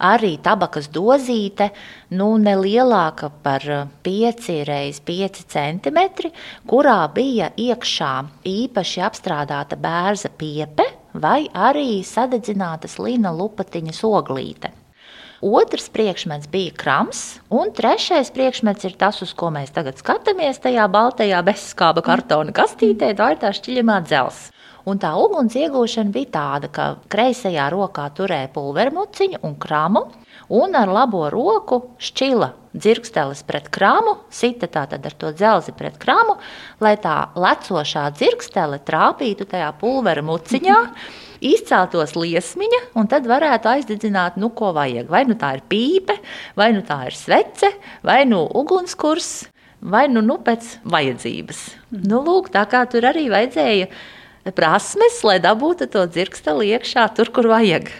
Arī 0.07 0.31
tabakas 0.41 0.87
dozīte, 0.95 1.67
nu, 2.15 2.31
nelielāka 2.41 3.29
par 3.43 3.67
5 4.07 4.49
x 4.63 5.03
5 5.05 5.43
cm, 5.51 6.31
kurā 6.71 6.99
bija 7.13 7.51
iekšā 7.59 8.13
īpaši 8.47 9.03
apstrādāta 9.11 9.77
bērza 9.77 10.31
piepe 10.31 10.87
vai 11.13 11.49
arī 11.51 11.99
sadedzinātas 12.07 12.95
lina 13.03 13.35
lupatiņas 13.35 14.05
oglīte. 14.07 14.71
Otrs 15.41 15.89
priekšmets 15.89 16.45
bija 16.53 16.69
krams, 16.77 17.39
un 17.49 17.71
trešais 17.73 18.29
priekšmets 18.29 18.85
ir 18.85 18.93
tas, 18.93 19.23
uz 19.25 19.31
ko 19.33 19.47
mēs 19.49 19.73
tagad 19.73 19.97
skatāmies 19.97 20.61
tajā 20.61 20.83
baltajā 20.93 21.39
bezskāba 21.47 22.03
kartona 22.05 22.53
kastītē. 22.53 23.09
Tā 23.17 23.31
ir 23.33 23.39
tā 23.41 23.49
šķiļamā 23.57 23.95
dzelzs. 24.05 24.51
Un 24.85 25.01
tā 25.01 25.15
uguns 25.17 25.57
iegūšana 25.57 26.13
bija 26.13 26.29
tāda, 26.35 26.69
ka 26.69 26.85
kreisajā 27.09 27.71
rokā 27.73 28.05
turēja 28.17 28.51
pulvermuciņu 28.53 29.41
un 29.45 29.57
kramu, 29.57 30.05
un 30.53 30.77
ar 30.77 30.93
labo 30.93 31.23
roku 31.33 31.81
šķila 31.97 32.51
dzirkstelis 32.77 33.41
pret 33.45 33.69
krāmu, 33.73 34.19
sita 34.29 34.69
tātad 34.69 35.05
ar 35.09 35.17
to 35.17 35.33
dzelzi 35.33 35.73
pret 35.73 35.97
krāmu, 36.01 36.37
lai 36.85 36.93
tā 37.01 37.17
lecošā 37.33 38.07
dzirkstele 38.13 38.77
trāpītu 38.85 39.49
tajā 39.49 39.73
pulvera 39.81 40.21
muciņā. 40.21 40.79
izceltos 41.41 42.13
liesmiņa, 42.15 42.81
un 42.99 43.09
tad 43.11 43.27
varētu 43.29 43.69
aizdedzināt, 43.71 44.37
nu, 44.41 44.51
ko 44.55 44.71
vajag. 44.77 45.09
Vai 45.11 45.23
nu 45.29 45.37
tā 45.39 45.55
ir 45.57 45.65
pīpe, 45.71 46.17
vai 46.59 46.71
nu 46.75 46.85
tā 46.85 47.01
ir 47.09 47.17
svece, 47.17 47.73
vai 48.05 48.21
nu 48.29 48.43
ugunskurs, 48.61 49.31
vai 49.81 50.07
nu, 50.11 50.23
nu 50.25 50.37
pēc 50.45 50.77
vajadzības. 50.85 51.61
Mm. 51.89 52.03
Nu, 52.11 52.21
lūk, 52.25 52.51
tā 52.53 52.65
kā 52.69 52.83
tur 52.89 53.09
arī 53.09 53.27
vajadzēja 53.33 53.89
prasmes, 54.57 55.19
lai 55.25 55.37
dabūtu 55.41 55.89
to 55.93 56.05
dzirksteli 56.09 56.71
iekšā, 56.75 57.07
tur, 57.17 57.29
kur 57.33 57.49
vajag. 57.51 57.91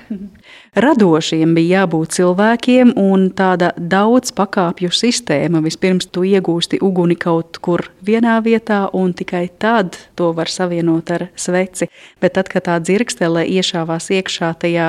Radošiem 0.71 1.51
bija 1.51 1.81
jābūt 1.81 2.13
cilvēkiem, 2.15 2.93
un 2.95 3.25
tāda 3.35 3.73
daudz 3.75 4.31
pakāpju 4.31 4.87
sistēma. 4.95 5.59
Vispirms 5.65 6.07
tu 6.07 6.23
iegūsti 6.23 6.77
uguni 6.79 7.17
kaut 7.19 7.59
kur 7.59 7.83
vienā 8.07 8.37
vietā, 8.45 8.85
un 8.95 9.11
tikai 9.11 9.49
tad 9.59 9.97
to 10.15 10.29
var 10.31 10.47
savienot 10.47 11.11
ar 11.11 11.25
sveci. 11.35 11.89
Bet 12.23 12.37
tad, 12.37 12.47
kad 12.47 12.69
tā 12.69 12.77
dzirkstele 12.79 13.43
iešāvās 13.51 14.07
iekšā 14.15 14.53
tajā 14.63 14.87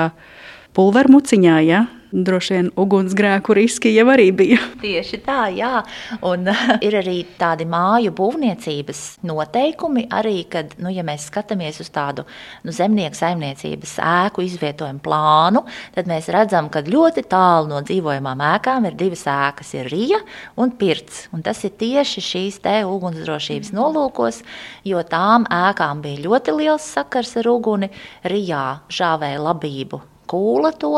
pulvermuciņā, 0.79 1.59
ja, 1.67 1.83
droši 2.13 2.55
vien 2.55 2.69
ugunsgrēku 2.79 3.55
riski 3.57 3.93
jau 3.95 4.07
arī 4.13 4.29
bija. 4.37 4.59
Tieši 4.83 5.19
tā, 5.25 5.47
jā. 5.57 5.81
Un 6.29 6.51
ir 6.87 6.97
arī 7.01 7.17
tādi 7.41 7.67
māju 7.69 8.13
būvniecības 8.17 9.03
noteikumi, 9.29 10.07
arī, 10.13 10.43
kad, 10.53 10.77
nu, 10.83 10.93
ja 10.93 11.05
mēs 11.07 11.27
skatāmies 11.31 11.81
uz 11.83 11.91
tādu 11.95 12.27
nu, 12.67 12.75
zemnieku 12.75 13.19
saimniecības 13.19 13.97
ēku 14.05 14.45
izvietojumu 14.47 15.03
plānu, 15.05 15.65
tad 15.97 16.11
mēs 16.11 16.31
redzam, 16.35 16.71
ka 16.73 16.85
ļoti 16.87 17.25
tālu 17.33 17.73
no 17.73 17.83
dzīvojamām 17.87 18.45
ēkām 18.53 18.91
ir 18.91 18.99
divas 19.01 19.25
ēkas, 19.31 19.75
ir 19.79 19.91
rija 19.93 20.21
un 20.61 20.75
pirts. 20.79 21.27
Un 21.33 21.45
tas 21.47 21.65
ir 21.67 21.75
tieši 21.81 22.25
šīs 22.29 22.63
te 22.65 22.77
ugunsdrošības 22.89 23.73
nolūkos, 23.77 24.43
jo 24.89 25.03
tām 25.09 25.49
ēkām 25.49 26.05
bija 26.05 26.27
ļoti 26.29 26.57
liels 26.61 26.93
sakars 26.97 27.37
ar 27.41 27.49
uguni, 27.53 27.93
rijā 28.29 28.83
žāvēja 28.93 29.41
labību 29.43 30.03
kūla 30.33 30.73
to, 30.81 30.97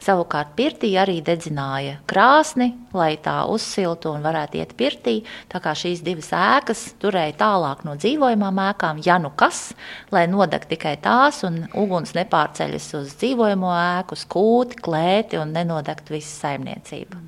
Savukārt 0.00 0.54
pirtī 0.56 0.94
arī 0.96 1.18
dedzināja 1.20 1.98
krāsni, 2.08 2.70
lai 2.96 3.18
tā 3.20 3.42
uzsiltu 3.52 4.14
un 4.14 4.22
varētu 4.24 4.56
iet 4.56 4.72
pirtī. 4.78 5.18
Tā 5.52 5.60
kā 5.60 5.74
šīs 5.76 6.00
divas 6.06 6.30
ēkas 6.32 6.86
turēja 7.02 7.34
tālāk 7.42 7.82
no 7.84 7.98
dzīvojamām 8.00 8.62
ēkām, 8.70 9.02
ja 9.04 9.18
nu 9.20 9.28
kas, 9.36 9.74
lai 10.08 10.24
nodeg 10.32 10.64
tikai 10.72 10.94
tās 11.04 11.42
un 11.44 11.66
uguns 11.76 12.14
nepārceļas 12.16 12.88
uz 12.96 13.12
dzīvojamo 13.20 13.74
ēku, 13.76 14.16
uz 14.16 14.24
kūti, 14.32 14.80
klēti 14.80 15.40
un 15.42 15.52
nenodegt 15.58 16.08
visu 16.08 16.32
saimniecību. 16.32 17.20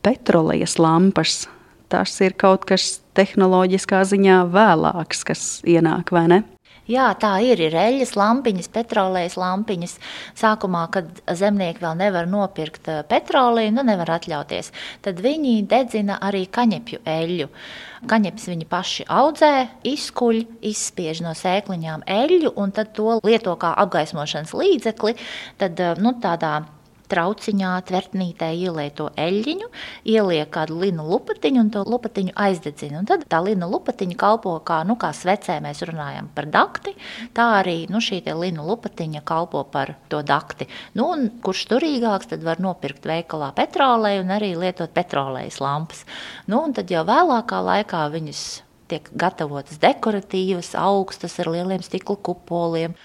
Petrolejas 0.00 0.78
lampas. 0.80 1.44
Tas 1.88 2.12
ir 2.20 2.34
kaut 2.36 2.66
kas 2.68 2.98
tehnoloģiskā 3.16 4.02
ziņā 4.08 4.42
vēlāks, 4.52 5.24
kas 5.24 5.44
ienāk, 5.64 6.12
vai 6.12 6.26
ne? 6.28 6.44
Jā, 6.88 7.10
tā 7.20 7.34
ir. 7.44 7.60
Ir 7.60 7.74
eļļas 7.76 8.14
lampiņas, 8.16 8.70
petrolejas 8.72 9.36
lampiņas. 9.36 9.98
Sākumā, 10.40 10.86
kad 10.94 11.10
zemnieki 11.36 11.84
vēl 11.84 11.98
nevar 12.00 12.28
nopirkt 12.30 12.88
eh, 12.88 13.02
petroleju, 13.08 13.74
nu 13.76 13.84
nevar 13.84 14.14
atļauties, 14.16 14.72
tad 15.04 15.20
viņi 15.24 15.60
dedzina 15.68 16.16
arī 16.24 16.46
kaņepju 16.48 17.02
eļļu. 17.04 17.50
Kaņepes 18.08 18.48
viņi 18.48 18.68
paši 18.70 19.04
audzē, 19.10 19.52
izkuļ, 19.90 20.40
izspiež 20.70 21.20
no 21.26 21.34
sēkliņām 21.36 22.06
eļļu 22.08 22.54
un 22.56 22.72
tad 22.72 22.94
to 22.96 23.18
lieto 23.26 23.52
kā 23.60 23.74
apgaismošanas 23.84 24.56
līdzekli. 24.56 25.18
Tad, 25.60 25.76
eh, 25.76 26.00
nu, 26.00 26.16
tādā 26.24 26.62
trauciņā, 27.08 27.72
tvertnītē 27.88 28.50
ieliek 28.56 28.94
to 28.98 29.08
eļļiņu, 29.18 29.68
ieliek 30.12 30.50
kādu 30.54 30.78
linu 30.82 31.06
lupatiņu 31.08 31.62
un 31.64 31.70
to 31.74 31.84
lupatiņu 31.88 32.34
aizdedzina. 32.36 33.00
Un 33.00 33.08
tad 33.08 33.24
tā 33.30 33.40
linu 33.44 33.68
lupatiņa 33.72 34.18
kalpo 34.20 34.54
kā, 34.66 34.82
nu, 34.88 34.98
kā 35.00 35.10
svecē, 35.16 35.58
mēs 35.64 35.82
runājam 35.88 36.30
par 36.36 36.48
dakti, 36.52 36.94
tā 37.36 37.48
arī 37.62 37.78
nu, 37.92 38.02
šī 38.04 38.20
linu 38.28 38.66
lupatiņa 38.68 39.24
kalpo 39.26 39.64
par 39.72 39.94
to 40.12 40.22
dakti. 40.26 40.68
Nu, 40.98 41.10
un, 41.14 41.28
kurš 41.44 41.66
turīgāks, 41.72 42.30
tad 42.32 42.44
var 42.46 42.62
nopirkt 42.62 43.08
veikalā 43.08 43.50
petrolēju 43.56 44.24
un 44.24 44.32
arī 44.36 44.54
lietot 44.58 44.92
petrolējas 44.94 45.60
lampas. 45.64 46.04
Nu, 46.46 46.62
un 46.66 46.76
tad 46.76 46.90
jau 46.92 47.04
vēlākā 47.08 47.60
laikā 47.64 48.06
viņas 48.12 48.46
tiek 48.88 49.08
gatavotas 49.20 49.80
dekoratīvas, 49.82 50.72
augstas 50.78 51.36
ar 51.42 51.52
lieliem 51.52 51.84
stikla 51.84 52.16
kupoliem. 52.24 52.96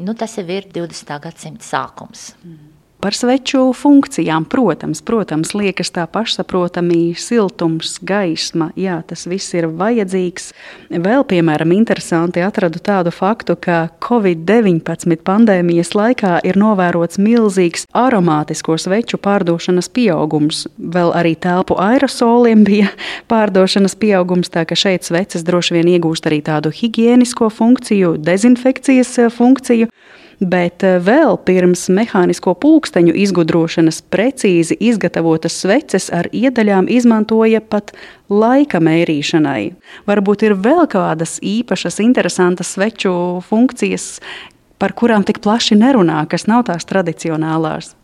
Nu, 0.00 0.14
tas 0.18 0.36
jau 0.38 0.46
ir 0.48 0.66
20. 0.72 1.16
gadsimta 1.22 1.66
sākums. 1.66 2.30
Mm. 2.42 2.79
Par 3.00 3.14
sveču 3.16 3.72
funkcijām, 3.72 4.44
protams, 4.44 5.00
protams, 5.00 5.54
liekas 5.56 5.88
tā 5.94 6.02
pašsaprotami, 6.04 7.14
siltums, 7.16 7.94
gaisma, 8.04 8.66
jā, 8.76 8.98
tas 9.08 9.24
viss 9.24 9.54
ir 9.56 9.70
vajadzīgs. 9.72 10.50
Vēl, 10.92 11.24
piemēram, 11.24 11.72
interesanti 11.72 12.44
atradu 12.44 12.76
tādu 12.84 13.08
faktu, 13.08 13.56
ka 13.56 13.78
Covid-19 14.04 15.16
pandēmijas 15.24 15.94
laikā 15.96 16.42
ir 16.44 16.60
novērots 16.60 17.16
milzīgs 17.16 17.86
aromātisko 17.96 18.76
sveču 18.76 19.16
pārdošanas 19.16 19.88
pieaugums. 19.88 20.66
Vēl 20.76 21.14
arī 21.16 21.32
telpu 21.40 21.80
aerosoliem 21.80 22.66
bija 22.68 22.92
pārdošanas 23.32 23.96
pieaugums, 23.96 24.52
tā 24.52 24.66
ka 24.68 24.76
šeit 24.76 25.08
sveces 25.08 25.48
droši 25.48 25.78
vien 25.78 25.88
iegūst 25.96 26.28
arī 26.28 26.42
tādu 26.44 26.68
higiēnisko 26.68 27.48
funkciju, 27.48 28.18
dezinfekcijas 28.28 29.16
funkciju 29.32 29.88
bet 30.40 30.84
eh, 30.84 30.98
vēl 31.04 31.36
pirms 31.44 31.86
mehānisko 31.92 32.54
pulksteņu 32.60 33.14
izgudrošanas 33.24 34.00
precīzi 34.12 34.76
izgatavotas 34.80 35.60
sveces 35.62 36.08
ar 36.14 36.30
iedaļām 36.32 36.88
izmantoja 36.90 37.60
pat 37.60 37.92
laika 38.32 38.80
mērīšanai. 38.80 39.74
Varbūt 40.08 40.48
ir 40.48 40.56
vēl 40.56 40.86
kādas 40.90 41.38
īpašas, 41.44 42.00
interesantas 42.02 42.74
sveču 42.74 43.12
funkcijas, 43.46 44.18
par 44.80 44.96
kurām 44.96 45.26
tik 45.28 45.42
plaši 45.44 45.76
nerunā, 45.76 46.24
kas 46.30 46.48
nav 46.48 46.64
tās 46.70 46.88
tradicionālās. 46.88 47.94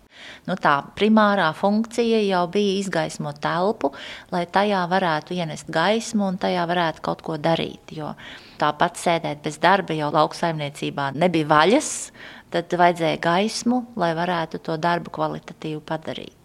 Nu, 0.47 0.55
tā 0.55 0.77
primārā 0.99 1.49
funkcija 1.59 2.21
jau 2.23 2.45
bija 2.55 2.77
izgaismot 2.79 3.41
telpu, 3.43 3.91
lai 4.31 4.45
tajā 4.47 4.85
varētu 4.91 5.35
ienest 5.35 5.71
gaismu 5.75 6.29
un 6.31 6.39
tajā 6.43 6.63
varētu 6.71 7.03
kaut 7.03 7.25
ko 7.27 7.39
darīt. 7.43 7.91
Jo 7.99 8.13
tāpat 8.61 9.01
sēdēt 9.01 9.43
bez 9.43 9.59
darba 9.63 9.97
jau 9.99 10.13
lauksaimniecībā 10.15 11.11
nebija 11.19 11.51
vaļas, 11.51 11.91
tad 12.55 12.71
vajadzēja 12.79 13.19
gaismu, 13.27 13.83
lai 13.99 14.13
varētu 14.17 14.63
to 14.63 14.79
darbu 14.79 15.11
kvalitatīvi 15.19 15.83
padarīt. 15.87 16.36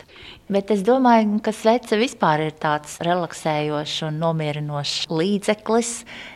Bet 0.51 0.71
es 0.73 0.81
domāju, 0.83 1.37
ka 1.39 1.53
svece 1.55 1.95
vispār 1.95 2.41
ir 2.49 2.55
tāds 2.59 2.97
relaksējošs 3.07 4.01
un 4.09 4.17
nomierinošs 4.19 5.05
līdzeklis. 5.07 5.91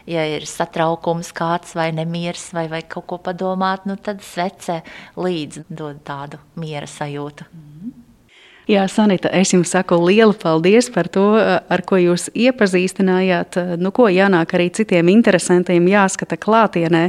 Ja 0.08 0.24
ir 0.38 0.48
satraukums 0.48 1.34
kāds 1.36 1.76
vai 1.76 1.90
nemieris 1.92 2.48
vai, 2.56 2.70
vai 2.72 2.80
kaut 2.88 3.10
ko 3.12 3.20
padomāt, 3.20 3.84
nu 3.90 4.00
tad 4.00 4.24
svece 4.24 4.80
līdzi 5.20 5.66
dod 5.68 6.00
tādu 6.08 6.40
miera 6.56 6.88
sajūtu. 6.88 7.50
Mm. 7.52 8.05
Jā, 8.66 8.88
Sanita, 8.90 9.30
es 9.30 9.52
jums 9.54 9.70
saku 9.76 10.00
lielu 10.02 10.34
paldies 10.42 10.88
par 10.90 11.06
to, 11.14 11.26
ar 11.38 11.84
ko 11.86 12.00
jūs 12.02 12.32
iepazīstinājāt. 12.34 13.60
Nu, 13.78 13.92
ko 13.94 14.08
jānāk 14.10 14.56
arī 14.58 14.72
citiem 14.74 15.12
interesantiem 15.14 15.86
jāskata 15.92 16.40
klātienē 16.42 17.04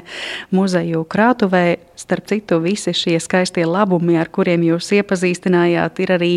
muzeju 0.53 1.07
krātuvē. 1.09 1.65
Starp 1.97 2.29
citu, 2.29 2.61
visi 2.61 2.93
šie 2.93 3.17
skaistie 3.25 3.65
labumi, 3.65 4.19
ar 4.21 4.29
kuriem 4.29 4.69
jūs 4.69 4.93
iepazīstinājāt, 4.99 6.05
ir 6.05 6.15
arī 6.19 6.33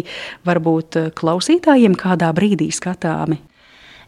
varbūt 0.48 1.02
klausītājiem 1.20 2.00
kādā 2.00 2.32
brīdī 2.32 2.72
skatāmi. 2.72 3.42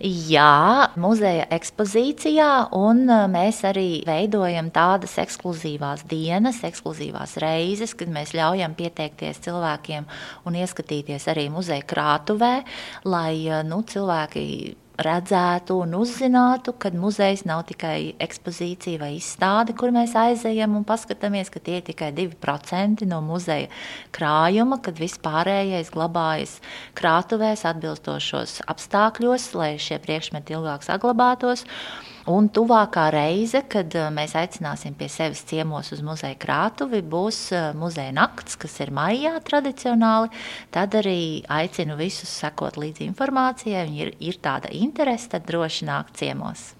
Jā, 0.01 0.89
muzeja 0.97 1.43
ekspozīcijā, 1.53 2.73
un 2.73 3.03
uh, 3.05 3.27
mēs 3.29 3.59
arī 3.69 4.01
veidojam 4.07 4.71
tādas 4.73 5.13
ekskluzīvās 5.21 6.07
dienas, 6.09 6.63
ekskluzīvās 6.65 7.35
reizes, 7.43 7.93
kad 7.99 8.09
mēs 8.09 8.33
ļaujam 8.33 8.73
pieteikties 8.79 9.43
cilvēkiem 9.45 10.07
un 10.49 10.57
ieskatīties 10.57 11.27
arī 11.29 11.51
muzeja 11.53 11.85
krātuvē, 11.85 12.53
lai 13.05 13.35
uh, 13.51 13.61
nu, 13.67 13.83
cilvēki 13.85 14.47
redzētu 14.99 15.77
un 15.83 15.95
uzzinātu, 16.01 16.73
ka 16.77 16.91
muzejs 16.95 17.45
nav 17.47 17.63
tikai 17.69 18.13
ekspozīcija 18.21 19.01
vai 19.01 19.11
izstāde, 19.17 19.75
kur 19.77 19.93
mēs 19.95 20.15
aizejam 20.19 20.75
un 20.79 20.85
paskatāmies, 20.87 21.51
ka 21.53 21.61
tie 21.63 21.79
ir 21.79 21.85
tikai 21.87 22.11
2% 22.17 23.05
no 23.09 23.21
muzeja 23.25 23.69
krājuma, 24.15 24.81
kad 24.83 24.99
viss 24.99 25.21
pārējais 25.21 25.93
glabājas 25.93 26.59
krātuvēs 26.99 27.65
atbilstošos 27.71 28.61
apstākļos, 28.71 29.51
lai 29.57 29.75
šie 29.81 30.01
priekšmeti 30.03 30.57
ilgāk 30.57 30.85
saglabātos. 30.87 31.65
Un 32.29 32.51
tuvākā 32.53 33.07
reize, 33.13 33.63
kad 33.71 33.95
eh, 33.97 34.09
mēs 34.13 34.35
aicināsim 34.37 34.93
pie 34.97 35.07
sevis 35.09 35.41
ciemos 35.49 35.89
uz 35.95 36.03
muzeja 36.05 36.37
krātuvi, 36.37 37.01
būs 37.01 37.39
eh, 37.55 37.69
muzeja 37.77 38.13
nakts, 38.13 38.59
kas 38.61 38.77
ir 38.83 38.91
maijā 38.93 39.33
tradicionāli. 39.47 40.29
Tad 40.73 40.97
arī 40.99 41.41
aicinu 41.49 41.97
visus 41.97 42.29
sekot 42.43 42.77
līdzi 42.77 43.07
informācijai. 43.09 43.73
Ja 43.73 44.05
ir, 44.05 44.13
ir 44.21 44.37
tāda 44.43 44.69
interese, 44.69 45.31
tad 45.33 45.47
droši 45.49 45.87
nāk 45.89 46.13
ciemos. 46.17 46.71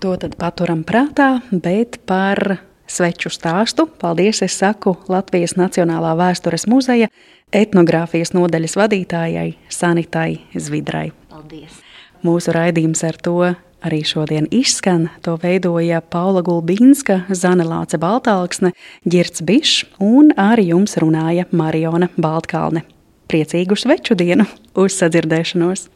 To 0.00 0.14
tad 0.20 0.38
paturam 0.40 0.84
prātā, 0.86 1.42
bet 1.52 2.00
par 2.08 2.56
sveču 2.88 3.28
stāstu. 3.32 3.86
Paldies, 4.00 4.40
es 4.44 4.56
saku 4.56 4.96
Latvijas 5.12 5.58
Nacionālā 5.60 6.14
vēstures 6.16 6.64
muzeja 6.70 7.10
etnogrāfijas 7.54 8.32
nodaļas 8.36 8.78
vadītājai 8.80 9.48
Sanitai 9.68 10.40
Zvidrai. 10.56 11.10
Paldies! 11.28 11.80
Mūsu 12.24 12.54
raidījums 12.56 13.04
ar 13.04 13.20
to 13.20 13.38
arī 13.84 14.00
šodien 14.06 14.48
izskan. 14.50 15.08
To 15.24 15.36
veidoja 15.40 16.00
Paula 16.00 16.42
Gulbīnska, 16.44 17.24
Zane 17.30 17.66
Lāce 17.68 18.00
Baltāksne, 18.00 18.72
Girts 19.04 19.44
Bišs 19.44 19.84
un 20.02 20.32
arī 20.40 20.70
jums 20.72 20.96
runāja 21.00 21.46
Mariona 21.52 22.10
Baltkalne. 22.16 22.84
Priecīgu 23.30 23.76
sveču 23.78 24.16
dienu! 24.18 24.48
Uz 24.76 24.96
sadzirdēšanos! 25.00 25.94